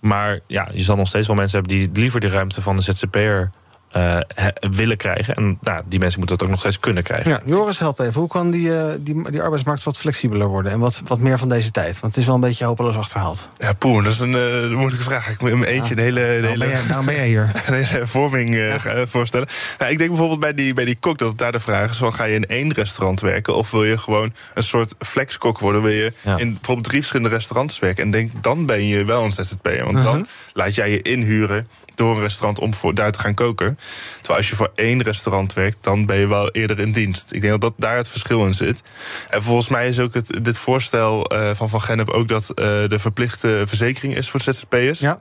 Maar 0.00 0.40
ja, 0.46 0.68
je 0.72 0.82
zal 0.82 0.96
nog 0.96 1.08
steeds 1.08 1.26
wel 1.26 1.36
mensen 1.36 1.58
hebben 1.58 1.76
die 1.76 1.90
liever 1.92 2.20
die 2.20 2.30
ruimte 2.30 2.62
van 2.62 2.76
de 2.76 2.82
ZZP'er 2.82 3.50
eh, 3.94 4.18
he- 4.34 4.68
willen 4.70 4.96
krijgen. 4.96 5.34
En 5.34 5.58
nou, 5.60 5.82
die 5.86 5.98
mensen 5.98 6.18
moeten 6.18 6.36
dat 6.36 6.46
ook 6.46 6.52
nog 6.52 6.60
steeds 6.62 6.78
kunnen 6.78 7.02
krijgen. 7.02 7.30
Ja, 7.30 7.40
Joris, 7.44 7.78
help 7.78 7.98
even. 8.00 8.20
Hoe 8.20 8.28
kan 8.28 8.50
die, 8.50 8.76
eh, 8.78 8.94
die, 9.00 9.30
die 9.30 9.42
arbeidsmarkt 9.42 9.82
wat 9.82 9.98
flexibeler 9.98 10.46
worden? 10.46 10.72
En 10.72 10.78
wat, 10.78 11.02
wat 11.06 11.18
meer 11.18 11.38
van 11.38 11.48
deze 11.48 11.70
tijd? 11.70 12.00
Want 12.00 12.12
het 12.14 12.16
is 12.16 12.24
wel 12.26 12.34
een 12.34 12.40
beetje 12.40 12.64
hopeloos 12.64 12.96
achterhaald. 12.96 13.48
Ja, 13.56 13.72
poeh, 13.72 14.04
dat 14.04 14.12
is 14.12 14.18
een 14.20 14.34
eh, 14.34 14.76
moeilijke 14.76 15.04
vraag. 15.04 15.28
Ik 15.30 15.40
moet 15.40 15.50
in 15.50 15.58
mijn 15.58 15.70
eentje 15.70 15.94
een 15.94 16.00
hele, 16.00 16.20
een 16.20 16.42
Daarom 16.42 16.60
hele, 16.60 16.64
ben 16.64 16.68
jij, 16.78 16.86
daarom 16.88 17.06
ben 17.06 17.14
jij 17.14 17.26
hier. 17.26 17.50
een 17.66 17.74
hele 17.74 18.06
vorming 18.06 18.54
eh, 18.56 19.02
voorstellen. 19.06 19.48
Nou, 19.78 19.90
ik 19.92 19.98
denk 19.98 20.10
bijvoorbeeld 20.10 20.40
bij 20.40 20.54
die, 20.54 20.74
bij 20.74 20.84
die 20.84 20.96
kok 21.00 21.18
dat 21.18 21.28
het 21.28 21.38
daar 21.38 21.52
de 21.52 21.60
vraag 21.60 21.90
is: 21.90 21.96
van, 21.96 22.12
ga 22.14 22.24
je 22.24 22.34
in 22.34 22.46
één 22.46 22.72
restaurant 22.72 23.20
werken 23.20 23.56
of 23.56 23.70
wil 23.70 23.84
je 23.84 23.98
gewoon 23.98 24.32
een 24.54 24.62
soort 24.62 24.94
flexkok 24.98 25.58
worden? 25.58 25.82
Wil 25.82 25.92
je 25.92 26.12
Ja. 26.20 26.36
in 26.38 26.52
bijvoorbeeld 26.52 26.86
drie 26.86 26.98
verschillende 26.98 27.34
restaurants 27.34 27.78
werken? 27.78 28.04
En 28.04 28.10
denk, 28.10 28.30
dan 28.40 28.66
ben 28.66 28.86
je 28.88 29.04
wel 29.04 29.24
een 29.24 29.32
ZZP'er. 29.32 29.84
Want 29.84 29.96
Mhm. 29.96 30.04
dan 30.04 30.26
laat 30.52 30.74
jij 30.74 30.90
je 30.90 31.02
inhuren 31.02 31.68
door 31.94 32.16
een 32.16 32.22
restaurant 32.22 32.58
om 32.58 32.74
voor, 32.74 32.94
daar 32.94 33.12
te 33.12 33.18
gaan 33.18 33.34
koken. 33.34 33.78
Terwijl 34.14 34.38
als 34.38 34.48
je 34.48 34.56
voor 34.56 34.72
één 34.74 35.02
restaurant 35.02 35.52
werkt, 35.52 35.84
dan 35.84 36.06
ben 36.06 36.16
je 36.16 36.26
wel 36.26 36.50
eerder 36.50 36.78
in 36.78 36.92
dienst. 36.92 37.32
Ik 37.32 37.40
denk 37.40 37.52
dat, 37.52 37.60
dat 37.60 37.74
daar 37.76 37.96
het 37.96 38.08
verschil 38.08 38.46
in 38.46 38.54
zit. 38.54 38.82
En 39.28 39.42
volgens 39.42 39.68
mij 39.68 39.88
is 39.88 39.98
ook 39.98 40.14
het, 40.14 40.44
dit 40.44 40.58
voorstel 40.58 41.24
eh, 41.24 41.50
van 41.54 41.68
Van 41.68 41.82
Gennep 41.82 42.10
ook 42.10 42.28
dat 42.28 42.50
eh, 42.50 42.64
de 42.64 42.98
verplichte 42.98 43.64
verzekering 43.66 44.16
is 44.16 44.30
voor 44.30 44.40
ZZP'ers. 44.40 44.98
Ja. 44.98 45.18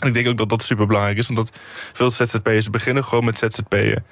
En 0.00 0.08
ik 0.08 0.14
denk 0.14 0.28
ook 0.28 0.36
dat 0.36 0.48
dat 0.48 0.62
super 0.62 0.86
belangrijk 0.86 1.18
is, 1.18 1.28
omdat 1.28 1.52
veel 1.92 2.10
ZZP'ers 2.10 2.70
beginnen 2.70 3.04
gewoon 3.04 3.24
met 3.24 3.38
ZZP'en. 3.38 4.04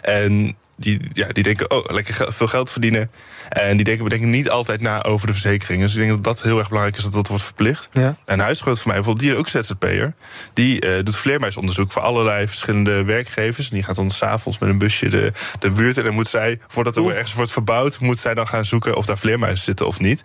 En 0.00 0.56
die, 0.76 1.00
ja, 1.12 1.28
die 1.28 1.42
denken, 1.42 1.70
oh, 1.70 1.84
lekker 1.84 2.32
veel 2.32 2.46
geld 2.46 2.70
verdienen. 2.70 3.10
En 3.50 3.76
die 3.76 3.84
denken, 3.84 4.04
we 4.04 4.10
denken 4.10 4.30
niet 4.30 4.50
altijd 4.50 4.80
na 4.80 5.02
over 5.02 5.26
de 5.26 5.32
verzekering. 5.32 5.82
Dus 5.82 5.92
ik 5.92 5.98
denk 5.98 6.10
dat 6.10 6.24
dat 6.24 6.42
heel 6.42 6.58
erg 6.58 6.68
belangrijk 6.68 6.96
is 6.98 7.04
dat 7.04 7.12
dat 7.12 7.28
wordt 7.28 7.44
verplicht. 7.44 7.88
Ja. 7.92 8.00
En 8.02 8.16
een 8.24 8.40
huisgenoot 8.40 8.76
van 8.80 8.86
mij, 8.86 8.96
bijvoorbeeld, 8.96 9.26
die 9.26 9.34
is 9.34 9.38
ook 9.56 9.64
ZZP'er. 9.64 10.14
Die 10.54 10.80
eh, 10.80 11.04
doet 11.04 11.16
vleermuisonderzoek 11.16 11.92
voor 11.92 12.02
allerlei 12.02 12.46
verschillende 12.46 13.04
werkgevers. 13.04 13.68
En 13.68 13.74
die 13.74 13.84
gaat 13.84 13.96
dan 13.96 14.10
s'avonds 14.10 14.58
met 14.58 14.68
een 14.68 14.78
busje 14.78 15.08
de, 15.08 15.32
de 15.58 15.70
buurt. 15.70 15.98
En 15.98 16.04
dan 16.04 16.14
moet 16.14 16.28
zij, 16.28 16.58
voordat 16.68 16.96
er 16.96 17.08
ergens 17.10 17.34
wordt 17.34 17.52
verbouwd, 17.52 18.00
moet 18.00 18.18
zij 18.18 18.34
dan 18.34 18.48
gaan 18.48 18.64
zoeken 18.64 18.96
of 18.96 19.06
daar 19.06 19.18
vleermuizen 19.18 19.64
zitten 19.64 19.86
of 19.86 20.00
niet. 20.00 20.22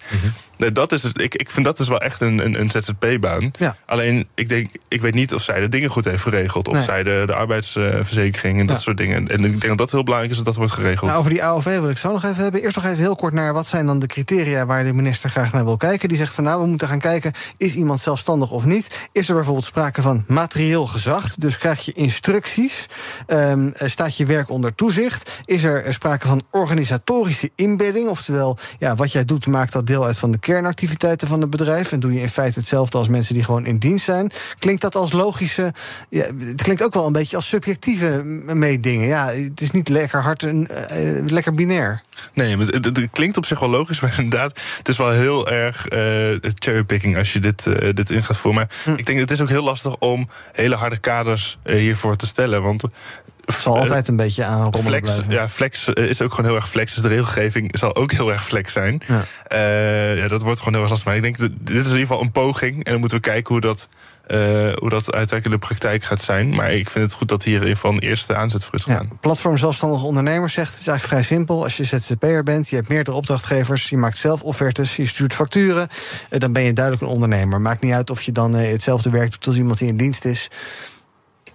Nee, 0.57 0.71
dat 0.71 0.91
is 0.91 1.03
ik, 1.03 1.35
ik 1.35 1.49
vind 1.49 1.65
dat 1.65 1.77
dus 1.77 1.87
wel 1.87 2.01
echt 2.01 2.21
een, 2.21 2.45
een, 2.45 2.59
een 2.59 2.69
ZZP-baan. 2.69 3.51
Ja. 3.59 3.75
Alleen, 3.85 4.27
ik 4.35 4.49
denk, 4.49 4.67
ik 4.87 5.01
weet 5.01 5.13
niet 5.13 5.33
of 5.33 5.43
zij 5.43 5.59
de 5.59 5.69
dingen 5.69 5.89
goed 5.89 6.05
heeft 6.05 6.21
geregeld. 6.23 6.67
Of 6.67 6.73
Nee. 6.75 6.83
zij 6.83 7.03
de, 7.03 7.23
de 7.25 7.33
arbeidsverzekering 7.33 8.59
en 8.59 8.65
dat 8.65 8.75
Ja. 8.77 8.81
soort 8.83 8.97
dingen. 8.97 9.15
En 9.17 9.23
ik 9.23 9.41
denk 9.41 9.51
denk 9.51 9.67
dat 9.67 9.77
dat 9.77 9.91
heel 9.91 10.03
belangrijk 10.03 10.31
is 10.31 10.37
dat 10.37 10.45
dat 10.53 10.55
wordt 10.55 10.71
geregeld. 10.71 11.05
Nou, 11.09 11.19
over 11.19 11.31
die 11.31 11.43
AOV 11.43 11.63
wil 11.65 11.89
ik 11.89 11.97
zo 11.97 12.11
nog 12.11 12.23
even 12.23 12.43
hebben. 12.43 12.61
Eerst 12.63 12.75
nog 12.75 12.85
even 12.85 12.97
heel 12.97 13.14
kort 13.15 13.33
naar 13.33 13.53
wat 13.53 13.67
zijn 13.67 13.85
dan 13.85 13.99
de 13.99 14.07
criteria 14.07 14.65
waar 14.65 14.83
de 14.83 14.93
minister 14.93 15.29
graag 15.29 15.51
naar 15.51 15.65
wil 15.65 15.77
kijken. 15.77 16.09
Die 16.09 16.17
zegt 16.17 16.33
van 16.33 16.43
nou, 16.43 16.61
we 16.61 16.67
moeten 16.67 16.87
gaan 16.87 16.99
kijken, 16.99 17.31
is 17.57 17.75
iemand 17.75 17.99
zelfstandig 17.99 18.51
of 18.51 18.65
niet? 18.65 19.09
Is 19.11 19.27
er 19.29 19.35
bijvoorbeeld 19.35 19.65
sprake 19.65 20.01
van 20.01 20.23
materieel 20.27 20.87
gezag? 20.87 21.35
Dus 21.35 21.57
krijg 21.57 21.85
je 21.85 21.91
instructies? 21.93 22.85
Um, 23.27 23.73
staat 23.75 24.17
je 24.17 24.25
werk 24.25 24.49
onder 24.49 24.75
toezicht? 24.75 25.31
Is 25.45 25.63
er 25.63 25.93
sprake 25.93 26.27
van 26.27 26.43
organisatorische 26.51 27.49
inbedding? 27.55 28.09
Oftewel, 28.09 28.57
ja, 28.79 28.95
wat 28.95 29.11
jij 29.11 29.25
doet 29.25 29.47
maakt 29.47 29.73
dat 29.73 29.87
deel 29.87 30.05
uit 30.05 30.17
van 30.17 30.31
de 30.31 30.39
kernactiviteiten 30.39 31.27
van 31.27 31.41
het 31.41 31.49
bedrijf. 31.49 31.91
En 31.91 31.99
doe 31.99 32.13
je 32.13 32.21
in 32.21 32.29
feite 32.29 32.59
hetzelfde 32.59 32.97
als 32.97 33.07
mensen 33.07 33.33
die 33.33 33.43
gewoon 33.43 33.65
in 33.65 33.77
dienst 33.77 34.05
zijn. 34.05 34.31
Klinkt 34.59 34.81
dat 34.81 34.95
als 34.95 35.11
logische. 35.11 35.73
Ja, 36.09 36.25
het 36.37 36.61
klinkt 36.61 36.83
ook 36.83 36.93
wel 36.93 37.05
een 37.05 37.13
beetje 37.13 37.35
als 37.35 37.47
subjectieve 37.47 38.23
meedingen. 38.53 39.07
Ja, 39.07 39.27
het 39.27 39.61
is 39.61 39.71
niet 39.71 39.89
lekker 39.89 40.21
hard 40.21 40.43
en 40.43 40.67
uh, 40.71 41.29
lekker 41.29 41.51
binair. 41.51 42.01
Nee, 42.33 42.57
maar 42.57 42.67
het, 42.67 43.04
klinkt 43.11 43.37
op 43.37 43.45
zich 43.45 43.59
wel 43.59 43.69
logisch, 43.69 43.99
maar 44.01 44.15
inderdaad, 44.17 44.59
het 44.77 44.87
is 44.87 44.97
wel 44.97 45.09
heel 45.09 45.49
erg 45.49 45.91
uh, 45.93 45.99
cherrypicking 46.53 47.17
als 47.17 47.33
je 47.33 47.39
dit, 47.39 47.65
uh, 47.65 47.93
dit 47.93 48.09
in 48.09 48.23
gaat 48.23 48.37
voeren. 48.37 48.61
Maar 48.61 48.77
hm. 48.83 48.99
ik 48.99 49.05
denk 49.05 49.19
het 49.19 49.31
is 49.31 49.41
ook 49.41 49.49
heel 49.49 49.63
lastig 49.63 49.97
om 49.97 50.29
hele 50.51 50.75
harde 50.75 50.97
kaders 50.97 51.57
hiervoor 51.63 52.15
te 52.15 52.27
stellen. 52.27 52.61
Want 52.61 52.83
het 53.45 53.55
zal 53.55 53.77
altijd 53.77 54.07
een 54.07 54.15
beetje 54.15 54.43
aan 54.43 54.73
flex, 54.73 55.11
blijven. 55.11 55.31
Ja, 55.31 55.49
flex 55.49 55.87
is 55.87 56.21
ook 56.21 56.33
gewoon 56.33 56.45
heel 56.45 56.55
erg 56.55 56.69
flex. 56.69 56.93
Dus 56.93 57.03
de 57.03 57.09
regelgeving 57.09 57.77
zal 57.77 57.95
ook 57.95 58.11
heel 58.11 58.31
erg 58.31 58.45
flex 58.45 58.73
zijn. 58.73 59.01
Ja. 59.07 59.25
Uh, 59.53 60.17
ja, 60.17 60.27
dat 60.27 60.41
wordt 60.41 60.59
gewoon 60.59 60.73
heel 60.73 60.81
erg 60.81 60.89
lastig. 60.89 61.07
Maar 61.07 61.15
ik 61.15 61.21
denk, 61.21 61.37
dat 61.37 61.51
dit 61.59 61.75
is 61.75 61.83
in 61.85 61.91
ieder 61.91 61.99
geval 61.99 62.21
een 62.21 62.31
poging. 62.31 62.75
En 62.75 62.91
dan 62.91 62.99
moeten 62.99 63.17
we 63.17 63.23
kijken 63.23 63.53
hoe 63.53 63.61
dat, 63.61 63.89
uh, 64.27 64.37
hoe 64.73 64.89
dat 64.89 65.13
uiteindelijk 65.13 65.45
in 65.45 65.51
de 65.51 65.57
praktijk 65.57 66.03
gaat 66.03 66.21
zijn. 66.21 66.49
Maar 66.49 66.73
ik 66.73 66.89
vind 66.89 67.05
het 67.05 67.13
goed 67.13 67.27
dat 67.27 67.43
hier 67.43 67.83
een 67.83 67.99
eerste 67.99 68.35
aanzet 68.35 68.65
voor 68.65 68.73
is 68.73 68.83
gegaan. 68.83 69.07
Ja, 69.09 69.17
platform 69.21 69.57
Zelfstandige 69.57 70.05
Ondernemers 70.05 70.53
zegt, 70.53 70.71
het 70.71 70.79
is 70.79 70.87
eigenlijk 70.87 71.21
vrij 71.21 71.37
simpel. 71.37 71.63
Als 71.63 71.77
je 71.77 71.83
ZZP'er 71.83 72.43
bent, 72.43 72.69
je 72.69 72.75
hebt 72.75 72.87
meerdere 72.87 73.17
opdrachtgevers... 73.17 73.89
je 73.89 73.97
maakt 73.97 74.17
zelf 74.17 74.41
offertes, 74.41 74.95
je 74.95 75.05
stuurt 75.05 75.33
facturen... 75.33 75.87
Uh, 76.29 76.39
dan 76.39 76.53
ben 76.53 76.63
je 76.63 76.73
duidelijk 76.73 77.05
een 77.05 77.11
ondernemer. 77.11 77.61
Maakt 77.61 77.81
niet 77.81 77.93
uit 77.93 78.09
of 78.09 78.21
je 78.21 78.31
dan 78.31 78.53
hetzelfde 78.53 79.09
werk 79.09 79.31
doet 79.31 79.47
als 79.47 79.57
iemand 79.57 79.77
die 79.77 79.87
in 79.87 79.97
dienst 79.97 80.25
is... 80.25 80.49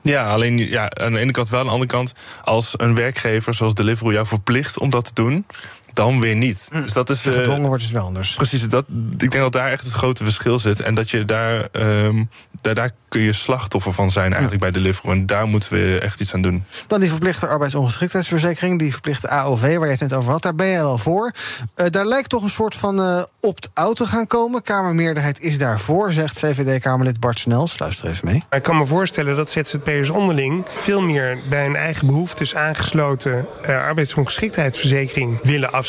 Ja, 0.02 0.32
alleen 0.32 0.56
ja, 0.56 0.90
aan 0.90 1.12
de 1.12 1.18
ene 1.18 1.32
kant 1.32 1.48
wel. 1.48 1.60
Aan 1.60 1.66
de 1.66 1.72
andere 1.72 1.90
kant, 1.90 2.14
als 2.44 2.74
een 2.76 2.94
werkgever 2.94 3.54
zoals 3.54 3.74
Deliveroo 3.74 4.12
jou 4.12 4.26
verplicht 4.26 4.78
om 4.78 4.90
dat 4.90 5.04
te 5.04 5.14
doen, 5.14 5.46
dan 5.92 6.20
weer 6.20 6.36
niet. 6.36 6.68
Mm. 6.72 6.82
Dus 6.82 6.92
dat 6.92 7.10
is. 7.10 7.26
Uh, 7.26 7.34
gedwongen 7.34 7.68
wordt 7.68 7.82
het 7.82 7.92
wel 7.92 8.04
anders. 8.04 8.34
Precies, 8.34 8.68
dat, 8.68 8.84
ik 9.18 9.30
denk 9.30 9.32
dat 9.32 9.52
daar 9.52 9.70
echt 9.70 9.84
het 9.84 9.92
grote 9.92 10.24
verschil 10.24 10.58
zit. 10.58 10.80
En 10.80 10.94
dat 10.94 11.10
je 11.10 11.24
daar, 11.24 11.68
um, 11.72 12.30
daar, 12.60 12.74
daar 12.74 12.90
kun 13.08 13.20
je 13.20 13.32
slachtoffer 13.32 13.92
van 13.92 14.10
zijn 14.10 14.30
eigenlijk 14.30 14.60
bij 14.60 14.70
Deliveroo. 14.70 15.12
En 15.12 15.26
daar 15.26 15.46
moeten 15.46 15.72
we 15.72 15.98
echt 16.02 16.20
iets 16.20 16.34
aan 16.34 16.42
doen. 16.42 16.64
Dan 16.86 17.00
die 17.00 17.08
verplichte 17.08 17.46
arbeidsongeschiktheidsverzekering, 17.46 18.78
die 18.78 18.92
verplichte 18.92 19.28
AOV, 19.28 19.60
waar 19.76 19.86
je 19.86 19.92
het 19.92 20.00
net 20.00 20.12
over 20.12 20.30
had. 20.30 20.42
Daar 20.42 20.54
ben 20.54 20.66
je 20.66 20.76
wel 20.76 20.98
voor. 20.98 21.32
Uh, 21.76 21.86
daar 21.90 22.06
lijkt 22.06 22.28
toch 22.28 22.42
een 22.42 22.50
soort 22.50 22.74
van 22.74 23.00
uh, 23.00 23.22
opt-out 23.40 23.96
te 23.96 24.06
gaan 24.06 24.26
komen. 24.26 24.62
Kamermeerderheid 24.62 25.40
is 25.40 25.58
daarvoor, 25.58 26.12
zegt 26.12 26.38
VVD-Kamerlid 26.38 27.20
Bart 27.20 27.38
Snels. 27.38 27.78
Luister 27.78 28.08
even 28.08 28.26
mee. 28.26 28.42
Ik 28.50 28.62
kan 28.62 28.76
me 28.76 28.86
voorstellen 28.86 29.36
dat 29.36 29.50
ZZP'ers 29.50 30.10
onderling 30.10 30.64
veel 30.74 31.02
meer 31.02 31.38
bij 31.48 31.64
hun 31.64 31.76
eigen 31.76 32.06
behoeftes 32.06 32.54
aangesloten 32.54 33.48
arbeidsongeschiktheidsverzekering 33.66 35.38
willen 35.42 35.72
afsluiten 35.72 35.79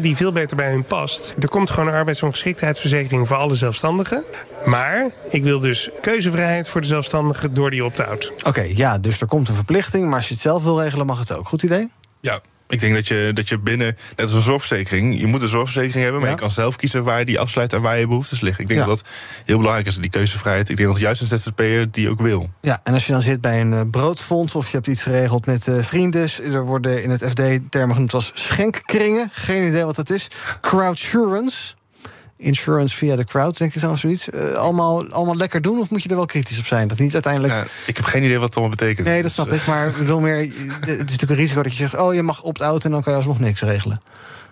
die 0.00 0.16
veel 0.16 0.32
beter 0.32 0.56
bij 0.56 0.70
hun 0.70 0.84
past. 0.84 1.34
Er 1.40 1.48
komt 1.48 1.70
gewoon 1.70 1.88
een 1.88 1.94
arbeidsongeschiktheidsverzekering 1.94 3.26
voor 3.26 3.36
alle 3.36 3.54
zelfstandigen. 3.54 4.24
Maar 4.64 5.10
ik 5.28 5.42
wil 5.42 5.60
dus 5.60 5.90
keuzevrijheid 6.00 6.68
voor 6.68 6.80
de 6.80 6.86
zelfstandigen 6.86 7.54
door 7.54 7.70
die 7.70 7.84
opt-out. 7.84 8.32
Oké, 8.44 8.62
ja, 8.62 8.98
dus 8.98 9.20
er 9.20 9.26
komt 9.26 9.48
een 9.48 9.54
verplichting, 9.54 10.06
maar 10.06 10.16
als 10.16 10.28
je 10.28 10.34
het 10.34 10.42
zelf 10.42 10.64
wil 10.64 10.82
regelen, 10.82 11.06
mag 11.06 11.18
het 11.18 11.32
ook. 11.32 11.48
Goed 11.48 11.62
idee? 11.62 11.92
Ja, 12.20 12.40
ik 12.68 12.80
denk 12.80 12.94
dat 12.94 13.08
je, 13.08 13.30
dat 13.34 13.48
je 13.48 13.58
binnen, 13.58 13.96
net 14.16 14.20
als 14.26 14.32
een 14.32 14.42
zorgverzekering, 14.42 15.20
je 15.20 15.26
moet 15.26 15.42
een 15.42 15.48
zorgverzekering 15.48 16.02
hebben, 16.02 16.20
maar 16.20 16.30
ja. 16.30 16.34
je 16.34 16.40
kan 16.40 16.50
zelf 16.50 16.76
kiezen 16.76 17.04
waar 17.04 17.18
je 17.18 17.24
die 17.24 17.40
afsluit 17.40 17.72
en 17.72 17.82
waar 17.82 17.98
je 17.98 18.06
behoeftes 18.06 18.40
liggen. 18.40 18.62
Ik 18.62 18.68
denk 18.68 18.80
ja. 18.80 18.86
dat 18.86 18.98
dat 18.98 19.08
heel 19.44 19.56
belangrijk 19.56 19.86
is, 19.86 19.96
die 19.96 20.10
keuzevrijheid. 20.10 20.68
Ik 20.68 20.76
denk 20.76 20.88
dat 20.88 20.98
juist 20.98 21.20
een 21.20 21.38
ZZP'er 21.38 21.90
die 21.90 22.10
ook 22.10 22.20
wil. 22.20 22.50
Ja, 22.60 22.80
en 22.82 22.92
als 22.92 23.06
je 23.06 23.12
dan 23.12 23.22
zit 23.22 23.40
bij 23.40 23.60
een 23.60 23.72
uh, 23.72 23.80
broodfonds 23.90 24.54
of 24.54 24.70
je 24.70 24.76
hebt 24.76 24.86
iets 24.86 25.02
geregeld 25.02 25.46
met 25.46 25.66
uh, 25.66 25.82
vrienden, 25.82 26.28
er 26.52 26.64
worden 26.64 27.02
in 27.02 27.10
het 27.10 27.24
FD 27.24 27.70
termen 27.70 27.94
genoemd 27.94 28.14
als 28.14 28.32
schenkkringen. 28.34 29.30
Geen 29.32 29.66
idee 29.68 29.84
wat 29.84 29.96
dat 29.96 30.10
is. 30.10 30.30
Crowdsurance 30.60 31.74
insurance 32.38 32.96
via 32.96 33.16
de 33.16 33.24
crowd, 33.24 33.58
denk 33.58 33.74
ik 33.74 33.80
dan 33.80 33.96
zoiets. 33.96 34.28
Uh, 34.28 34.52
allemaal, 34.52 35.08
allemaal 35.10 35.36
lekker 35.36 35.62
doen 35.62 35.78
of 35.78 35.90
moet 35.90 36.02
je 36.02 36.08
er 36.08 36.16
wel 36.16 36.24
kritisch 36.24 36.58
op 36.58 36.66
zijn? 36.66 36.88
Dat 36.88 36.98
niet 36.98 37.12
uiteindelijk. 37.12 37.52
Ja, 37.52 37.66
ik 37.86 37.96
heb 37.96 38.04
geen 38.06 38.22
idee 38.22 38.38
wat 38.38 38.46
het 38.46 38.56
allemaal 38.56 38.76
betekent. 38.76 39.06
Nee, 39.06 39.22
dat 39.22 39.32
snap 39.32 39.48
dus, 39.48 39.60
ik. 39.60 39.66
Maar 39.66 39.92
bedoel 39.98 40.20
meer, 40.20 40.36
het 40.36 40.88
is 40.88 40.96
natuurlijk 40.96 41.30
een 41.30 41.36
risico 41.36 41.62
dat 41.62 41.72
je 41.72 41.78
zegt: 41.78 41.96
oh, 41.96 42.14
je 42.14 42.22
mag 42.22 42.42
opt-out 42.42 42.84
en 42.84 42.90
dan 42.90 43.02
kan 43.02 43.12
je 43.12 43.18
alsnog 43.18 43.40
niks 43.40 43.62
regelen. 43.62 44.00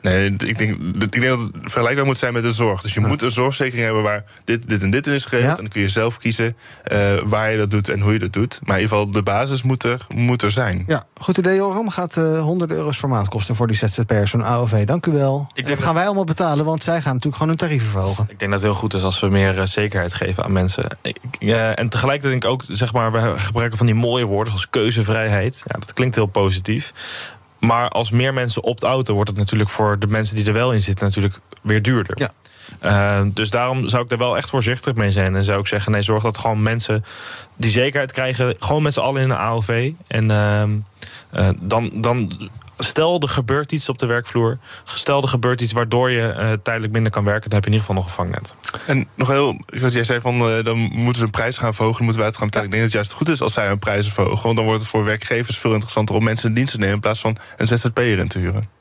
Nee, 0.02 0.30
ik 0.30 0.58
denk, 0.58 0.70
ik 0.98 1.20
denk 1.20 1.26
dat 1.26 1.38
het 1.38 1.50
vergelijkbaar 1.62 2.04
moet 2.04 2.18
zijn 2.18 2.32
met 2.32 2.42
de 2.42 2.52
zorg. 2.52 2.82
Dus 2.82 2.94
je 2.94 3.00
ja. 3.00 3.06
moet 3.06 3.22
een 3.22 3.30
zorgverzekering 3.30 3.84
hebben 3.84 4.02
waar 4.02 4.24
dit, 4.44 4.68
dit 4.68 4.82
en 4.82 4.90
dit 4.90 5.06
in 5.06 5.12
is 5.12 5.24
geregeld. 5.24 5.50
Ja. 5.50 5.56
En 5.56 5.62
dan 5.62 5.72
kun 5.72 5.80
je 5.80 5.88
zelf 5.88 6.18
kiezen 6.18 6.56
uh, 6.92 7.14
waar 7.24 7.50
je 7.50 7.58
dat 7.58 7.70
doet 7.70 7.88
en 7.88 8.00
hoe 8.00 8.12
je 8.12 8.18
dat 8.18 8.32
doet. 8.32 8.60
Maar 8.64 8.76
in 8.76 8.82
ieder 8.82 8.96
geval, 8.96 9.12
de 9.12 9.22
basis 9.22 9.62
moet 9.62 9.82
er, 9.84 10.06
moet 10.14 10.42
er 10.42 10.52
zijn. 10.52 10.84
Ja, 10.86 11.04
goed 11.20 11.38
idee, 11.38 11.56
Joram. 11.56 11.88
Gaat 11.88 12.16
uh, 12.16 12.40
honderden 12.40 12.76
euro's 12.76 12.96
per 12.96 13.08
maand 13.08 13.28
kosten 13.28 13.56
voor 13.56 13.66
die 13.66 13.76
ZZP'ers, 13.76 14.30
zo'n 14.30 14.44
AOV. 14.44 14.84
Dank 14.84 15.06
u 15.06 15.12
wel. 15.12 15.50
Ik 15.54 15.66
dat 15.66 15.82
gaan 15.82 15.94
wij 15.94 16.04
allemaal 16.04 16.24
betalen, 16.24 16.64
want 16.64 16.82
zij 16.82 17.00
gaan 17.00 17.14
natuurlijk 17.14 17.34
gewoon 17.42 17.48
hun 17.48 17.58
tarieven 17.58 17.90
verhogen. 17.90 18.26
Ik 18.28 18.38
denk 18.38 18.50
dat 18.50 18.60
het 18.60 18.70
heel 18.70 18.80
goed 18.80 18.94
is 18.94 19.02
als 19.02 19.20
we 19.20 19.28
meer 19.28 19.58
uh, 19.58 19.64
zekerheid 19.64 20.14
geven 20.14 20.44
aan 20.44 20.52
mensen. 20.52 20.98
Ik, 21.02 21.16
en 21.40 21.88
tegelijkertijd 21.88 22.22
denk 22.22 22.44
ik 22.44 22.50
ook, 22.50 22.62
zeg 22.68 22.92
maar, 22.92 23.12
we 23.12 23.38
gebruiken 23.38 23.78
van 23.78 23.86
die 23.86 23.94
mooie 23.94 24.24
woorden 24.24 24.52
zoals 24.52 24.70
keuzevrijheid. 24.70 25.62
Ja, 25.66 25.78
dat 25.78 25.92
klinkt 25.92 26.14
heel 26.14 26.26
positief. 26.26 26.92
Maar 27.66 27.88
als 27.88 28.10
meer 28.10 28.34
mensen 28.34 28.62
opt-outen, 28.62 29.14
wordt 29.14 29.30
het 29.30 29.38
natuurlijk 29.38 29.70
voor 29.70 29.98
de 29.98 30.06
mensen 30.06 30.36
die 30.36 30.46
er 30.46 30.52
wel 30.52 30.72
in 30.72 30.80
zitten 30.80 31.06
natuurlijk 31.06 31.38
weer 31.62 31.82
duurder. 31.82 32.18
Ja. 32.18 32.30
Uh, 32.82 33.26
dus 33.32 33.50
daarom 33.50 33.88
zou 33.88 34.04
ik 34.04 34.10
er 34.10 34.18
wel 34.18 34.36
echt 34.36 34.50
voorzichtig 34.50 34.94
mee 34.94 35.10
zijn. 35.10 35.36
En 35.36 35.44
zou 35.44 35.60
ik 35.60 35.66
zeggen, 35.66 35.92
nee, 35.92 36.02
zorg 36.02 36.22
dat 36.22 36.38
gewoon 36.38 36.62
mensen 36.62 37.04
die 37.56 37.70
zekerheid 37.70 38.12
krijgen, 38.12 38.54
gewoon 38.58 38.82
met 38.82 38.92
z'n 38.92 39.00
allen 39.00 39.22
in 39.22 39.30
een 39.30 39.36
AOV. 39.36 39.90
En 40.06 40.30
uh, 40.30 40.62
uh, 41.34 41.48
dan, 41.60 41.90
dan 41.94 42.50
stel 42.78 43.20
er 43.20 43.28
gebeurt 43.28 43.72
iets 43.72 43.88
op 43.88 43.98
de 43.98 44.06
werkvloer. 44.06 44.58
Stel 44.84 45.22
er 45.22 45.28
gebeurt 45.28 45.60
iets 45.60 45.72
waardoor 45.72 46.10
je 46.10 46.34
uh, 46.38 46.52
tijdelijk 46.62 46.92
minder 46.92 47.12
kan 47.12 47.24
werken. 47.24 47.50
Dan 47.50 47.58
heb 47.58 47.64
je 47.64 47.70
in 47.70 47.76
ieder 47.76 47.88
geval 47.88 48.02
nog 48.02 48.04
een 48.04 48.24
vangnet. 48.24 48.54
En 48.86 49.08
nog 49.14 49.28
heel, 49.28 49.60
wat 49.80 49.92
jij 49.92 50.04
zei 50.04 50.20
van 50.20 50.50
uh, 50.50 50.64
dan 50.64 50.78
moeten 50.78 51.18
ze 51.18 51.24
een 51.24 51.30
prijs 51.30 51.58
gaan 51.58 51.74
verhogen. 51.74 51.96
Dan 51.96 52.04
moeten 52.04 52.22
wij 52.22 52.30
het 52.30 52.38
gaan 52.38 52.46
betalen. 52.46 52.68
Ik 52.68 52.74
denk 52.74 52.84
dat 52.84 52.92
het 52.92 53.02
juist 53.02 53.18
goed 53.18 53.34
is 53.34 53.42
als 53.42 53.52
zij 53.52 53.66
hun 53.66 53.78
prijzen 53.78 54.12
verhogen. 54.12 54.42
Want 54.42 54.56
dan 54.56 54.64
wordt 54.64 54.80
het 54.80 54.90
voor 54.90 55.04
werkgevers 55.04 55.58
veel 55.58 55.72
interessanter 55.72 56.14
om 56.14 56.24
mensen 56.24 56.48
in 56.48 56.54
dienst 56.54 56.72
te 56.72 56.78
nemen. 56.78 56.94
In 56.94 57.00
plaats 57.00 57.20
van 57.20 57.36
een 57.56 57.66
ZZP'er 57.66 58.18
in 58.18 58.28
te 58.28 58.38
huren. 58.38 58.75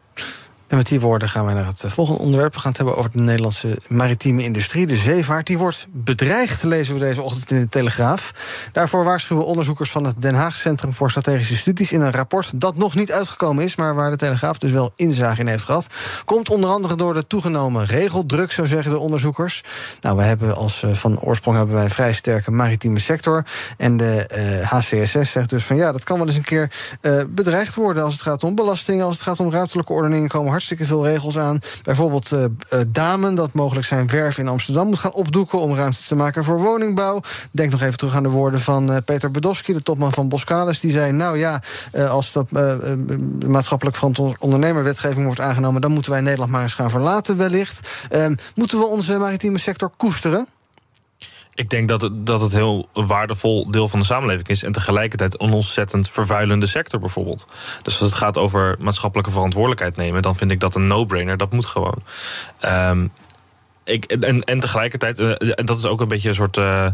En 0.67 0.77
met 0.77 0.87
die 0.87 0.99
woorden 0.99 1.29
gaan 1.29 1.45
we 1.45 1.53
naar 1.53 1.65
het 1.65 1.83
volgende 1.85 2.19
onderwerp. 2.19 2.53
We 2.53 2.59
gaan 2.59 2.69
het 2.69 2.77
hebben 2.77 2.97
over 2.97 3.11
de 3.11 3.19
Nederlandse 3.19 3.77
maritieme 3.87 4.43
industrie. 4.43 4.87
De 4.87 4.95
zeevaart 4.95 5.47
die 5.47 5.57
wordt 5.57 5.87
bedreigd, 5.89 6.63
lezen 6.63 6.93
we 6.93 6.99
deze 6.99 7.21
ochtend 7.21 7.51
in 7.51 7.61
de 7.61 7.69
Telegraaf. 7.69 8.33
Daarvoor 8.71 9.03
waarschuwen 9.03 9.45
onderzoekers 9.45 9.91
van 9.91 10.03
het 10.03 10.21
Den 10.21 10.33
Haag 10.33 10.55
Centrum 10.55 10.93
voor 10.93 11.09
Strategische 11.09 11.55
Studies... 11.55 11.91
in 11.91 12.01
een 12.01 12.11
rapport 12.11 12.51
dat 12.55 12.75
nog 12.75 12.95
niet 12.95 13.11
uitgekomen 13.11 13.63
is... 13.63 13.75
maar 13.75 13.95
waar 13.95 14.09
de 14.09 14.17
Telegraaf 14.17 14.57
dus 14.57 14.71
wel 14.71 14.91
inzage 14.95 15.39
in 15.39 15.47
heeft 15.47 15.63
gehad. 15.63 15.87
Komt 16.25 16.49
onder 16.49 16.69
andere 16.69 16.95
door 16.95 17.13
de 17.13 17.27
toegenomen 17.27 17.85
regeldruk, 17.85 18.51
zo 18.51 18.65
zeggen 18.65 18.91
de 18.91 18.99
onderzoekers. 18.99 19.63
Nou, 20.01 20.17
we 20.17 20.23
hebben 20.23 20.55
als 20.55 20.83
van 20.93 21.19
oorsprong 21.19 21.57
hebben 21.57 21.75
wij 21.75 21.83
een 21.83 21.89
vrij 21.89 22.13
sterke 22.13 22.51
maritieme 22.51 22.99
sector. 22.99 23.45
En 23.77 23.97
de 23.97 24.29
uh, 24.61 24.71
HCSS 24.71 25.31
zegt 25.31 25.49
dus 25.49 25.63
van 25.63 25.75
ja, 25.75 25.91
dat 25.91 26.03
kan 26.03 26.17
wel 26.17 26.27
eens 26.27 26.35
een 26.35 26.43
keer 26.43 26.71
uh, 27.01 27.21
bedreigd 27.29 27.75
worden... 27.75 28.03
als 28.03 28.13
het 28.13 28.21
gaat 28.21 28.43
om 28.43 28.55
belastingen, 28.55 29.05
als 29.05 29.15
het 29.15 29.23
gaat 29.23 29.39
om 29.39 29.51
ruimtelijke 29.51 29.93
ordeningen... 29.93 30.29
komen 30.29 30.53
hartstikke 30.55 30.85
veel 30.85 31.05
regels 31.05 31.37
aan. 31.37 31.59
Bijvoorbeeld 31.83 32.31
uh, 32.31 32.45
Damen, 32.87 33.35
dat 33.35 33.53
mogelijk 33.53 33.85
zijn 33.85 34.07
werf 34.07 34.37
in 34.37 34.47
Amsterdam 34.47 34.87
moet 34.87 34.99
gaan 34.99 35.13
opdoeken 35.13 35.59
om 35.59 35.75
ruimte 35.75 36.03
te 36.07 36.15
maken 36.15 36.43
voor 36.43 36.61
woningbouw. 36.61 37.21
Denk 37.51 37.71
nog 37.71 37.81
even 37.81 37.97
terug 37.97 38.15
aan 38.15 38.23
de 38.23 38.29
woorden 38.29 38.61
van 38.61 38.91
uh, 38.91 38.97
Peter 39.05 39.31
Bedowski, 39.31 39.73
de 39.73 39.83
topman 39.83 40.13
van 40.13 40.29
Boskalis. 40.29 40.79
Die 40.79 40.91
zei: 40.91 41.11
Nou 41.11 41.37
ja, 41.37 41.61
als 42.09 42.31
dat 42.31 42.51
maatschappelijk 43.47 43.95
verantwoord 43.95 44.39
ondernemerwetgeving 44.39 45.25
wordt 45.25 45.39
aangenomen, 45.39 45.81
dan 45.81 45.91
moeten 45.91 46.11
wij 46.11 46.21
Nederland 46.21 46.51
maar 46.51 46.61
eens 46.61 46.73
gaan 46.73 46.89
verlaten, 46.89 47.37
wellicht. 47.37 47.89
Ehm, 48.09 48.35
moeten 48.55 48.79
we 48.79 48.85
onze 48.85 49.17
maritieme 49.17 49.57
sector 49.57 49.91
koesteren? 49.97 50.47
Ik 51.55 51.69
denk 51.69 51.87
dat 51.87 52.01
het, 52.01 52.25
dat 52.25 52.41
het 52.41 52.51
heel 52.51 52.89
waardevol 52.93 53.71
deel 53.71 53.87
van 53.87 53.99
de 53.99 54.05
samenleving 54.05 54.47
is. 54.47 54.63
En 54.63 54.71
tegelijkertijd 54.71 55.41
een 55.41 55.51
ontzettend 55.51 56.09
vervuilende 56.09 56.65
sector 56.65 56.99
bijvoorbeeld. 56.99 57.47
Dus 57.81 58.01
als 58.01 58.09
het 58.09 58.19
gaat 58.19 58.37
over 58.37 58.75
maatschappelijke 58.79 59.31
verantwoordelijkheid 59.31 59.95
nemen, 59.95 60.21
dan 60.21 60.35
vind 60.35 60.51
ik 60.51 60.59
dat 60.59 60.75
een 60.75 60.87
no-brainer. 60.87 61.37
Dat 61.37 61.51
moet 61.51 61.65
gewoon. 61.65 62.03
Um, 62.65 63.11
ik, 63.83 64.05
en, 64.05 64.43
en 64.43 64.59
tegelijkertijd, 64.59 65.19
en 65.19 65.65
dat 65.65 65.77
is 65.77 65.85
ook 65.85 66.01
een 66.01 66.07
beetje 66.07 66.29
een 66.29 66.35
soort 66.35 66.57
uh, 66.57 66.87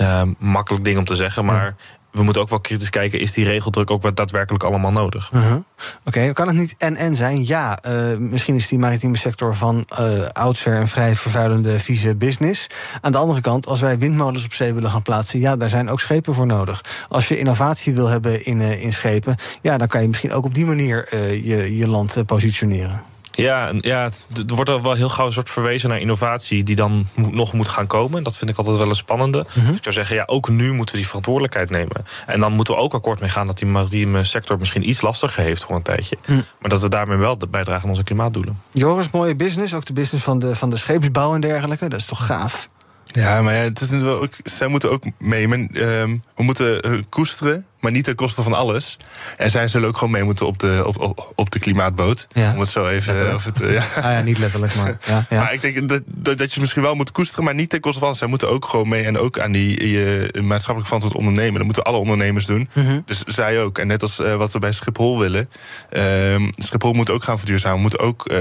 uh, 0.00 0.22
makkelijk 0.38 0.84
ding 0.84 0.98
om 0.98 1.04
te 1.04 1.16
zeggen, 1.16 1.44
maar. 1.44 1.64
Ja 1.64 1.97
we 2.18 2.24
moeten 2.24 2.42
ook 2.42 2.48
wel 2.48 2.60
kritisch 2.60 2.90
kijken... 2.90 3.20
is 3.20 3.32
die 3.32 3.44
regeldruk 3.44 3.90
ook 3.90 4.02
wat 4.02 4.16
daadwerkelijk 4.16 4.64
allemaal 4.64 4.92
nodig? 4.92 5.30
Uh-huh. 5.34 5.56
Oké, 6.04 6.32
kan 6.32 6.46
het 6.46 6.56
niet 6.56 6.74
en-en 6.78 7.16
zijn? 7.16 7.46
Ja, 7.46 7.78
uh, 7.86 8.16
misschien 8.16 8.54
is 8.54 8.68
die 8.68 8.78
maritieme 8.78 9.16
sector 9.16 9.54
van 9.54 9.86
uh, 10.00 10.26
oudsher... 10.26 10.76
een 10.76 10.88
vrij 10.88 11.16
vervuilende, 11.16 11.80
vieze 11.80 12.16
business. 12.16 12.66
Aan 13.00 13.12
de 13.12 13.18
andere 13.18 13.40
kant, 13.40 13.66
als 13.66 13.80
wij 13.80 13.98
windmolens 13.98 14.44
op 14.44 14.52
zee 14.52 14.72
willen 14.72 14.90
gaan 14.90 15.02
plaatsen... 15.02 15.40
ja, 15.40 15.56
daar 15.56 15.70
zijn 15.70 15.88
ook 15.88 16.00
schepen 16.00 16.34
voor 16.34 16.46
nodig. 16.46 16.84
Als 17.08 17.28
je 17.28 17.38
innovatie 17.38 17.94
wil 17.94 18.06
hebben 18.06 18.44
in, 18.44 18.60
uh, 18.60 18.82
in 18.84 18.92
schepen... 18.92 19.36
ja, 19.62 19.78
dan 19.78 19.88
kan 19.88 20.02
je 20.02 20.08
misschien 20.08 20.32
ook 20.32 20.44
op 20.44 20.54
die 20.54 20.66
manier 20.66 21.08
je, 21.44 21.76
je 21.76 21.88
land 21.88 22.26
positioneren. 22.26 23.02
Ja, 23.42 23.72
ja, 23.80 24.10
er 24.48 24.54
wordt 24.54 24.70
er 24.70 24.82
wel 24.82 24.92
heel 24.92 25.08
gauw 25.08 25.26
een 25.26 25.32
soort 25.32 25.50
verwezen 25.50 25.88
naar 25.88 26.00
innovatie 26.00 26.62
die 26.62 26.76
dan 26.76 27.06
nog 27.14 27.52
moet 27.52 27.68
gaan 27.68 27.86
komen. 27.86 28.22
Dat 28.22 28.36
vind 28.36 28.50
ik 28.50 28.56
altijd 28.56 28.76
wel 28.76 28.88
een 28.88 28.94
spannende. 28.94 29.38
Mm-hmm. 29.38 29.66
Dus 29.66 29.76
ik 29.76 29.82
zou 29.82 29.94
zeggen, 29.94 30.16
ja, 30.16 30.22
ook 30.26 30.48
nu 30.48 30.72
moeten 30.72 30.94
we 30.94 31.00
die 31.00 31.06
verantwoordelijkheid 31.06 31.70
nemen. 31.70 32.06
En 32.26 32.40
dan 32.40 32.52
moeten 32.52 32.74
we 32.74 32.80
ook 32.80 32.94
akkoord 32.94 33.20
mee 33.20 33.30
gaan 33.30 33.46
dat 33.46 33.58
die 33.58 33.66
maritieme 33.66 34.24
sector 34.24 34.58
misschien 34.58 34.88
iets 34.88 35.00
lastiger 35.00 35.42
heeft 35.42 35.62
voor 35.62 35.76
een 35.76 35.82
tijdje. 35.82 36.16
Mm. 36.26 36.44
Maar 36.58 36.70
dat 36.70 36.80
we 36.80 36.88
daarmee 36.88 37.16
wel 37.16 37.36
bijdragen 37.50 37.82
aan 37.82 37.88
onze 37.88 38.04
klimaatdoelen. 38.04 38.60
Joris, 38.70 39.10
mooie 39.10 39.36
business. 39.36 39.74
Ook 39.74 39.84
de 39.84 39.92
business 39.92 40.24
van 40.24 40.38
de, 40.38 40.56
van 40.56 40.70
de 40.70 40.76
scheepsbouw 40.76 41.34
en 41.34 41.40
dergelijke. 41.40 41.88
Dat 41.88 41.98
is 41.98 42.06
toch 42.06 42.26
gaaf? 42.26 42.68
Ja, 43.12 43.42
maar 43.42 43.54
ja, 43.54 43.60
het 43.60 43.80
is 43.80 43.92
ook, 43.92 44.32
zij 44.44 44.68
moeten 44.68 44.90
ook 44.90 45.04
mee. 45.18 45.48
Men, 45.48 45.70
um, 45.88 46.22
we 46.36 46.42
moeten 46.42 47.04
koesteren, 47.08 47.66
maar 47.80 47.90
niet 47.90 48.04
ten 48.04 48.14
koste 48.14 48.42
van 48.42 48.54
alles. 48.54 48.96
En 49.36 49.50
zij 49.50 49.68
zullen 49.68 49.88
ook 49.88 49.96
gewoon 49.96 50.12
mee 50.12 50.24
moeten 50.24 50.46
op 50.46 50.58
de, 50.58 50.82
op, 50.86 50.98
op, 50.98 51.32
op 51.34 51.50
de 51.50 51.58
klimaatboot. 51.58 52.26
Ja. 52.32 52.52
Om 52.52 52.60
het 52.60 52.68
zo 52.68 52.86
even. 52.86 53.34
Of 53.34 53.44
het, 53.44 53.60
uh, 53.60 53.72
ja. 53.72 53.84
Ah, 53.96 54.02
ja, 54.02 54.20
niet 54.20 54.38
letterlijk, 54.38 54.74
maar. 54.74 54.86
Ja, 55.06 55.26
ja. 55.30 55.40
Maar 55.40 55.52
ik 55.52 55.60
denk 55.60 55.88
dat, 55.88 56.02
dat, 56.06 56.38
dat 56.38 56.52
je 56.52 56.60
misschien 56.60 56.82
wel 56.82 56.94
moet 56.94 57.12
koesteren, 57.12 57.44
maar 57.44 57.54
niet 57.54 57.70
ten 57.70 57.80
koste 57.80 58.00
van. 58.00 58.16
Zij 58.16 58.28
moeten 58.28 58.50
ook 58.50 58.64
gewoon 58.64 58.88
mee 58.88 59.04
en 59.04 59.18
ook 59.18 59.38
aan 59.38 59.52
die 59.52 59.90
je 59.90 60.30
maatschappelijk 60.42 60.84
verantwoord 60.84 61.16
ondernemen. 61.16 61.54
Dat 61.54 61.64
moeten 61.64 61.84
alle 61.84 61.98
ondernemers 61.98 62.46
doen. 62.46 62.68
Mhm. 62.72 63.00
Dus 63.04 63.22
zij 63.24 63.62
ook. 63.62 63.78
En 63.78 63.86
net 63.86 64.02
als 64.02 64.20
uh, 64.20 64.34
wat 64.34 64.52
we 64.52 64.58
bij 64.58 64.72
Schiphol 64.72 65.18
willen. 65.18 65.48
Uh, 65.92 66.48
Schiphol 66.54 66.92
moet 66.92 67.10
ook 67.10 67.24
gaan 67.24 67.38
verduurzamen, 67.38 67.80
moet 67.80 67.98
ook 67.98 68.32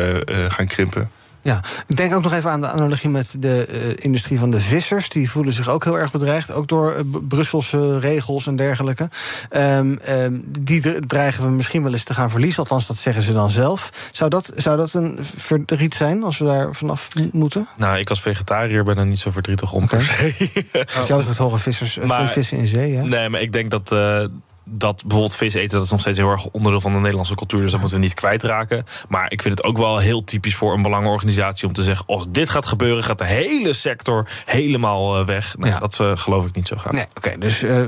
gaan 0.47 0.67
krimpen. 0.67 1.09
Ja, 1.47 1.61
ik 1.87 1.97
denk 1.97 2.15
ook 2.15 2.23
nog 2.23 2.33
even 2.33 2.51
aan 2.51 2.61
de 2.61 2.67
analogie 2.67 3.09
met 3.09 3.35
de 3.39 3.67
uh, 3.69 4.05
industrie 4.05 4.39
van 4.39 4.51
de 4.51 4.59
vissers. 4.59 5.09
Die 5.09 5.31
voelen 5.31 5.53
zich 5.53 5.69
ook 5.69 5.83
heel 5.83 5.99
erg 5.99 6.11
bedreigd, 6.11 6.51
ook 6.51 6.67
door 6.67 6.93
uh, 6.93 6.99
Brusselse 7.27 7.99
regels 7.99 8.47
en 8.47 8.55
dergelijke. 8.55 9.09
Um, 9.55 9.99
um, 10.09 10.43
die 10.59 10.99
dreigen 10.99 11.43
we 11.43 11.49
misschien 11.49 11.83
wel 11.83 11.91
eens 11.91 12.03
te 12.03 12.13
gaan 12.13 12.29
verliezen, 12.29 12.59
althans 12.59 12.87
dat 12.87 12.97
zeggen 12.97 13.23
ze 13.23 13.33
dan 13.33 13.51
zelf. 13.51 14.09
Zou 14.11 14.29
dat, 14.29 14.51
zou 14.55 14.77
dat 14.77 14.93
een 14.93 15.19
verdriet 15.35 15.95
zijn 15.95 16.23
als 16.23 16.37
we 16.37 16.45
daar 16.45 16.75
vanaf 16.75 17.07
moeten? 17.31 17.67
Nou, 17.77 17.97
ik 17.97 18.09
als 18.09 18.21
vegetariër 18.21 18.83
ben 18.83 18.97
er 18.97 19.05
niet 19.05 19.19
zo 19.19 19.31
verdrietig 19.31 19.73
om 19.73 19.83
okay. 19.83 19.99
per 19.99 20.33
se. 20.37 20.65
Jou 21.07 21.23
het 21.23 21.37
horen 21.37 21.59
vissers, 21.59 21.97
maar, 21.97 22.27
vissen 22.27 22.57
in 22.57 22.67
zee, 22.67 22.95
hè? 22.95 23.03
Nee, 23.03 23.29
maar 23.29 23.41
ik 23.41 23.51
denk 23.51 23.71
dat... 23.71 23.91
Uh, 23.91 24.25
dat 24.69 25.01
bijvoorbeeld 25.01 25.35
vis 25.35 25.53
eten, 25.53 25.75
dat 25.77 25.85
is 25.85 25.91
nog 25.91 25.99
steeds 25.99 26.17
heel 26.17 26.29
erg 26.29 26.45
onderdeel 26.45 26.81
van 26.81 26.91
de 26.91 26.99
Nederlandse 26.99 27.35
cultuur. 27.35 27.61
Dus 27.61 27.71
dat 27.71 27.79
moeten 27.79 27.97
we 27.99 28.03
niet 28.03 28.13
kwijtraken. 28.13 28.85
Maar 29.09 29.31
ik 29.31 29.41
vind 29.41 29.57
het 29.57 29.67
ook 29.67 29.77
wel 29.77 29.97
heel 29.97 30.23
typisch 30.23 30.55
voor 30.55 30.73
een 30.73 30.81
belangenorganisatie 30.81 31.67
om 31.67 31.73
te 31.73 31.83
zeggen: 31.83 32.05
als 32.07 32.25
dit 32.29 32.49
gaat 32.49 32.65
gebeuren, 32.65 33.03
gaat 33.03 33.17
de 33.17 33.25
hele 33.25 33.73
sector 33.73 34.29
helemaal 34.45 35.25
weg. 35.25 35.55
Nou, 35.57 35.71
ja. 35.71 35.79
Dat 35.79 35.97
uh, 36.01 36.17
geloof 36.17 36.45
ik 36.45 36.55
niet 36.55 36.67
zo 36.67 36.75
graag. 36.75 36.93
Nee, 36.93 37.05
oké. 37.09 37.27
Okay, 37.27 37.37
dus 37.37 37.63
uh, 37.63 37.81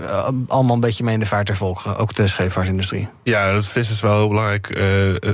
allemaal 0.47 0.75
een 0.75 0.81
beetje 0.81 1.03
mee 1.03 1.13
in 1.13 1.19
de 1.19 1.25
vaart 1.25 1.45
ter 1.45 1.57
volgen, 1.57 1.97
ook 1.97 2.13
de 2.13 2.27
scheepvaartindustrie. 2.27 3.07
Ja, 3.23 3.51
dat 3.51 3.65
vis 3.65 3.89
is 3.89 4.01
wel 4.01 4.17
heel 4.17 4.27
belangrijk. 4.27 4.77
Uh, 4.77 5.31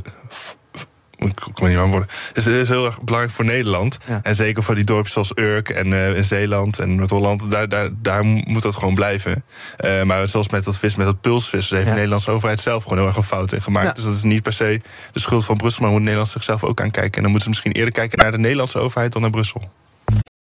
ik 1.17 1.47
kom 1.53 1.67
niet 1.67 1.77
aan 1.77 1.89
worden. 1.89 2.09
Dus 2.33 2.45
het 2.45 2.53
is 2.53 2.69
heel 2.69 2.85
erg 2.85 3.01
belangrijk 3.01 3.35
voor 3.35 3.45
Nederland. 3.45 3.97
Ja. 4.07 4.19
En 4.23 4.35
zeker 4.35 4.63
voor 4.63 4.75
die 4.75 4.83
dorpen 4.83 5.11
zoals 5.11 5.31
Urk 5.35 5.69
en 5.69 5.87
uh, 5.87 6.15
in 6.15 6.23
Zeeland 6.23 6.79
en 6.79 6.95
Noord-Holland. 6.95 7.51
Daar, 7.51 7.69
daar, 7.69 7.89
daar 8.01 8.25
moet 8.25 8.61
dat 8.61 8.75
gewoon 8.75 8.95
blijven. 8.95 9.43
Uh, 9.85 10.03
maar 10.03 10.27
zoals 10.27 10.49
met 10.49 10.63
dat 10.63 10.77
vis, 10.77 10.95
met 10.95 11.05
dat 11.05 11.21
pulsvis, 11.21 11.69
heeft 11.69 11.83
ja. 11.83 11.89
de 11.89 11.95
Nederlandse 11.95 12.31
overheid 12.31 12.59
zelf 12.59 12.83
gewoon 12.83 12.97
heel 12.97 13.07
erg 13.07 13.17
een 13.17 13.23
fout 13.23 13.51
in 13.51 13.61
gemaakt. 13.61 13.87
Ja. 13.87 13.93
Dus 13.93 14.03
dat 14.03 14.13
is 14.13 14.23
niet 14.23 14.43
per 14.43 14.53
se 14.53 14.81
de 15.11 15.19
schuld 15.19 15.45
van 15.45 15.57
Brussel, 15.57 15.81
maar 15.81 15.91
moet 15.91 16.01
Nederland 16.01 16.29
zichzelf 16.29 16.63
ook 16.63 16.81
aankijken. 16.81 17.15
En 17.15 17.21
dan 17.21 17.31
moeten 17.31 17.41
ze 17.41 17.49
misschien 17.49 17.71
eerder 17.71 17.93
kijken 17.93 18.17
naar 18.17 18.31
de 18.31 18.37
Nederlandse 18.37 18.79
overheid 18.79 19.13
dan 19.13 19.21
naar 19.21 19.31
Brussel. 19.31 19.69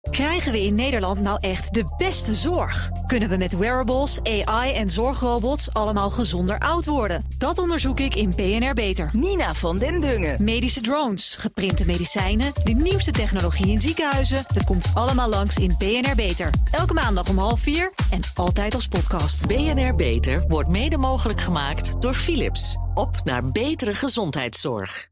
Krijgen 0.10 0.51
we 0.51 0.62
in 0.62 0.76
Nederland 0.76 1.20
nou 1.20 1.38
echt 1.41 1.74
de 1.74 1.93
beste 1.97 2.34
zorg? 2.34 2.89
Kunnen 3.08 3.30
we 3.30 3.38
met 3.38 3.58
wearables, 3.58 4.20
AI 4.24 4.74
en 4.74 4.89
zorgrobots 4.89 5.74
allemaal 5.74 6.10
gezonder 6.10 6.60
oud 6.60 6.86
worden? 6.86 7.26
Dat 7.38 7.58
onderzoek 7.58 7.99
ik 7.99 8.16
in 8.16 8.30
BNR 8.36 8.74
Beter. 8.74 9.10
Nina 9.12 9.54
van 9.54 9.78
den 9.78 10.01
Dungen. 10.01 10.43
Medische 10.43 10.82
drones, 10.82 11.36
geprinte 11.36 11.86
medicijnen, 11.86 12.51
de 12.64 12.74
nieuwste 12.74 13.12
technologie 13.12 13.68
in 13.68 13.80
ziekenhuizen. 13.80 14.45
Dat 14.54 14.64
komt 14.64 14.86
allemaal 14.93 15.30
langs 15.30 15.58
in 15.58 15.76
BNR 15.78 16.16
Beter. 16.16 16.49
Elke 16.72 16.93
maandag 16.93 17.30
om 17.30 17.38
half 17.38 17.60
vier 17.60 17.93
en 18.12 18.22
altijd 18.36 18.74
als 18.74 18.88
podcast. 18.88 19.47
BNR 19.47 19.95
Beter 19.95 20.43
wordt 20.47 20.70
mede 20.70 20.97
mogelijk 20.97 21.41
gemaakt 21.41 22.01
door 22.01 22.14
Philips. 22.14 22.78
Op 22.93 23.22
naar 23.24 23.51
betere 23.51 23.93
gezondheidszorg. 23.93 25.12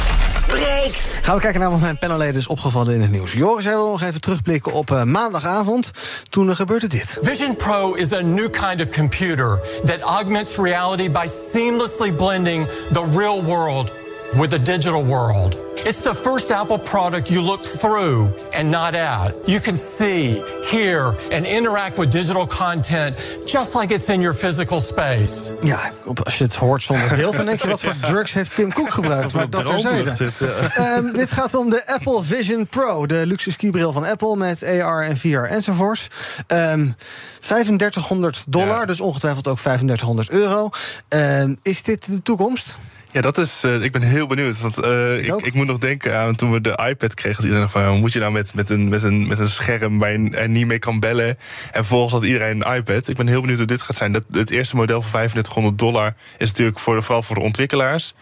breekt. 0.51 0.97
Gaan 1.21 1.35
we 1.35 1.41
kijken 1.41 1.59
naar 1.59 1.69
wat 1.69 1.79
mijn 1.79 1.97
panelleden 1.97 2.35
is 2.35 2.47
opgevallen 2.47 2.93
in 2.93 3.01
het 3.01 3.11
nieuws. 3.11 3.33
Joris, 3.33 3.63
jij 3.63 3.73
wil 3.73 3.89
nog 3.91 4.01
even 4.01 4.21
terugblikken 4.21 4.73
op 4.73 4.91
uh, 4.91 5.03
maandagavond. 5.03 5.91
Toen 6.29 6.49
er 6.49 6.55
gebeurde 6.55 6.87
dit. 6.87 7.17
Vision 7.21 7.55
Pro 7.55 7.93
is 7.93 8.13
a 8.13 8.21
new 8.21 8.49
kind 8.49 8.81
of 8.81 8.89
computer 8.89 9.59
that 9.85 9.99
augments 9.99 10.55
reality 10.55 11.11
by 11.11 11.25
seamlessly 11.51 12.13
blending 12.13 12.67
the 12.91 13.05
real 13.15 13.43
world 13.43 14.00
with 14.33 14.49
the 14.49 14.59
digital 14.59 15.03
world. 15.03 15.55
It's 15.83 16.01
the 16.01 16.13
first 16.13 16.51
Apple 16.51 16.77
product 16.77 17.29
you 17.29 17.41
look 17.41 17.63
through 17.63 18.29
and 18.53 18.69
not 18.69 18.93
at. 18.93 19.33
You 19.45 19.59
can 19.59 19.77
see, 19.77 20.43
hear, 20.69 21.15
and 21.31 21.45
interact 21.45 21.97
with 21.97 22.11
digital 22.11 22.45
content 22.45 23.17
just 23.45 23.75
like 23.75 23.91
it's 23.91 24.09
in 24.09 24.21
your 24.21 24.35
physical 24.35 24.79
space. 24.79 25.53
Ja, 25.61 25.91
als 26.23 26.37
je 26.37 26.43
het 26.43 26.55
hoort 26.55 26.83
zonder 26.83 27.15
beeld, 27.17 27.35
dan 27.35 27.45
denk 27.45 27.61
je 27.61 27.67
wat 27.67 27.81
voor 27.81 27.95
drugs 28.01 28.33
heeft 28.33 28.55
Tim 28.55 28.73
Cook 28.73 28.89
gebruikt. 28.89 29.33
Maar 29.33 29.49
dat 29.49 29.65
terzijde. 29.65 30.31
Ja. 30.75 30.97
Um, 30.97 31.13
dit 31.13 31.31
gaat 31.31 31.55
om 31.55 31.69
de 31.69 31.87
Apple 31.87 32.23
Vision 32.23 32.67
Pro, 32.67 33.05
de 33.05 33.25
luxe 33.25 33.51
skibril 33.51 33.91
van 33.93 34.05
Apple 34.05 34.35
met 34.35 34.63
AR 34.63 35.03
en 35.03 35.17
VR 35.17 35.27
enzovoorts. 35.27 36.07
Um, 36.47 36.95
3500 37.39 38.43
dollar, 38.47 38.79
ja. 38.79 38.85
dus 38.85 39.01
ongetwijfeld 39.01 39.47
ook 39.47 39.59
3500 39.59 40.29
euro. 40.29 40.69
Um, 41.09 41.57
is 41.61 41.83
dit 41.83 42.05
de 42.05 42.21
toekomst? 42.21 42.77
Ja, 43.11 43.21
dat 43.21 43.37
is. 43.37 43.63
Uh, 43.63 43.83
ik 43.83 43.91
ben 43.91 44.01
heel 44.01 44.27
benieuwd. 44.27 44.61
Want 44.61 44.85
uh, 44.85 45.17
ik, 45.17 45.25
ik, 45.25 45.45
ik, 45.45 45.53
moet 45.53 45.67
nog 45.67 45.77
denken 45.77 46.17
aan 46.17 46.35
toen 46.35 46.51
we 46.51 46.61
de 46.61 46.79
iPad 46.89 47.13
kregen. 47.13 47.35
Dat 47.35 47.45
iedereen 47.45 47.69
van, 47.69 47.99
moet 47.99 48.13
je 48.13 48.19
nou 48.19 48.31
met, 48.31 48.53
met, 48.53 48.69
een, 48.69 48.89
met, 48.89 49.03
een, 49.03 49.27
met 49.27 49.39
een 49.39 49.47
scherm 49.47 49.99
waar 49.99 50.11
je 50.11 50.29
er 50.29 50.49
niet 50.49 50.67
mee 50.67 50.79
kan 50.79 50.99
bellen. 50.99 51.27
En 51.27 51.37
vervolgens 51.71 52.13
had 52.13 52.23
iedereen 52.23 52.65
een 52.65 52.75
iPad. 52.75 53.07
Ik 53.07 53.15
ben 53.15 53.27
heel 53.27 53.41
benieuwd 53.41 53.57
hoe 53.57 53.67
dit 53.67 53.81
gaat 53.81 53.95
zijn. 53.95 54.11
Dat, 54.11 54.23
het 54.31 54.49
eerste 54.49 54.75
model 54.75 55.01
voor 55.01 55.11
3500 55.11 55.79
dollar 55.79 56.13
is 56.37 56.47
natuurlijk 56.47 56.79
voor 56.79 56.95
de, 56.95 57.01
vooral 57.01 57.23
voor 57.23 57.35
de 57.35 57.41
ontwikkelaars. 57.41 58.13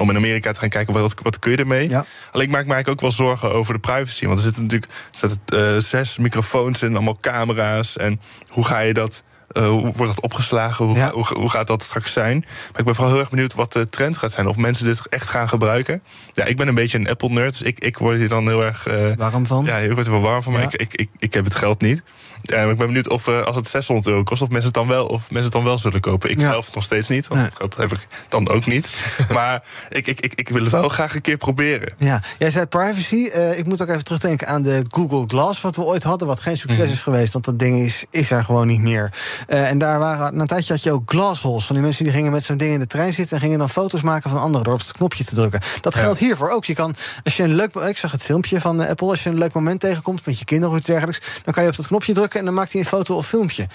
Om 0.00 0.10
in 0.10 0.16
Amerika 0.16 0.52
te 0.52 0.60
gaan 0.60 0.68
kijken 0.68 0.94
wat, 0.94 1.14
wat 1.22 1.38
kun 1.38 1.50
je 1.50 1.56
ermee. 1.56 1.88
Ja. 1.88 2.04
Alleen 2.32 2.46
ik 2.46 2.52
maak 2.52 2.66
me 2.66 2.72
eigenlijk 2.72 2.88
ook 2.88 3.00
wel 3.00 3.26
zorgen 3.26 3.52
over 3.52 3.74
de 3.74 3.80
privacy. 3.80 4.26
Want 4.26 4.38
er 4.38 4.44
zitten 4.44 4.62
natuurlijk 4.62 4.92
er 4.92 5.18
zitten, 5.18 5.74
uh, 5.74 5.80
zes 5.80 6.18
microfoons 6.18 6.82
in, 6.82 6.94
allemaal 6.94 7.18
camera's. 7.20 7.96
En 7.96 8.20
hoe 8.48 8.64
ga 8.64 8.78
je 8.78 8.94
dat. 8.94 9.22
Uh, 9.52 9.68
hoe 9.68 9.80
wordt 9.80 10.14
dat 10.14 10.20
opgeslagen? 10.20 10.84
Hoe, 10.84 10.96
ja. 10.96 11.10
hoe, 11.10 11.26
hoe, 11.34 11.50
gaat 11.50 11.66
dat 11.66 11.82
straks 11.82 12.12
zijn? 12.12 12.44
Maar 12.70 12.78
ik 12.78 12.84
ben 12.84 12.94
vooral 12.94 13.12
heel 13.12 13.20
erg 13.20 13.30
benieuwd 13.30 13.54
wat 13.54 13.72
de 13.72 13.88
trend 13.88 14.16
gaat 14.16 14.32
zijn. 14.32 14.46
Of 14.46 14.56
mensen 14.56 14.84
dit 14.84 15.08
echt 15.08 15.28
gaan 15.28 15.48
gebruiken. 15.48 16.02
Ja, 16.32 16.44
ik 16.44 16.56
ben 16.56 16.68
een 16.68 16.74
beetje 16.74 16.98
een 16.98 17.08
Apple-nerd. 17.08 17.58
Dus 17.58 17.62
ik, 17.62 17.78
ik 17.78 17.98
word 17.98 18.18
hier 18.18 18.28
dan 18.28 18.48
heel 18.48 18.64
erg... 18.64 18.88
Uh, 18.88 19.12
warm 19.16 19.46
van? 19.46 19.64
Ja, 19.64 19.76
ik 19.76 19.92
word 19.92 20.06
er 20.06 20.12
wel 20.12 20.20
warm 20.20 20.42
van. 20.42 20.52
Maar 20.52 20.62
ik, 20.62 20.74
ik, 20.74 20.94
ik, 20.94 21.08
ik 21.18 21.34
heb 21.34 21.44
het 21.44 21.54
geld 21.54 21.80
niet. 21.80 22.02
Maar 22.42 22.70
ik 22.70 22.76
ben 22.76 22.86
benieuwd 22.86 23.08
of 23.08 23.26
uh, 23.26 23.42
als 23.42 23.56
het 23.56 23.68
600 23.68 24.08
euro 24.08 24.22
kost... 24.22 24.42
of 24.42 24.48
mensen 24.48 24.66
het 24.66 24.74
dan 24.74 24.86
wel, 24.86 25.06
of 25.06 25.20
mensen 25.20 25.42
het 25.42 25.52
dan 25.52 25.64
wel 25.64 25.78
zullen 25.78 26.00
kopen. 26.00 26.30
Ik 26.30 26.40
ja. 26.40 26.50
zelf 26.50 26.74
nog 26.74 26.84
steeds 26.84 27.08
niet. 27.08 27.28
Want 27.28 27.40
nee. 27.40 27.50
dat 27.58 27.76
heb 27.76 27.92
ik 27.92 28.06
dan 28.28 28.48
ook 28.48 28.66
niet. 28.66 28.88
maar 29.36 29.62
ik, 29.88 30.06
ik, 30.06 30.20
ik, 30.20 30.34
ik 30.34 30.48
wil 30.48 30.62
het 30.62 30.70
wel 30.70 30.88
graag 30.88 31.14
een 31.14 31.20
keer 31.20 31.36
proberen. 31.36 31.92
Ja, 31.98 32.22
jij 32.38 32.50
zei 32.50 32.66
privacy. 32.66 33.14
ik 33.56 33.66
moet 33.66 33.82
ook 33.82 33.88
even 33.88 34.04
terugdenken 34.04 34.48
aan 34.48 34.62
de 34.62 34.84
Google 34.88 35.24
Glass... 35.26 35.60
wat 35.60 35.76
we 35.76 35.82
ooit 35.82 36.02
hadden, 36.02 36.28
wat 36.28 36.40
geen 36.40 36.56
succes 36.56 36.86
mm. 36.86 36.92
is 36.92 37.02
geweest. 37.02 37.32
Want 37.32 37.44
dat 37.44 37.58
ding 37.58 37.84
is, 37.84 38.04
is 38.10 38.30
er 38.30 38.44
gewoon 38.44 38.66
niet 38.66 38.80
meer. 38.80 39.12
Eh, 39.48 39.70
en 39.70 39.78
daar 39.78 39.98
waren, 39.98 40.34
na 40.34 40.40
een 40.40 40.46
tijdje 40.46 40.72
had 40.72 40.82
je 40.82 40.92
ook 40.92 41.10
glassholes. 41.10 41.64
Van 41.64 41.74
die 41.74 41.84
mensen 41.84 42.04
die 42.04 42.12
gingen 42.12 42.32
met 42.32 42.44
zo'n 42.44 42.56
ding 42.56 42.72
in 42.72 42.78
de 42.78 42.86
trein 42.86 43.12
zitten... 43.12 43.36
en 43.36 43.42
gingen 43.42 43.58
dan 43.58 43.70
foto's 43.70 44.00
maken 44.00 44.30
van 44.30 44.40
anderen 44.40 44.64
door 44.64 44.74
op 44.74 44.80
het 44.80 44.92
knopje 44.92 45.24
te 45.24 45.34
drukken. 45.34 45.60
Dat 45.80 45.94
geldt 45.94 46.18
hiervoor 46.18 46.50
ook. 46.50 46.64
Je 46.64 46.74
kan, 46.74 46.94
als 47.24 47.36
je 47.36 47.42
een 47.42 47.54
leuk, 47.54 47.74
ik 47.74 47.96
zag 47.96 48.12
het 48.12 48.22
filmpje 48.22 48.60
van 48.60 48.82
eh, 48.82 48.90
Apple... 48.90 49.08
als 49.08 49.22
je 49.22 49.30
een 49.30 49.38
leuk 49.38 49.52
moment 49.52 49.80
tegenkomt 49.80 50.26
met 50.26 50.38
je 50.38 50.44
kinderen 50.44 50.72
of 50.72 50.78
iets 50.78 50.86
dergelijks... 50.86 51.20
dan 51.44 51.54
kan 51.54 51.62
je 51.62 51.68
op 51.68 51.76
dat 51.76 51.86
knopje 51.86 52.12
drukken 52.12 52.27
en 52.34 52.44
dan 52.44 52.54
maakt 52.54 52.72
hij 52.72 52.80
een 52.80 52.86
foto 52.86 53.16
of 53.16 53.26
filmpje. 53.26 53.66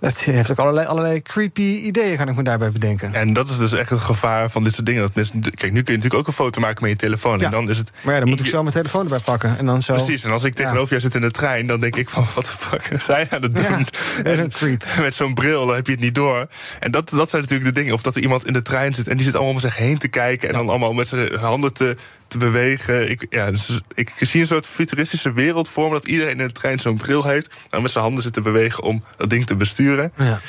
Dat 0.00 0.18
heeft 0.18 0.50
ook 0.50 0.58
allerlei, 0.58 0.86
allerlei 0.86 1.22
creepy 1.22 1.62
ideeën, 1.62 2.16
kan 2.16 2.28
ik 2.28 2.36
me 2.36 2.42
daarbij 2.42 2.70
bedenken. 2.70 3.14
En 3.14 3.32
dat 3.32 3.48
is 3.48 3.58
dus 3.58 3.72
echt 3.72 3.90
het 3.90 4.00
gevaar 4.00 4.50
van 4.50 4.64
dit 4.64 4.72
soort 4.72 4.86
dingen. 4.86 5.02
Dat 5.02 5.14
mensen, 5.14 5.40
kijk, 5.40 5.72
nu 5.72 5.82
kun 5.82 5.92
je 5.92 5.98
natuurlijk 5.98 6.14
ook 6.14 6.26
een 6.26 6.32
foto 6.32 6.60
maken 6.60 6.82
met 6.82 6.90
je 6.90 6.96
telefoon. 6.96 7.38
Ja. 7.38 7.44
En 7.44 7.50
dan 7.50 7.70
is 7.70 7.78
het. 7.78 7.92
Maar 8.00 8.14
ja, 8.14 8.20
dan 8.20 8.28
moet 8.28 8.40
ik 8.40 8.46
zo 8.46 8.62
mijn 8.62 8.74
telefoon 8.74 9.02
erbij 9.02 9.18
pakken. 9.18 9.58
En 9.58 9.66
dan 9.66 9.82
zo. 9.82 9.94
Precies, 9.94 10.24
en 10.24 10.30
als 10.30 10.44
ik 10.44 10.54
tegenover 10.54 10.88
jou 10.88 11.00
zit 11.00 11.14
in 11.14 11.20
de 11.20 11.30
trein, 11.30 11.66
dan 11.66 11.80
denk 11.80 11.96
ik 11.96 12.08
van 12.08 12.26
wat 12.34 12.44
de 12.44 12.52
fuck 12.58 12.86
is 12.90 13.04
zij 13.04 13.26
aan 13.30 13.42
het 13.42 13.56
doen? 13.56 13.86
En 14.24 14.52
Met 15.00 15.14
zo'n 15.14 15.34
bril, 15.34 15.66
dan 15.66 15.74
heb 15.74 15.86
je 15.86 15.92
het 15.92 16.00
niet 16.00 16.14
door. 16.14 16.46
En 16.80 16.90
dat, 16.90 17.10
dat 17.10 17.30
zijn 17.30 17.42
natuurlijk 17.42 17.74
de 17.74 17.80
dingen. 17.80 17.94
Of 17.94 18.02
dat 18.02 18.16
er 18.16 18.22
iemand 18.22 18.46
in 18.46 18.52
de 18.52 18.62
trein 18.62 18.94
zit 18.94 19.08
en 19.08 19.16
die 19.16 19.24
zit 19.24 19.34
allemaal 19.34 19.52
om 19.52 19.60
zich 19.60 19.76
heen 19.76 19.98
te 19.98 20.08
kijken. 20.08 20.48
En 20.48 20.54
dan 20.54 20.68
allemaal 20.68 20.92
met 20.92 21.08
zijn 21.08 21.34
handen 21.34 21.72
te, 21.72 21.96
te 22.28 22.38
bewegen. 22.38 23.10
Ik, 23.10 23.26
ja, 23.30 23.50
dus 23.50 23.80
ik 23.94 24.10
zie 24.20 24.40
een 24.40 24.46
soort 24.46 24.66
futuristische 24.66 25.32
wereld 25.32 25.68
vormen 25.68 25.92
dat 25.92 26.08
iedereen 26.08 26.40
in 26.40 26.46
de 26.46 26.52
trein 26.52 26.78
zo'n 26.78 26.96
bril 26.96 27.24
heeft. 27.24 27.50
En 27.70 27.82
met 27.82 27.90
zijn 27.90 28.04
handen 28.04 28.22
zit 28.22 28.32
te 28.32 28.40
bewegen 28.40 28.82
om 28.82 29.04
dat 29.16 29.30
ding 29.30 29.46
te 29.46 29.56
besturen. 29.56 30.12
Ja. 30.16 30.40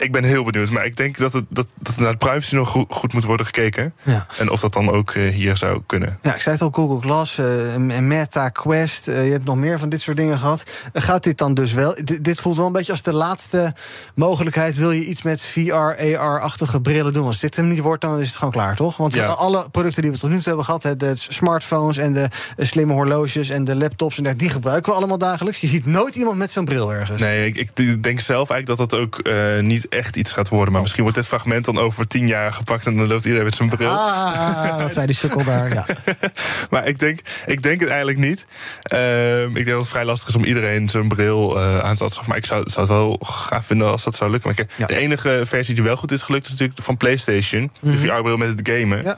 Ik 0.00 0.12
ben 0.12 0.24
heel 0.24 0.44
benieuwd, 0.44 0.70
maar 0.70 0.84
ik 0.84 0.96
denk 0.96 1.16
dat, 1.18 1.32
het, 1.32 1.44
dat, 1.48 1.66
dat 1.78 1.96
naar 1.96 2.10
de 2.12 2.18
privacy 2.18 2.54
nog 2.54 2.68
goed, 2.68 2.86
goed 2.94 3.12
moet 3.12 3.24
worden 3.24 3.46
gekeken. 3.46 3.94
Ja. 4.02 4.26
En 4.38 4.50
of 4.50 4.60
dat 4.60 4.72
dan 4.72 4.90
ook 4.90 5.10
eh, 5.10 5.28
hier 5.28 5.56
zou 5.56 5.82
kunnen. 5.86 6.18
Ja, 6.22 6.34
ik 6.34 6.40
zei 6.40 6.54
het 6.54 6.64
al, 6.64 6.70
Google 6.70 7.00
Glass, 7.08 7.38
en 7.38 8.06
Meta, 8.08 8.48
Quest. 8.48 9.08
eh, 9.08 9.24
je 9.26 9.32
hebt 9.32 9.44
nog 9.44 9.56
meer 9.56 9.78
van 9.78 9.88
dit 9.88 10.00
soort 10.00 10.16
dingen 10.16 10.38
gehad. 10.38 10.62
Eh, 10.92 11.02
gaat 11.02 11.22
dit 11.22 11.38
dan 11.38 11.54
dus 11.54 11.72
wel? 11.72 11.92
D- 11.92 12.24
dit 12.24 12.40
voelt 12.40 12.56
wel 12.56 12.66
een 12.66 12.72
beetje 12.72 12.92
als 12.92 13.02
de 13.02 13.12
laatste 13.12 13.74
mogelijkheid. 14.14 14.76
Wil 14.76 14.90
je 14.90 15.04
iets 15.04 15.22
met 15.22 15.42
VR, 15.42 15.72
AR-achtige 16.18 16.80
brillen 16.80 17.12
doen? 17.12 17.26
Als 17.26 17.40
dit 17.40 17.56
hem 17.56 17.68
niet 17.68 17.78
wordt, 17.80 18.00
dan 18.02 18.20
is 18.20 18.28
het 18.28 18.36
gewoon 18.36 18.52
klaar, 18.52 18.76
toch? 18.76 18.96
Want 18.96 19.14
Ja. 19.14 19.26
alle 19.26 19.68
producten 19.70 20.02
die 20.02 20.10
we 20.10 20.18
tot 20.18 20.30
nu 20.30 20.36
toe 20.36 20.44
hebben 20.46 20.64
gehad... 20.64 20.82
hè, 20.82 20.96
de 20.96 21.12
smartphones 21.16 21.96
en 21.96 22.12
de 22.12 22.28
slimme 22.58 22.92
horloges 22.92 23.48
en 23.48 23.64
de 23.64 23.76
laptops... 23.76 24.16
en 24.16 24.22
dergelijke, 24.22 24.38
die 24.44 24.50
gebruiken 24.50 24.92
we 24.92 24.98
allemaal 24.98 25.18
dagelijks. 25.18 25.60
Je 25.60 25.66
ziet 25.66 25.86
nooit 25.86 26.14
iemand 26.14 26.38
met 26.38 26.50
zo'n 26.50 26.64
bril 26.64 26.92
ergens. 26.94 27.20
Nee, 27.20 27.46
ik, 27.46 27.56
ik 27.56 28.02
denk 28.02 28.20
zelf 28.20 28.50
eigenlijk 28.50 28.66
dat 28.80 28.90
dat 28.90 29.00
ook 29.00 29.22
niet 29.60 29.88
echt 29.90 30.16
iets 30.16 30.32
gaat 30.32 30.48
worden. 30.48 30.72
Maar 30.72 30.80
misschien 30.82 31.02
wordt 31.02 31.16
dit 31.18 31.26
fragment 31.26 31.64
dan 31.64 31.78
over 31.78 32.06
tien 32.06 32.26
jaar 32.26 32.52
gepakt 32.52 32.86
en 32.86 32.96
dan 32.96 33.06
loopt 33.06 33.24
iedereen 33.24 33.44
met 33.44 33.54
zijn 33.54 33.68
bril. 33.68 33.88
Ah, 33.90 34.80
wat 34.80 34.92
zei 34.92 35.06
die 35.06 35.14
sukkel 35.14 35.44
daar, 35.44 35.72
ja. 35.74 35.86
maar 36.70 36.86
ik 36.88 36.98
denk, 36.98 37.20
ik 37.46 37.62
denk 37.62 37.80
het 37.80 37.88
eigenlijk 37.88 38.18
niet. 38.18 38.46
Ehm, 38.82 39.48
ik 39.48 39.54
denk 39.54 39.66
dat 39.66 39.78
het 39.78 39.88
vrij 39.88 40.04
lastig 40.04 40.28
is 40.28 40.34
om 40.34 40.44
iedereen 40.44 40.88
zo'n 40.88 41.08
bril 41.08 41.58
eh, 41.60 41.78
aan 41.78 41.96
te 41.96 42.04
schaffen. 42.08 42.28
Maar 42.28 42.36
ik 42.36 42.46
zou, 42.46 42.62
zou 42.70 42.80
het 42.86 42.96
wel 42.96 43.16
gaaf 43.20 43.66
vinden 43.66 43.90
als 43.90 44.04
dat 44.04 44.14
zou 44.14 44.30
lukken. 44.30 44.56
Maar 44.78 44.86
De 44.86 44.96
enige 44.96 45.42
versie 45.46 45.74
die 45.74 45.84
wel 45.84 45.96
goed 45.96 46.12
is 46.12 46.22
gelukt 46.22 46.44
is 46.44 46.50
natuurlijk 46.50 46.78
van 46.82 46.96
PlayStation. 46.96 47.70
De 47.80 47.88
Mhm. 47.90 47.98
VR-bril 47.98 48.36
met 48.36 48.48
het 48.48 48.68
gamen. 48.72 49.04
Eh, 49.04 49.16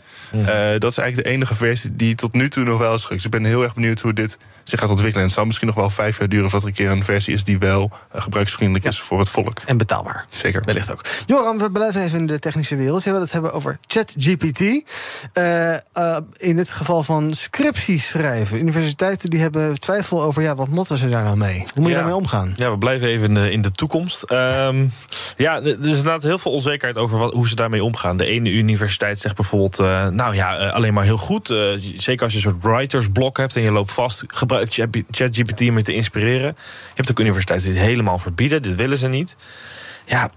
dat 0.78 0.90
is 0.90 0.98
eigenlijk 0.98 1.16
de 1.16 1.24
enige 1.34 1.54
versie 1.54 1.96
die 1.96 2.14
tot 2.14 2.32
nu 2.32 2.48
toe 2.48 2.64
nog 2.64 2.78
wel 2.78 2.94
is 2.94 3.02
gelukt. 3.04 3.22
Dus 3.22 3.32
ik 3.32 3.40
ben 3.40 3.44
heel 3.50 3.62
erg 3.62 3.74
benieuwd 3.74 4.00
hoe 4.00 4.12
dit 4.12 4.38
zich 4.64 4.80
gaat 4.80 4.88
ontwikkelen. 4.88 5.20
En 5.20 5.26
het 5.26 5.36
zal 5.36 5.44
misschien 5.44 5.66
nog 5.66 5.76
wel 5.76 5.90
vijf 5.90 6.18
jaar 6.18 6.28
duren 6.28 6.50
voordat 6.50 6.62
er 6.62 6.68
een 6.68 6.84
keer 6.86 6.96
een 6.96 7.04
versie 7.04 7.34
is 7.34 7.44
die 7.44 7.58
wel 7.58 7.90
eh, 8.12 8.22
gebruiksvriendelijk 8.22 8.84
is 8.84 9.00
voor 9.00 9.18
het 9.18 9.28
volk. 9.28 9.58
En 9.66 9.76
betaalbaar. 9.76 10.24
Zeker. 10.30 10.51
Wellicht 10.60 10.92
ook. 10.92 11.00
Joram, 11.26 11.58
we 11.58 11.70
blijven 11.70 12.02
even 12.02 12.18
in 12.18 12.26
de 12.26 12.38
technische 12.38 12.76
wereld. 12.76 13.04
We 13.04 13.10
het 13.10 13.32
hebben 13.32 13.52
over 13.52 13.78
ChatGPT. 13.86 14.60
Eh, 15.32 15.74
eh, 15.74 16.16
in 16.36 16.56
dit 16.56 16.70
geval 16.72 17.02
van 17.02 17.34
scripties 17.34 18.08
schrijven. 18.08 18.58
Universiteiten 18.58 19.30
die 19.30 19.40
hebben 19.40 19.80
twijfel 19.80 20.22
over 20.22 20.42
ja, 20.42 20.54
wat 20.54 20.68
motten 20.68 20.98
ze 20.98 21.08
daar 21.08 21.22
nou 21.24 21.36
mee? 21.36 21.58
Hoe 21.58 21.66
moet 21.74 21.84
je 21.84 21.88
Ja. 21.90 21.94
daarmee 21.96 22.14
omgaan? 22.14 22.52
Ja, 22.56 22.70
we 22.70 22.78
blijven 22.78 23.08
even 23.08 23.26
in 23.28 23.34
de, 23.34 23.50
in 23.50 23.62
de 23.62 23.72
toekomst. 23.72 24.22
Ehm, 24.22 24.86
ja, 25.36 25.56
er 25.56 25.66
is 25.66 25.74
inderdaad 25.86 26.22
heel 26.22 26.38
veel 26.38 26.52
onzekerheid 26.52 26.96
over 26.96 27.18
wat, 27.18 27.32
hoe 27.32 27.48
ze 27.48 27.54
daarmee 27.54 27.84
omgaan. 27.84 28.16
De 28.16 28.26
ene 28.26 28.50
universiteit 28.50 29.18
zegt 29.18 29.34
bijvoorbeeld, 29.36 29.78
eh, 29.78 30.06
nou 30.08 30.34
ja, 30.34 30.68
alleen 30.68 30.94
maar 30.94 31.04
heel 31.04 31.16
goed. 31.18 31.46
Zeker 31.96 32.22
als 32.24 32.32
je 32.32 32.38
een 32.38 32.52
soort 32.52 32.62
writersblok 32.64 33.36
hebt 33.36 33.56
en 33.56 33.62
je 33.62 33.70
loopt 33.70 33.92
vast, 33.92 34.24
gebruik 34.26 34.72
Chat- 34.72 34.96
ChatGPT 35.10 35.60
om 35.60 35.76
je 35.76 35.82
te 35.82 35.94
inspireren. 35.94 36.48
Je 36.48 36.54
hebt 36.94 37.10
ook 37.10 37.20
universiteiten 37.20 37.68
die 37.68 37.78
het 37.78 37.86
helemaal 37.88 38.18
verbieden, 38.18 38.62
dit 38.62 38.74
willen 38.74 38.98
ze 38.98 39.08
niet. 39.08 39.36
Ja, 40.06 40.30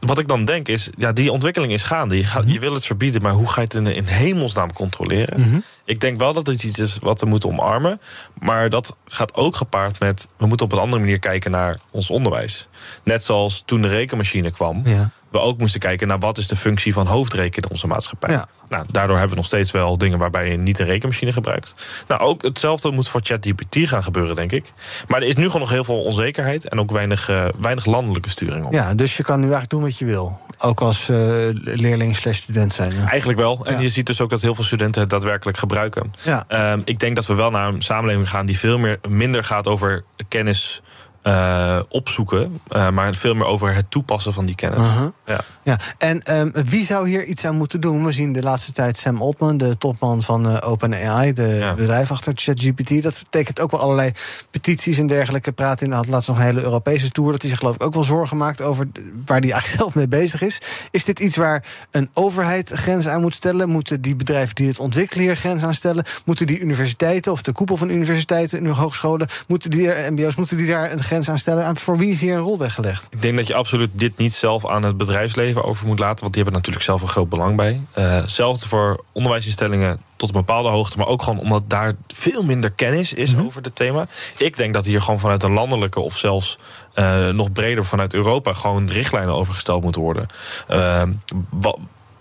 wat 0.00 0.18
ik 0.18 0.28
dan 0.28 0.44
denk 0.44 0.68
is, 0.68 0.90
ja, 0.98 1.12
die 1.12 1.32
ontwikkeling 1.32 1.72
is 1.72 1.82
gaande. 1.82 2.16
Je, 2.16 2.24
gaat, 2.24 2.44
je 2.46 2.58
wil 2.58 2.74
het 2.74 2.86
verbieden, 2.86 3.22
maar 3.22 3.32
hoe 3.32 3.48
ga 3.48 3.60
je 3.60 3.66
het 3.66 3.74
in, 3.74 3.86
in 3.86 4.04
hemelsnaam 4.04 4.72
controleren? 4.72 5.64
Ik 5.88 6.00
denk 6.00 6.18
wel 6.18 6.32
dat 6.32 6.46
het 6.46 6.62
iets 6.62 6.78
is 6.78 6.98
wat 7.00 7.20
we 7.20 7.26
moeten 7.26 7.48
omarmen. 7.48 8.00
Maar 8.38 8.68
dat 8.68 8.96
gaat 9.06 9.34
ook 9.34 9.56
gepaard 9.56 10.00
met... 10.00 10.28
we 10.36 10.46
moeten 10.46 10.66
op 10.66 10.72
een 10.72 10.78
andere 10.78 11.02
manier 11.02 11.18
kijken 11.18 11.50
naar 11.50 11.78
ons 11.90 12.10
onderwijs. 12.10 12.68
Net 13.02 13.24
zoals 13.24 13.62
toen 13.66 13.82
de 13.82 13.88
rekenmachine 13.88 14.50
kwam... 14.50 14.82
Ja. 14.84 15.10
we 15.30 15.38
ook 15.38 15.58
moesten 15.58 15.80
kijken 15.80 16.08
naar 16.08 16.18
wat 16.18 16.38
is 16.38 16.46
de 16.46 16.56
functie 16.56 16.92
van 16.92 17.06
hoofdrekenen 17.06 17.64
in 17.64 17.70
onze 17.70 17.86
maatschappij. 17.86 18.30
Ja. 18.30 18.48
Nou, 18.68 18.84
daardoor 18.90 19.16
hebben 19.16 19.34
we 19.34 19.40
nog 19.40 19.46
steeds 19.50 19.70
wel 19.70 19.98
dingen 19.98 20.18
waarbij 20.18 20.50
je 20.50 20.56
niet 20.56 20.78
een 20.78 20.86
rekenmachine 20.86 21.32
gebruikt. 21.32 21.74
Nou, 22.08 22.20
ook 22.20 22.42
hetzelfde 22.42 22.90
moet 22.90 23.08
voor 23.08 23.20
ChatGPT 23.24 23.76
gaan 23.88 24.02
gebeuren, 24.02 24.36
denk 24.36 24.52
ik. 24.52 24.72
Maar 25.06 25.22
er 25.22 25.28
is 25.28 25.36
nu 25.36 25.46
gewoon 25.46 25.60
nog 25.60 25.70
heel 25.70 25.84
veel 25.84 26.02
onzekerheid... 26.02 26.68
en 26.68 26.80
ook 26.80 26.90
weinig, 26.90 27.28
eh, 27.28 27.48
weinig 27.60 27.86
landelijke 27.86 28.30
sturing 28.30 28.64
op. 28.64 28.72
Ja, 28.72 28.94
dus 28.94 29.16
je 29.16 29.22
kan 29.22 29.36
nu 29.36 29.42
eigenlijk 29.42 29.70
doen 29.70 29.82
wat 29.82 29.98
je 29.98 30.04
wil. 30.04 30.38
Ook 30.58 30.80
als 30.80 31.08
eh, 31.08 31.16
leerling 31.52 32.16
slash 32.16 32.36
student 32.36 32.72
zijn. 32.72 32.92
Eigenlijk 33.06 33.38
wel. 33.38 33.66
En 33.66 33.80
je 33.80 33.88
ziet 33.88 34.06
dus 34.06 34.20
ook 34.20 34.30
dat 34.30 34.42
heel 34.42 34.54
veel 34.54 34.64
studenten 34.64 35.00
het 35.00 35.10
daadwerkelijk 35.10 35.58
gebruiken. 35.58 35.77
Ja. 36.24 36.44
Ehm, 36.48 36.80
ik 36.84 36.98
denk 36.98 37.16
dat 37.16 37.26
we 37.26 37.34
wel 37.34 37.50
naar 37.50 37.68
een 37.68 37.82
samenleving 37.82 38.28
gaan 38.28 38.46
die 38.46 38.58
veel 38.58 38.78
meer, 38.78 38.98
minder 39.08 39.44
gaat 39.44 39.66
over 39.66 40.04
kennis 40.28 40.82
eh, 41.22 41.80
opzoeken, 41.88 42.60
eh, 42.68 42.90
maar 42.90 43.14
veel 43.14 43.34
meer 43.34 43.44
over 43.46 43.74
het 43.74 43.90
toepassen 43.90 44.32
van 44.32 44.46
die 44.46 44.54
kennis. 44.54 44.82
Ja. 45.26 45.40
Ja, 45.62 45.76
en 45.98 46.22
ehm, 46.22 46.50
wie 46.64 46.84
zou 46.84 47.08
hier 47.08 47.24
iets 47.24 47.44
aan 47.44 47.54
moeten 47.56 47.80
doen? 47.80 48.04
We 48.04 48.12
zien 48.12 48.32
de 48.32 48.42
laatste 48.42 48.72
tijd 48.72 48.96
Sam 48.96 49.22
Altman, 49.22 49.56
de 49.56 49.78
topman 49.78 50.22
van 50.22 50.48
eh, 50.48 50.70
OpenAI, 50.70 51.32
de 51.32 51.72
bedrijf 51.76 52.10
achter 52.10 52.32
ChatGPT. 52.36 53.02
Dat 53.02 53.20
betekent 53.22 53.60
ook 53.60 53.70
wel 53.70 53.80
allerlei 53.80 54.12
petities 54.50 54.98
en 54.98 55.06
dergelijke. 55.06 55.52
Praat 55.52 55.80
in, 55.80 55.92
had 55.92 56.06
laatst 56.06 56.28
nog 56.28 56.36
een 56.36 56.42
hele 56.44 56.62
Europese 56.62 57.10
tour. 57.10 57.32
Dat 57.32 57.40
hij 57.40 57.50
zich 57.50 57.58
geloof 57.58 57.74
ik 57.74 57.82
ook 57.82 57.94
wel 57.94 58.04
zorgen 58.04 58.36
maakt 58.36 58.62
over 58.62 58.88
waar 59.26 59.40
hij 59.40 59.50
eigenlijk 59.50 59.80
zelf 59.82 59.94
mee 59.94 60.08
bezig 60.08 60.42
is. 60.42 60.60
Is 60.90 61.04
dit 61.04 61.20
iets 61.20 61.36
waar 61.36 61.64
een 61.90 62.10
overheid 62.12 62.70
grenzen 62.70 63.12
aan 63.12 63.20
moet 63.20 63.34
stellen? 63.34 63.68
Moeten 63.68 64.00
die 64.00 64.16
bedrijven 64.16 64.54
die 64.54 64.66
dit 64.66 64.78
ontwikkelen 64.78 65.24
hier 65.24 65.36
grenzen 65.36 65.68
aan 65.68 65.74
stellen? 65.74 66.04
Moeten 66.24 66.46
die 66.46 66.60
universiteiten 66.60 67.32
of 67.32 67.42
de 67.42 67.52
koepel 67.52 67.76
van 67.76 67.90
universiteiten 67.90 68.58
en 68.58 68.66
hogescholen, 68.66 69.28
moeten 69.46 69.70
die, 69.70 69.92
er- 69.92 70.12
MBO's, 70.12 70.34
moeten 70.34 70.56
die 70.56 70.66
daar 70.66 70.92
een 70.92 71.02
grens 71.02 71.17
aan 71.26 71.38
stellen? 71.38 71.64
En 71.64 71.76
voor 71.76 71.98
wie 71.98 72.10
is 72.10 72.20
hier 72.20 72.34
een 72.34 72.42
rol 72.42 72.58
weggelegd? 72.58 73.06
Ik 73.10 73.22
denk 73.22 73.36
dat 73.36 73.46
je 73.46 73.54
absoluut 73.54 73.90
dit 73.92 74.16
niet 74.16 74.32
zelf 74.32 74.66
aan 74.66 74.84
het 74.84 74.96
bedrijfsleven 74.96 75.64
over 75.64 75.86
moet 75.86 75.98
laten, 75.98 76.20
want 76.20 76.34
die 76.34 76.42
hebben 76.42 76.60
natuurlijk 76.60 76.84
zelf 76.84 77.02
een 77.02 77.08
groot 77.08 77.28
belang 77.28 77.56
bij. 77.56 77.80
Eh 77.92 78.10
hetzelfde 78.10 78.68
voor 78.68 79.04
onderwijsinstellingen 79.12 80.00
tot 80.16 80.28
een 80.28 80.34
bepaalde 80.34 80.68
hoogte, 80.68 80.98
maar 80.98 81.06
ook 81.06 81.22
gewoon 81.22 81.40
omdat 81.40 81.62
daar 81.66 81.92
veel 82.06 82.42
minder 82.42 82.70
kennis 82.70 83.12
is 83.12 83.36
over 83.36 83.62
het 83.62 83.76
thema. 83.76 84.06
Ik 84.36 84.56
denk 84.56 84.74
dat 84.74 84.84
hier 84.84 85.02
gewoon 85.02 85.20
vanuit 85.20 85.42
een 85.42 85.52
landelijke 85.52 86.00
of 86.00 86.16
zelfs 86.16 86.58
eh, 86.94 87.28
nog 87.28 87.52
breder 87.52 87.84
vanuit 87.84 88.14
Europa 88.14 88.52
gewoon 88.52 88.88
richtlijnen 88.88 89.34
overgesteld 89.34 89.82
moeten 89.82 90.02
worden. 90.02 90.26
Eh, 90.68 91.02
wat, 91.50 91.78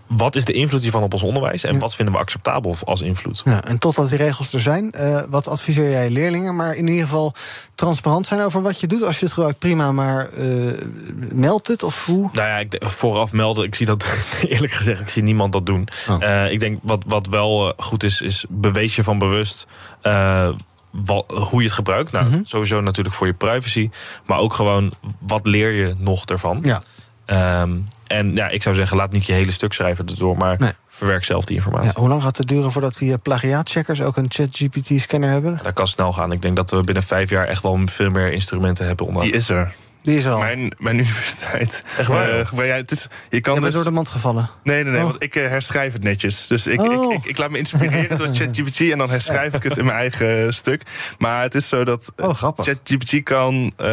wat 0.08 0.36
is 0.36 0.46
de 0.46 0.54
invloed 0.54 0.82
hiervan 0.82 1.04
op 1.04 1.14
ons 1.14 1.24
onderwijs 1.24 1.64
en 1.64 1.80
wat 1.80 1.96
vinden 1.96 2.14
we 2.14 2.20
acceptabel 2.20 2.76
als 2.84 3.02
invloed? 3.02 3.42
Ja, 3.46 3.64
en 3.64 3.80
totdat 3.80 4.10
die 4.10 4.18
regels 4.18 4.54
er 4.54 4.60
zijn, 4.60 4.92
eh, 4.92 5.22
wat 5.30 5.48
adviseer 5.48 5.90
jij 5.90 6.10
leerlingen? 6.10 6.56
Maar 6.56 6.76
in 6.76 6.88
ieder 6.88 7.04
geval 7.04 7.34
transparant 7.76 8.26
zijn 8.26 8.42
over 8.42 8.62
wat 8.62 8.80
je 8.80 8.88
doet. 8.88 9.04
Als 9.04 9.20
je 9.20 9.26
het 9.26 9.34
gebruikt, 9.34 9.60
prima, 9.60 9.92
maar 9.92 10.30
eh, 10.30 10.48
meld 11.32 11.68
het 11.68 11.84
of 11.84 12.06
hoe? 12.06 12.30
Nou 12.34 12.48
ja, 12.48 12.58
ik 12.58 12.72
denk, 12.72 12.90
vooraf 12.92 13.32
melden. 13.32 13.64
Ik 13.64 13.76
zie 13.76 13.86
dat 13.86 14.06
eerlijk 14.42 14.74
gezegd, 14.74 15.02
ik 15.02 15.10
zie 15.10 15.24
niemand 15.24 15.54
dat 15.54 15.66
doen. 15.66 15.88
Eh, 16.20 16.52
ik 16.52 16.60
denk 16.60 16.80
wat, 16.84 17.04
wat 17.08 17.28
wel 17.28 17.74
goed 17.78 18.04
is, 18.04 18.22
is 18.22 18.46
bewees 18.50 18.96
je 18.96 19.04
van 19.04 19.20
bewust. 19.20 19.68
wat, 20.92 21.26
hoe 21.28 21.60
je 21.62 21.68
het 21.68 21.72
gebruikt. 21.72 22.12
Nou, 22.12 22.42
sowieso 22.44 22.82
natuurlijk 22.82 23.16
voor 23.16 23.28
je 23.28 23.34
privacy. 23.34 23.90
Maar 24.26 24.40
ook 24.40 24.54
gewoon, 24.54 24.94
wat 25.20 25.48
leer 25.48 25.72
je 25.72 25.96
nog 25.98 26.26
ervan? 26.26 26.60
Ja. 26.62 26.82
Ehm, 27.26 27.78
en 28.08 28.36
ja, 28.36 28.50
ik 28.50 28.64
zou 28.64 28.76
zeggen, 28.76 28.98
laat 28.98 29.12
niet 29.12 29.26
je 29.26 29.34
hele 29.34 29.52
stuk 29.52 29.74
schrijven 29.74 30.06
erdoor. 30.06 30.38
Maar 30.38 30.76
verwerk 30.88 31.24
zelf 31.24 31.46
die 31.46 31.56
informatie. 31.56 31.92
Ja, 31.94 32.00
hoe 32.00 32.10
lang 32.10 32.22
gaat 32.22 32.38
het 32.38 32.48
duren 32.48 32.72
voordat 32.72 32.98
die 32.98 33.12
eh, 33.12 33.18
plagiaatcheckers 33.22 34.02
ook 34.02 34.18
een 34.18 34.26
ChatGPT-scanner 34.30 35.30
hebben? 35.30 35.60
Dat 35.64 35.74
kan 35.74 35.88
snel 35.88 36.14
gaan. 36.14 36.32
Ik 36.32 36.42
denk 36.42 36.56
dat 36.56 36.70
we 36.70 36.82
binnen 36.82 37.04
vijf 37.04 37.30
jaar 37.30 37.48
echt 37.48 37.64
wel 37.64 37.80
veel 37.86 38.10
meer 38.10 38.32
instrumenten 38.32 38.86
hebben. 38.86 39.06
Om 39.06 39.20
Die 39.20 39.32
is 39.32 39.50
er. 39.50 39.74
Die 40.08 40.18
is 40.18 40.28
al. 40.28 40.40
Mijn, 40.40 40.72
mijn 40.78 40.96
universiteit. 40.98 41.84
Echt 41.98 42.08
waar? 42.08 42.50
Maar 42.56 42.66
ja, 42.66 42.76
het 42.76 42.92
is, 42.92 43.08
je 43.30 43.42
kan 43.42 43.54
Je 43.54 43.60
bent 43.60 43.72
dus... 43.74 43.74
door 43.74 43.84
de 43.92 43.96
mand 43.96 44.08
gevallen. 44.08 44.50
Nee, 44.64 44.84
nee, 44.84 44.92
nee, 44.92 45.02
Oh. 45.02 45.08
want 45.10 45.24
ik 45.24 45.36
eh, 45.36 45.48
herschrijf 45.48 45.94
het 45.94 46.04
netjes. 46.04 46.48
Dus 46.48 46.68
ik, 46.68 46.82
Oh. 46.82 47.14
ik, 47.14 47.18
ik, 47.18 47.26
ik 47.26 47.38
laat 47.38 47.50
me 47.50 47.58
inspireren 47.58 48.18
door 48.18 48.28
ChatGPT 48.36 48.80
en 48.80 48.98
dan 48.98 49.10
herschrijf 49.10 49.54
ik 49.54 49.64
het 49.64 49.78
in 49.78 49.86
mijn 49.86 49.98
eigen 49.98 50.46
eh, 50.46 50.52
stuk. 50.52 50.82
Maar 51.18 51.42
het 51.42 51.56
is 51.56 51.70
zo 51.70 51.84
dat 51.84 52.14
eh, 52.16 52.30
ChatGPT 52.58 53.24
kan, 53.24 53.74
eh, 53.78 53.88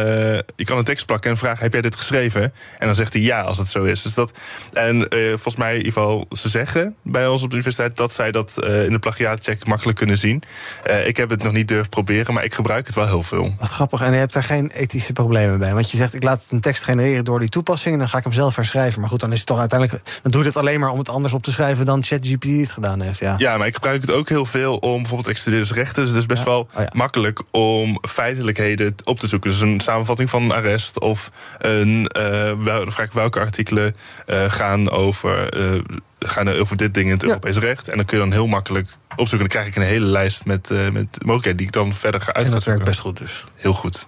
je 0.55 0.63
kan 0.63 0.77
een 0.77 0.83
tekst 0.83 1.05
plakken 1.05 1.31
en 1.31 1.37
vragen: 1.37 1.63
heb 1.63 1.73
jij 1.73 1.81
dit 1.81 1.95
geschreven? 1.95 2.41
En 2.79 2.85
dan 2.85 2.95
zegt 2.95 3.13
hij 3.13 3.21
ja 3.21 3.41
als 3.41 3.57
het 3.57 3.67
zo 3.67 3.83
is. 3.83 4.01
Dus 4.01 4.13
dat, 4.13 4.31
en 4.73 5.07
eh, 5.07 5.19
volgens 5.27 5.55
mij, 5.55 5.71
in 5.71 5.77
ieder 5.77 5.93
geval, 5.93 6.25
ze 6.31 6.49
zeggen 6.49 6.95
bij 7.03 7.27
ons 7.27 7.41
op 7.43 7.49
de 7.49 7.55
universiteit 7.55 7.97
dat 7.97 8.13
zij 8.13 8.31
dat 8.31 8.57
eh, 8.57 8.83
in 8.85 8.91
de 8.91 8.99
plagiaatcheck 8.99 9.65
makkelijk 9.65 9.97
kunnen 9.97 10.17
zien. 10.17 10.43
Eh, 10.83 11.07
ik 11.07 11.17
heb 11.17 11.29
het 11.29 11.43
nog 11.43 11.53
niet 11.53 11.67
durven 11.67 11.89
proberen, 11.89 12.33
maar 12.33 12.43
ik 12.43 12.53
gebruik 12.53 12.85
het 12.85 12.95
wel 12.95 13.07
heel 13.07 13.23
veel. 13.23 13.55
Wat 13.59 13.69
grappig. 13.69 14.01
En 14.01 14.11
je 14.11 14.17
hebt 14.17 14.33
daar 14.33 14.43
geen 14.43 14.69
ethische 14.71 15.13
problemen 15.13 15.59
bij. 15.59 15.73
Want 15.73 15.91
je 15.91 15.97
zegt, 16.09 16.23
ik 16.23 16.29
laat 16.29 16.47
een 16.49 16.59
tekst 16.59 16.83
genereren 16.83 17.25
door 17.25 17.39
die 17.39 17.49
toepassing... 17.49 17.93
en 17.93 17.99
dan 17.99 18.09
ga 18.09 18.17
ik 18.17 18.23
hem 18.23 18.33
zelf 18.33 18.55
herschrijven. 18.55 18.99
Maar 18.99 19.09
goed, 19.09 19.19
dan 19.19 19.31
is 19.31 19.37
het 19.37 19.47
toch 19.47 19.59
uiteindelijk... 19.59 20.01
dan 20.21 20.31
doe 20.31 20.41
je 20.41 20.47
het 20.47 20.57
alleen 20.57 20.79
maar 20.79 20.91
om 20.91 20.99
het 20.99 21.09
anders 21.09 21.33
op 21.33 21.43
te 21.43 21.51
schrijven... 21.51 21.85
dan 21.85 22.03
ChatGPT 22.03 22.43
het 22.43 22.71
gedaan 22.71 23.01
heeft, 23.01 23.19
ja. 23.19 23.35
Ja, 23.37 23.57
maar 23.57 23.67
ik 23.67 23.73
gebruik 23.73 24.01
het 24.01 24.11
ook 24.11 24.29
heel 24.29 24.45
veel 24.45 24.77
om 24.77 24.97
bijvoorbeeld 24.97 25.29
extredeerdersrechten. 25.29 26.03
Dus 26.03 26.11
het 26.11 26.19
is 26.19 26.25
best 26.25 26.43
wel 26.43 26.55
Oh 26.55 26.83
makkelijk 26.91 27.41
om 27.51 27.99
feitelijkheden 28.07 28.95
op 29.03 29.19
te 29.19 29.27
zoeken. 29.27 29.49
Dus 29.49 29.61
een 29.61 29.79
samenvatting 29.79 30.29
van 30.29 30.43
een 30.43 30.51
arrest 30.51 30.99
of 30.99 31.31
een, 31.57 32.07
eh, 32.07 32.53
wel, 32.53 32.91
vraag 32.91 33.05
ik 33.05 33.11
welke 33.11 33.39
artikelen 33.39 33.95
eh, 34.25 34.43
gaan, 34.47 34.89
over, 34.89 35.49
eh, 35.53 35.79
gaan 36.19 36.49
over 36.49 36.77
dit 36.77 36.93
ding 36.93 37.05
in 37.05 37.11
het 37.11 37.23
Europees 37.23 37.57
recht. 37.57 37.87
En 37.87 37.95
dan 37.95 38.05
kun 38.05 38.17
je 38.17 38.23
dan 38.23 38.33
heel 38.33 38.47
makkelijk 38.47 38.87
opzoeken. 39.09 39.39
Dan 39.39 39.47
krijg 39.47 39.67
ik 39.67 39.75
een 39.75 39.81
hele 39.81 40.05
lijst 40.05 40.45
met, 40.45 40.69
met 40.69 41.07
mogelijkheden 41.25 41.57
die 41.57 41.67
ik 41.67 41.73
dan 41.73 41.93
verder 41.93 42.21
ga 42.21 42.33
uit. 42.33 42.45
En 42.45 42.51
dat 42.51 42.63
werkt 42.63 42.83
best 42.83 42.99
goed 42.99 43.17
dus. 43.17 43.43
Heel 43.55 43.73
goed. 43.73 44.07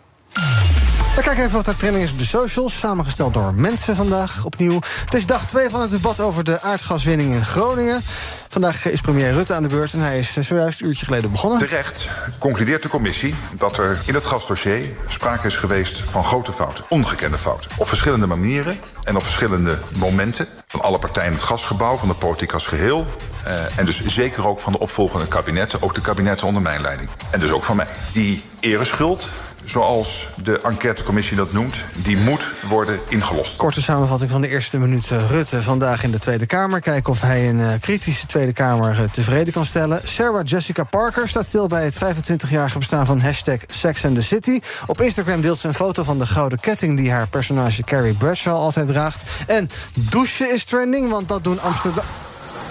We 1.17 1.23
kijken 1.23 1.43
even 1.43 1.55
wat 1.55 1.67
er 1.67 1.77
trending 1.77 2.03
is 2.03 2.11
op 2.11 2.17
de 2.17 2.25
socials. 2.25 2.79
Samengesteld 2.79 3.33
door 3.33 3.53
mensen 3.53 3.95
vandaag 3.95 4.45
opnieuw. 4.45 4.79
Het 5.05 5.13
is 5.13 5.25
dag 5.25 5.47
2 5.47 5.69
van 5.69 5.81
het 5.81 5.91
debat 5.91 6.19
over 6.19 6.43
de 6.43 6.61
aardgaswinning 6.61 7.33
in 7.33 7.45
Groningen. 7.45 8.01
Vandaag 8.49 8.85
is 8.85 9.01
premier 9.01 9.31
Rutte 9.31 9.53
aan 9.53 9.61
de 9.61 9.67
beurt 9.67 9.93
en 9.93 9.99
hij 9.99 10.19
is 10.19 10.37
eh, 10.37 10.43
zojuist 10.43 10.81
een 10.81 10.87
uurtje 10.87 11.05
geleden 11.05 11.31
begonnen. 11.31 11.59
Terecht 11.59 12.09
concludeert 12.37 12.81
de 12.81 12.89
commissie 12.89 13.35
dat 13.55 13.77
er 13.77 13.99
in 14.05 14.13
het 14.13 14.25
gasdossier 14.25 14.89
sprake 15.07 15.47
is 15.47 15.55
geweest 15.55 15.97
van 15.99 16.23
grote 16.23 16.53
fouten, 16.53 16.85
ongekende 16.89 17.37
fouten. 17.37 17.71
Op 17.77 17.87
verschillende 17.87 18.27
manieren 18.27 18.79
en 19.03 19.15
op 19.15 19.23
verschillende 19.23 19.79
momenten. 19.97 20.47
Van 20.67 20.81
alle 20.81 20.99
partijen 20.99 21.29
in 21.29 21.35
het 21.35 21.45
gasgebouw, 21.45 21.97
van 21.97 22.07
de 22.07 22.15
politiek 22.15 22.53
als 22.53 22.67
geheel. 22.67 23.05
eh, 23.43 23.77
en 23.77 23.85
dus 23.85 24.05
zeker 24.05 24.47
ook 24.47 24.59
van 24.59 24.71
de 24.71 24.79
opvolgende 24.79 25.27
kabinetten, 25.27 25.81
ook 25.81 25.95
de 25.95 26.01
kabinetten 26.01 26.47
onder 26.47 26.61
mijn 26.61 26.81
leiding. 26.81 27.09
En 27.31 27.39
dus 27.39 27.51
ook 27.51 27.63
van 27.63 27.75
mij. 27.75 27.87
Die 28.11 28.43
ereschuld, 28.59 29.29
zoals 29.69 30.27
de 30.43 30.59
enquêtecommissie 30.61 31.37
dat 31.37 31.51
noemt, 31.51 31.83
die 32.03 32.17
moet 32.17 32.53
worden 32.69 32.99
ingelost. 33.07 33.55
Korte 33.55 33.81
samenvatting 33.81 34.31
van 34.31 34.41
de 34.41 34.47
eerste 34.47 34.77
minuut 34.77 35.11
eh, 35.11 35.29
Rutte 35.29 35.61
vandaag 35.61 36.03
in 36.03 36.11
de 36.11 36.19
Tweede 36.19 36.45
Kamer. 36.45 36.79
Kijken 36.79 37.13
of 37.13 37.21
hij 37.21 37.49
een 37.49 37.59
eh, 37.59 37.71
kritische 37.79 38.25
Tweede 38.25 38.53
Kamer 38.53 38.99
eh, 38.99 39.09
tevreden 39.09 39.53
kan 39.53 39.65
stellen. 39.65 40.01
Sarah 40.03 40.45
Jessica 40.45 40.83
Parker 40.83 41.27
staat 41.27 41.45
stil 41.45 41.67
bij 41.67 41.83
het 41.83 41.95
25-jarige 41.95 42.77
bestaan 42.77 43.05
van 43.05 43.19
hashtag 43.19 43.59
Sex 43.67 44.05
and 44.05 44.15
the 44.15 44.21
City. 44.21 44.59
Op 44.85 45.01
Instagram 45.01 45.41
deelt 45.41 45.57
ze 45.57 45.67
een 45.67 45.73
foto 45.73 46.03
van 46.03 46.19
de 46.19 46.27
gouden 46.27 46.59
ketting... 46.59 46.97
die 46.97 47.11
haar 47.11 47.27
personage 47.27 47.83
Carrie 47.83 48.13
Bradshaw 48.13 48.55
altijd 48.55 48.87
draagt. 48.87 49.23
En 49.47 49.69
douchen 49.93 50.53
is 50.53 50.63
trending, 50.65 51.09
want 51.09 51.27
dat 51.27 51.43
doen 51.43 51.61
Amsterdam... 51.61 52.03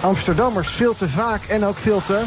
Amsterdammers 0.01 0.67
veel 0.67 0.95
te 0.95 1.09
vaak 1.09 1.43
en 1.43 1.65
ook 1.65 1.77
veel 1.77 2.01
te 2.05 2.23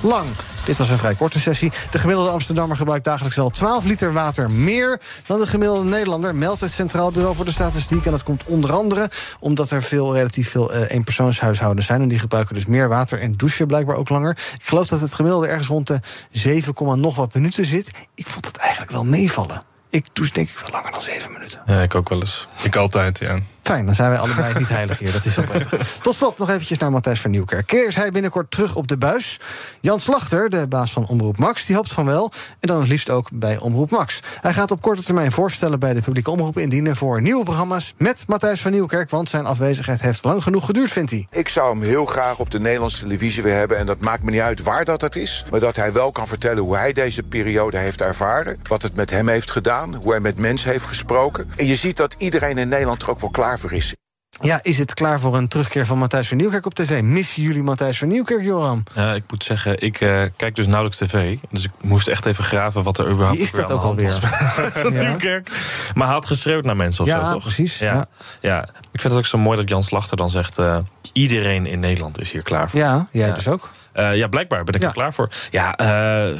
lang. 0.00 0.26
Dit 0.64 0.78
was 0.78 0.90
een 0.90 0.98
vrij 0.98 1.14
korte 1.14 1.40
sessie. 1.40 1.72
De 1.90 1.98
gemiddelde 1.98 2.30
Amsterdammer 2.30 2.76
gebruikt 2.76 3.04
dagelijks 3.04 3.36
wel 3.36 3.50
12 3.50 3.84
liter 3.84 4.12
water 4.12 4.50
meer 4.50 5.00
dan 5.26 5.40
de 5.40 5.46
gemiddelde 5.46 5.88
Nederlander, 5.88 6.34
meldt 6.34 6.60
het 6.60 6.70
Centraal 6.70 7.10
Bureau 7.10 7.36
voor 7.36 7.44
de 7.44 7.50
Statistiek. 7.50 8.04
En 8.04 8.10
dat 8.10 8.22
komt 8.22 8.44
onder 8.44 8.72
andere 8.72 9.10
omdat 9.40 9.70
er 9.70 9.82
veel, 9.82 10.14
relatief 10.14 10.50
veel 10.50 10.72
eh, 10.72 10.90
eenpersoonshuishoudens 10.90 11.86
zijn. 11.86 12.00
En 12.00 12.08
die 12.08 12.18
gebruiken 12.18 12.54
dus 12.54 12.66
meer 12.66 12.88
water 12.88 13.20
en 13.20 13.36
douchen 13.36 13.66
blijkbaar 13.66 13.96
ook 13.96 14.08
langer. 14.08 14.30
Ik 14.30 14.66
geloof 14.66 14.86
dat 14.86 15.00
het 15.00 15.14
gemiddelde 15.14 15.46
ergens 15.46 15.68
rond 15.68 15.86
de 15.86 16.00
7, 16.30 17.00
nog 17.00 17.16
wat 17.16 17.34
minuten 17.34 17.64
zit. 17.64 17.90
Ik 18.14 18.26
vond 18.26 18.46
het 18.46 18.56
eigenlijk 18.56 18.92
wel 18.92 19.04
meevallen. 19.04 19.62
Ik 19.90 20.06
douche 20.12 20.32
denk 20.32 20.48
ik 20.48 20.58
wel 20.58 20.70
langer 20.70 20.90
dan 20.92 21.02
7 21.02 21.32
minuten. 21.32 21.62
Ja, 21.66 21.82
ik 21.82 21.94
ook 21.94 22.08
wel 22.08 22.20
eens. 22.20 22.48
Ik 22.62 22.76
altijd, 22.76 23.18
ja. 23.18 23.38
Fijn, 23.62 23.86
dan 23.86 23.94
zijn 23.94 24.10
wij 24.10 24.18
allebei 24.18 24.54
niet 24.58 24.68
heilig 24.68 24.98
hier. 24.98 25.12
Dat 25.12 25.24
is 25.24 25.34
wel 25.34 25.44
prettig. 25.44 25.98
Tot 26.02 26.14
slot 26.14 26.38
nog 26.38 26.50
eventjes 26.50 26.78
naar 26.78 26.90
Matthijs 26.90 27.20
van 27.20 27.30
Nieuwkerk. 27.30 27.72
Is 27.72 27.96
hij 27.96 28.10
binnenkort 28.10 28.50
terug 28.50 28.76
op 28.76 28.88
de 28.88 28.96
buis. 28.96 29.40
Jan 29.80 29.98
Slachter, 29.98 30.50
de 30.50 30.66
baas 30.66 30.92
van 30.92 31.06
Omroep 31.06 31.38
Max, 31.38 31.66
die 31.66 31.76
hoopt 31.76 31.92
van 31.92 32.04
wel. 32.04 32.32
En 32.60 32.68
dan 32.68 32.78
het 32.78 32.88
liefst 32.88 33.10
ook 33.10 33.28
bij 33.32 33.58
Omroep 33.58 33.90
Max. 33.90 34.20
Hij 34.40 34.52
gaat 34.52 34.70
op 34.70 34.80
korte 34.80 35.02
termijn 35.02 35.32
voorstellen 35.32 35.78
bij 35.78 35.92
de 35.92 36.00
publieke 36.00 36.30
omroep 36.30 36.58
indienen... 36.58 36.96
voor 36.96 37.22
nieuwe 37.22 37.44
programma's 37.44 37.94
met 37.96 38.24
Matthijs 38.26 38.60
van 38.60 38.72
Nieuwkerk... 38.72 39.10
want 39.10 39.28
zijn 39.28 39.46
afwezigheid 39.46 40.00
heeft 40.00 40.24
lang 40.24 40.42
genoeg 40.42 40.66
geduurd, 40.66 40.90
vindt 40.90 41.10
hij. 41.10 41.26
Ik 41.30 41.48
zou 41.48 41.70
hem 41.70 41.82
heel 41.82 42.06
graag 42.06 42.38
op 42.38 42.50
de 42.50 42.60
Nederlandse 42.60 43.02
televisie 43.02 43.42
weer 43.42 43.56
hebben. 43.56 43.78
En 43.78 43.86
dat 43.86 44.00
maakt 44.00 44.22
me 44.22 44.30
niet 44.30 44.40
uit 44.40 44.62
waar 44.62 44.84
dat 44.84 45.00
het 45.00 45.16
is. 45.16 45.44
Maar 45.50 45.60
dat 45.60 45.76
hij 45.76 45.92
wel 45.92 46.12
kan 46.12 46.26
vertellen 46.26 46.62
hoe 46.62 46.76
hij 46.76 46.92
deze 46.92 47.22
periode 47.22 47.76
heeft 47.76 48.00
ervaren. 48.00 48.56
Wat 48.68 48.82
het 48.82 48.94
met 48.96 49.10
hem 49.10 49.28
heeft 49.28 49.50
gedaan. 49.50 49.94
Hoe 49.94 50.10
hij 50.10 50.20
met 50.20 50.38
mensen 50.38 50.70
heeft 50.70 50.84
gesproken. 50.84 51.50
En 51.56 51.66
je 51.66 51.76
ziet 51.76 51.96
dat 51.96 52.14
iedereen 52.18 52.58
in 52.58 52.68
Nederland 52.68 53.02
er 53.02 53.10
ook 53.10 53.20
wel 53.20 53.30
klaar 53.30 53.51
voor 53.58 53.72
is. 53.72 53.94
Ja, 54.40 54.58
is 54.62 54.78
het 54.78 54.94
klaar 54.94 55.20
voor 55.20 55.36
een 55.36 55.48
terugkeer 55.48 55.86
van 55.86 55.98
Matthijs 55.98 56.28
van 56.28 56.36
Nieuwkerk 56.36 56.66
op 56.66 56.74
tv? 56.74 57.02
Missen 57.02 57.42
jullie 57.42 57.62
Matthijs 57.62 57.98
van 57.98 58.08
Nieuwkerk, 58.08 58.42
Joram? 58.42 58.82
Ja, 58.94 59.12
ik 59.14 59.22
moet 59.30 59.44
zeggen, 59.44 59.80
ik 59.82 60.00
eh, 60.00 60.22
kijk 60.36 60.54
dus 60.54 60.66
nauwelijks 60.66 60.98
tv. 60.98 61.36
Dus 61.50 61.64
ik 61.64 61.70
moest 61.80 62.08
echt 62.08 62.26
even 62.26 62.44
graven 62.44 62.82
wat 62.82 62.98
er 62.98 63.04
überhaupt 63.10 63.36
Wie 63.36 63.46
is 63.46 63.52
dat 63.52 63.60
weer 63.68 63.70
aan 63.78 63.82
ook 63.82 63.88
alweer? 63.88 64.08
was. 64.08 64.18
Van 64.82 64.92
Ja. 64.92 65.00
Nieuwkerk. 65.08 65.48
Maar 65.94 66.04
hij 66.06 66.14
had 66.14 66.26
geschreeuwd 66.26 66.64
naar 66.64 66.76
mensen 66.76 67.02
of 67.04 67.10
Ja, 67.10 67.26
zo, 67.28 67.32
toch? 67.34 67.42
precies, 67.42 67.78
Ja. 67.78 67.92
ja. 67.94 68.06
Ja. 68.40 68.62
ik 68.92 69.00
vind 69.00 69.02
het 69.02 69.12
ook 69.12 69.26
zo 69.26 69.38
mooi 69.38 69.56
dat 69.58 69.68
Jan 69.68 69.82
Slachter 69.82 70.16
dan 70.16 70.30
zegt... 70.30 70.58
eh, 70.58 70.78
iedereen 71.12 71.66
in 71.66 71.80
Nederland 71.80 72.20
is 72.20 72.32
hier 72.32 72.42
klaar 72.42 72.70
voor. 72.70 72.80
Ja, 72.80 73.08
jij 73.10 73.32
dus 73.32 73.48
ook. 73.48 73.68
Eh, 73.92 74.16
ja, 74.16 74.26
blijkbaar 74.28 74.64
ben 74.64 74.74
ik 74.74 74.80
Ja. 74.80 74.86
er 74.86 74.92
klaar 74.92 75.14
voor. 75.14 75.28
Ja, 75.50 75.76
eh, 75.76 76.38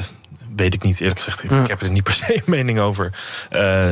weet 0.56 0.74
ik 0.74 0.82
niet, 0.82 1.00
eerlijk 1.00 1.20
gezegd. 1.20 1.44
Ik, 1.44 1.50
ik 1.50 1.68
heb 1.68 1.82
er 1.82 1.90
niet 1.90 2.02
per 2.02 2.12
se 2.12 2.34
een 2.36 2.42
mening 2.46 2.78
over. 2.80 3.18
Eh, 3.50 3.90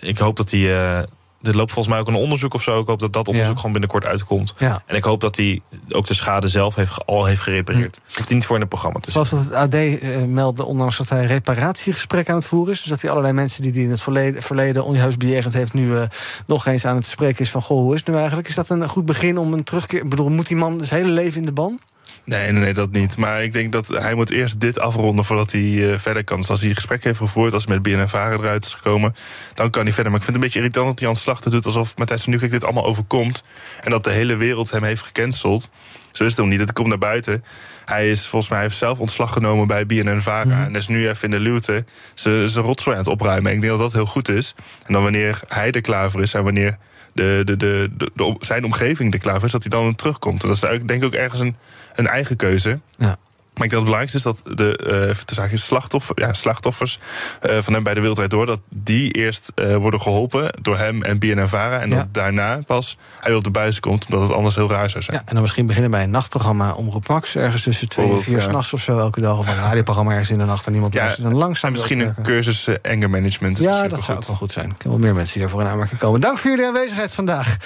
ik 0.00 0.18
hoop 0.18 0.36
dat 0.36 0.50
hij... 0.50 0.96
eh, 0.98 1.02
er 1.46 1.56
loopt 1.56 1.72
volgens 1.72 1.94
mij 1.94 1.98
ook 2.04 2.08
een 2.08 2.22
onderzoek 2.22 2.54
of 2.54 2.62
zo. 2.62 2.80
Ik 2.80 2.86
hoop 2.86 3.00
dat 3.00 3.12
dat 3.12 3.28
onderzoek 3.28 3.52
Ja. 3.52 3.56
gewoon 3.56 3.72
binnenkort 3.72 4.04
uitkomt. 4.04 4.54
Ja. 4.58 4.80
En 4.86 4.96
ik 4.96 5.04
hoop 5.04 5.20
dat 5.20 5.36
hij 5.36 5.60
ook 5.88 6.06
de 6.06 6.14
schade 6.14 6.48
zelf 6.48 6.74
heeft, 6.74 7.06
al 7.06 7.24
heeft 7.24 7.40
gerepareerd. 7.42 8.00
Hoeft 8.14 8.26
hij 8.28 8.34
niet 8.36 8.46
voor 8.46 8.54
in 8.54 8.60
het 8.60 8.70
programma 8.70 9.00
te 9.00 9.10
Zoals 9.10 9.30
dat 9.30 9.38
het 9.44 9.52
AD 9.52 9.74
eh, 9.74 10.22
meldde, 10.28 10.64
ondanks 10.64 10.96
dat 10.96 11.08
hij 11.08 11.26
reparatiegesprekken 11.26 12.32
aan 12.34 12.38
het 12.38 12.48
voeren 12.48 12.72
is. 12.72 12.80
Dus 12.80 12.88
dat 12.90 13.00
hij 13.00 13.10
allerlei 13.10 13.34
mensen 13.34 13.62
die 13.62 13.72
hij 13.72 13.82
in 13.82 13.90
het 13.90 14.02
verleden, 14.02 14.42
verleden 14.42 14.84
onjuist 14.84 15.18
bejegend 15.18 15.54
heeft, 15.54 15.72
nu 15.72 15.96
eh, 15.96 16.02
nog 16.46 16.66
eens 16.66 16.84
aan 16.86 16.96
het 16.96 17.06
spreken 17.06 17.40
is 17.40 17.50
van: 17.50 17.62
Goh, 17.62 17.78
hoe 17.78 17.94
is 17.94 18.00
het 18.00 18.08
nu 18.08 18.14
eigenlijk? 18.14 18.48
Is 18.48 18.54
dat 18.54 18.68
een 18.68 18.88
goed 18.88 19.04
begin 19.06 19.38
om 19.38 19.52
een 19.52 19.64
terugkeer? 19.64 20.02
Ik 20.02 20.08
bedoel, 20.08 20.28
moet 20.28 20.46
die 20.46 20.56
man 20.56 20.80
zijn 20.84 21.00
hele 21.00 21.12
leven 21.12 21.40
in 21.40 21.46
de 21.46 21.52
ban? 21.52 21.78
Nee, 22.26 22.52
nee, 22.52 22.62
nee, 22.62 22.74
dat 22.74 22.90
niet. 22.90 23.16
Maar 23.16 23.42
ik 23.42 23.52
denk 23.52 23.72
dat 23.72 23.88
hij 23.88 24.14
moet 24.14 24.30
eerst 24.30 24.60
dit 24.60 24.80
afronden 24.80 25.24
voordat 25.24 25.52
hij 25.52 25.92
eh, 25.92 25.98
verder 25.98 26.24
kan. 26.24 26.36
Dus 26.40 26.50
als 26.50 26.60
hij 26.60 26.74
gesprek 26.74 27.04
heeft 27.04 27.18
gevoerd, 27.18 27.52
als 27.52 27.64
hij 27.64 27.74
met 27.74 27.82
BNNVARA 27.82 28.32
eruit 28.32 28.64
is 28.64 28.74
gekomen... 28.74 29.14
dan 29.54 29.70
kan 29.70 29.84
hij 29.84 29.92
verder. 29.92 30.12
Maar 30.12 30.20
ik 30.20 30.26
vind 30.26 30.36
het 30.36 30.44
een 30.44 30.50
beetje 30.52 30.58
irritant 30.58 30.88
dat 30.88 31.00
Jan 31.00 31.16
Slachter 31.16 31.50
doet... 31.50 31.66
alsof 31.66 31.96
Matthijs 31.96 32.20
van 32.20 32.30
Nieuwkerk 32.30 32.52
dit 32.52 32.64
allemaal 32.64 32.84
overkomt... 32.84 33.44
en 33.80 33.90
dat 33.90 34.04
de 34.04 34.10
hele 34.10 34.36
wereld 34.36 34.70
hem 34.70 34.82
heeft 34.82 35.02
gecanceld. 35.02 35.70
Zo 36.12 36.24
is 36.24 36.30
het 36.30 36.40
ook 36.40 36.46
niet. 36.46 36.60
Het 36.60 36.72
komt 36.72 36.88
naar 36.88 36.98
buiten. 36.98 37.44
Hij 37.84 38.10
is 38.10 38.26
volgens 38.26 38.50
mij 38.50 38.60
heeft 38.60 38.76
zelf 38.76 38.98
ontslag 38.98 39.32
genomen 39.32 39.66
bij 39.66 39.86
BNN-VARA... 39.86 40.64
en 40.64 40.74
is 40.74 40.88
nu 40.88 41.08
even 41.08 41.24
in 41.24 41.30
de 41.30 41.40
luwte 41.40 41.84
zijn 42.14 42.48
rotzooi 42.48 42.96
aan 42.96 43.02
het 43.02 43.12
opruimen. 43.12 43.50
En 43.50 43.56
ik 43.56 43.62
denk 43.62 43.72
dat 43.72 43.82
dat 43.82 43.92
heel 43.92 44.06
goed 44.06 44.28
is. 44.28 44.54
En 44.86 44.92
dan 44.92 45.02
wanneer 45.02 45.40
hij 45.48 45.70
er 45.70 45.80
klaar 45.80 46.10
voor 46.10 46.22
is 46.22 46.34
en 46.34 46.44
wanneer... 46.44 46.78
De, 47.12 47.42
de, 47.44 47.56
de, 47.56 47.90
de, 48.14 48.36
zijn 48.40 48.64
omgeving 48.64 49.12
er 49.12 49.18
klaar 49.18 49.34
voor 49.34 49.44
is, 49.44 49.52
dat 49.52 49.62
hij 49.62 49.80
dan 49.80 49.94
terugkomt. 49.94 50.42
En 50.42 50.48
dat 50.48 50.56
is 50.56 50.80
denk 50.86 50.90
ik 50.90 51.04
ook 51.04 51.12
ergens 51.12 51.40
een, 51.40 51.56
een 51.96 52.06
eigen 52.06 52.36
keuze. 52.36 52.80
Ja. 52.98 53.16
Maar 53.56 53.64
ik 53.64 53.70
denk 53.70 53.86
dat 53.86 53.94
het 53.94 54.10
belangrijkste 54.10 54.18
is 54.18 54.44
dat 54.44 54.56
de 54.58 55.14
te 55.24 55.34
zeggen, 55.34 55.58
slachtoffer, 55.58 56.20
ja, 56.20 56.32
slachtoffers 56.32 56.98
eh, 57.40 57.58
van 57.60 57.72
hem 57.72 57.82
bij 57.82 57.94
de 57.94 58.00
Wereldrijd 58.00 58.30
Door... 58.30 58.46
dat 58.46 58.60
die 58.68 59.10
eerst 59.10 59.52
eh, 59.54 59.76
worden 59.76 60.00
geholpen 60.00 60.48
door 60.62 60.78
hem 60.78 61.02
en 61.02 61.18
BNNVARA... 61.18 61.80
en 61.80 61.90
Ja. 61.90 61.96
dat 61.96 62.08
daarna 62.10 62.58
pas 62.66 62.98
hij 63.20 63.34
op 63.34 63.44
de 63.44 63.50
buis 63.50 63.80
komt, 63.80 64.04
omdat 64.04 64.20
het 64.28 64.36
anders 64.36 64.54
heel 64.54 64.70
raar 64.70 64.90
zou 64.90 65.02
zijn. 65.02 65.16
Ja, 65.16 65.22
en 65.26 65.32
dan 65.32 65.42
misschien 65.42 65.66
beginnen 65.66 65.90
bij 65.90 66.02
een 66.02 66.10
nachtprogramma 66.10 66.72
Omroep 66.72 67.08
Max. 67.08 67.36
Ergens 67.36 67.62
tussen 67.62 67.88
twee 67.88 68.10
en 68.10 68.22
vier 68.22 68.36
ja. 68.36 68.40
s'nachts 68.40 68.72
of 68.72 68.80
zo 68.82 68.98
elke 68.98 69.20
dag. 69.20 69.38
Of 69.38 69.46
een 69.48 69.56
radioprogramma 69.56 70.10
ergens 70.10 70.30
in 70.30 70.38
de 70.38 70.44
nacht 70.44 70.66
en 70.66 70.72
niemand 70.72 70.94
Ja, 70.94 71.00
luistert. 71.00 71.26
En 71.26 71.34
langzaam 71.34 71.70
en 71.70 71.76
misschien 71.78 72.00
een 72.00 72.14
cursus 72.22 72.68
anger 72.82 73.10
management. 73.10 73.58
Ja, 73.58 73.88
dat 73.88 74.02
zou 74.02 74.18
ook 74.18 74.26
wel 74.26 74.36
goed 74.36 74.52
zijn. 74.52 74.68
Er 74.70 74.76
kunnen 74.76 74.98
wel 74.98 75.06
meer 75.06 75.16
mensen 75.16 75.32
die 75.32 75.42
daarvoor 75.42 75.60
in 75.60 75.68
aanmerking 75.68 76.00
komen. 76.00 76.20
Dank 76.20 76.38
voor 76.38 76.50
jullie 76.50 76.66
aanwezigheid 76.66 77.12
vandaag. 77.12 77.56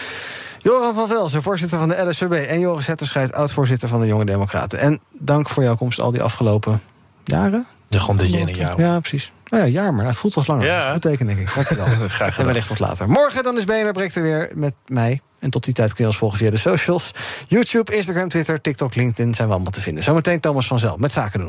Joran 0.63 0.95
van 0.95 1.09
Velzen, 1.09 1.43
voorzitter 1.43 1.79
van 1.79 1.89
de 1.89 2.09
LSVB. 2.09 2.33
En 2.49 2.61
Joris 2.61 2.87
Hetterscheid, 2.87 3.33
oud-voorzitter 3.33 3.89
van 3.89 4.01
de 4.01 4.07
Jonge 4.07 4.25
Democraten. 4.25 4.79
En 4.79 5.01
dank 5.19 5.49
voor 5.49 5.63
jouw 5.63 5.75
komst 5.77 6.01
al 6.01 6.11
die 6.11 6.23
afgelopen 6.23 6.81
jaren. 7.25 7.67
Ja, 7.89 7.99
gewoon 7.99 8.17
dit 8.17 8.33
ene 8.33 8.55
jaar. 8.55 8.81
Ja, 8.81 9.01
precies. 9.01 9.33
Nou 9.51 9.65
ja, 9.65 9.69
jaar, 9.71 9.95
maar 9.95 10.07
het 10.07 10.17
voelt 10.17 10.37
als 10.37 10.47
langer. 10.47 10.65
Ja. 10.67 10.77
Dat 10.77 10.87
is 10.87 10.93
goed 10.93 11.03
teken, 11.03 11.27
denk 11.27 11.39
ik. 11.39 11.55
Dank 11.55 11.69
je 11.69 11.75
wel. 11.75 11.87
Graag 12.09 12.21
En 12.21 12.33
gedaan. 12.33 12.47
wellicht 12.47 12.67
tot 12.69 12.79
later. 12.79 13.09
Morgen 13.09 13.43
dan 13.43 13.57
is 13.57 13.65
BNR 13.65 13.93
Breekt 13.93 14.15
er 14.15 14.23
weer 14.23 14.51
met 14.55 14.75
mij. 14.87 15.21
En 15.39 15.51
tot 15.51 15.65
die 15.65 15.75
tijd 15.75 15.89
kun 15.95 16.05
je 16.05 16.07
ons 16.11 16.19
volgen 16.19 16.39
via 16.39 16.51
de 16.51 16.57
socials. 16.57 17.11
YouTube, 17.47 17.97
Instagram, 17.97 18.29
Twitter, 18.29 18.61
TikTok, 18.61 18.95
LinkedIn 18.95 19.35
zijn 19.35 19.49
we 19.49 19.55
allemaal 19.55 19.73
te 19.73 19.81
vinden. 19.81 20.05
Zometeen 20.05 20.41
Thomas 20.41 20.67
van 20.67 20.79
Zel 20.79 20.97
met 20.97 21.13
Zaken 21.13 21.41
doen. 21.41 21.49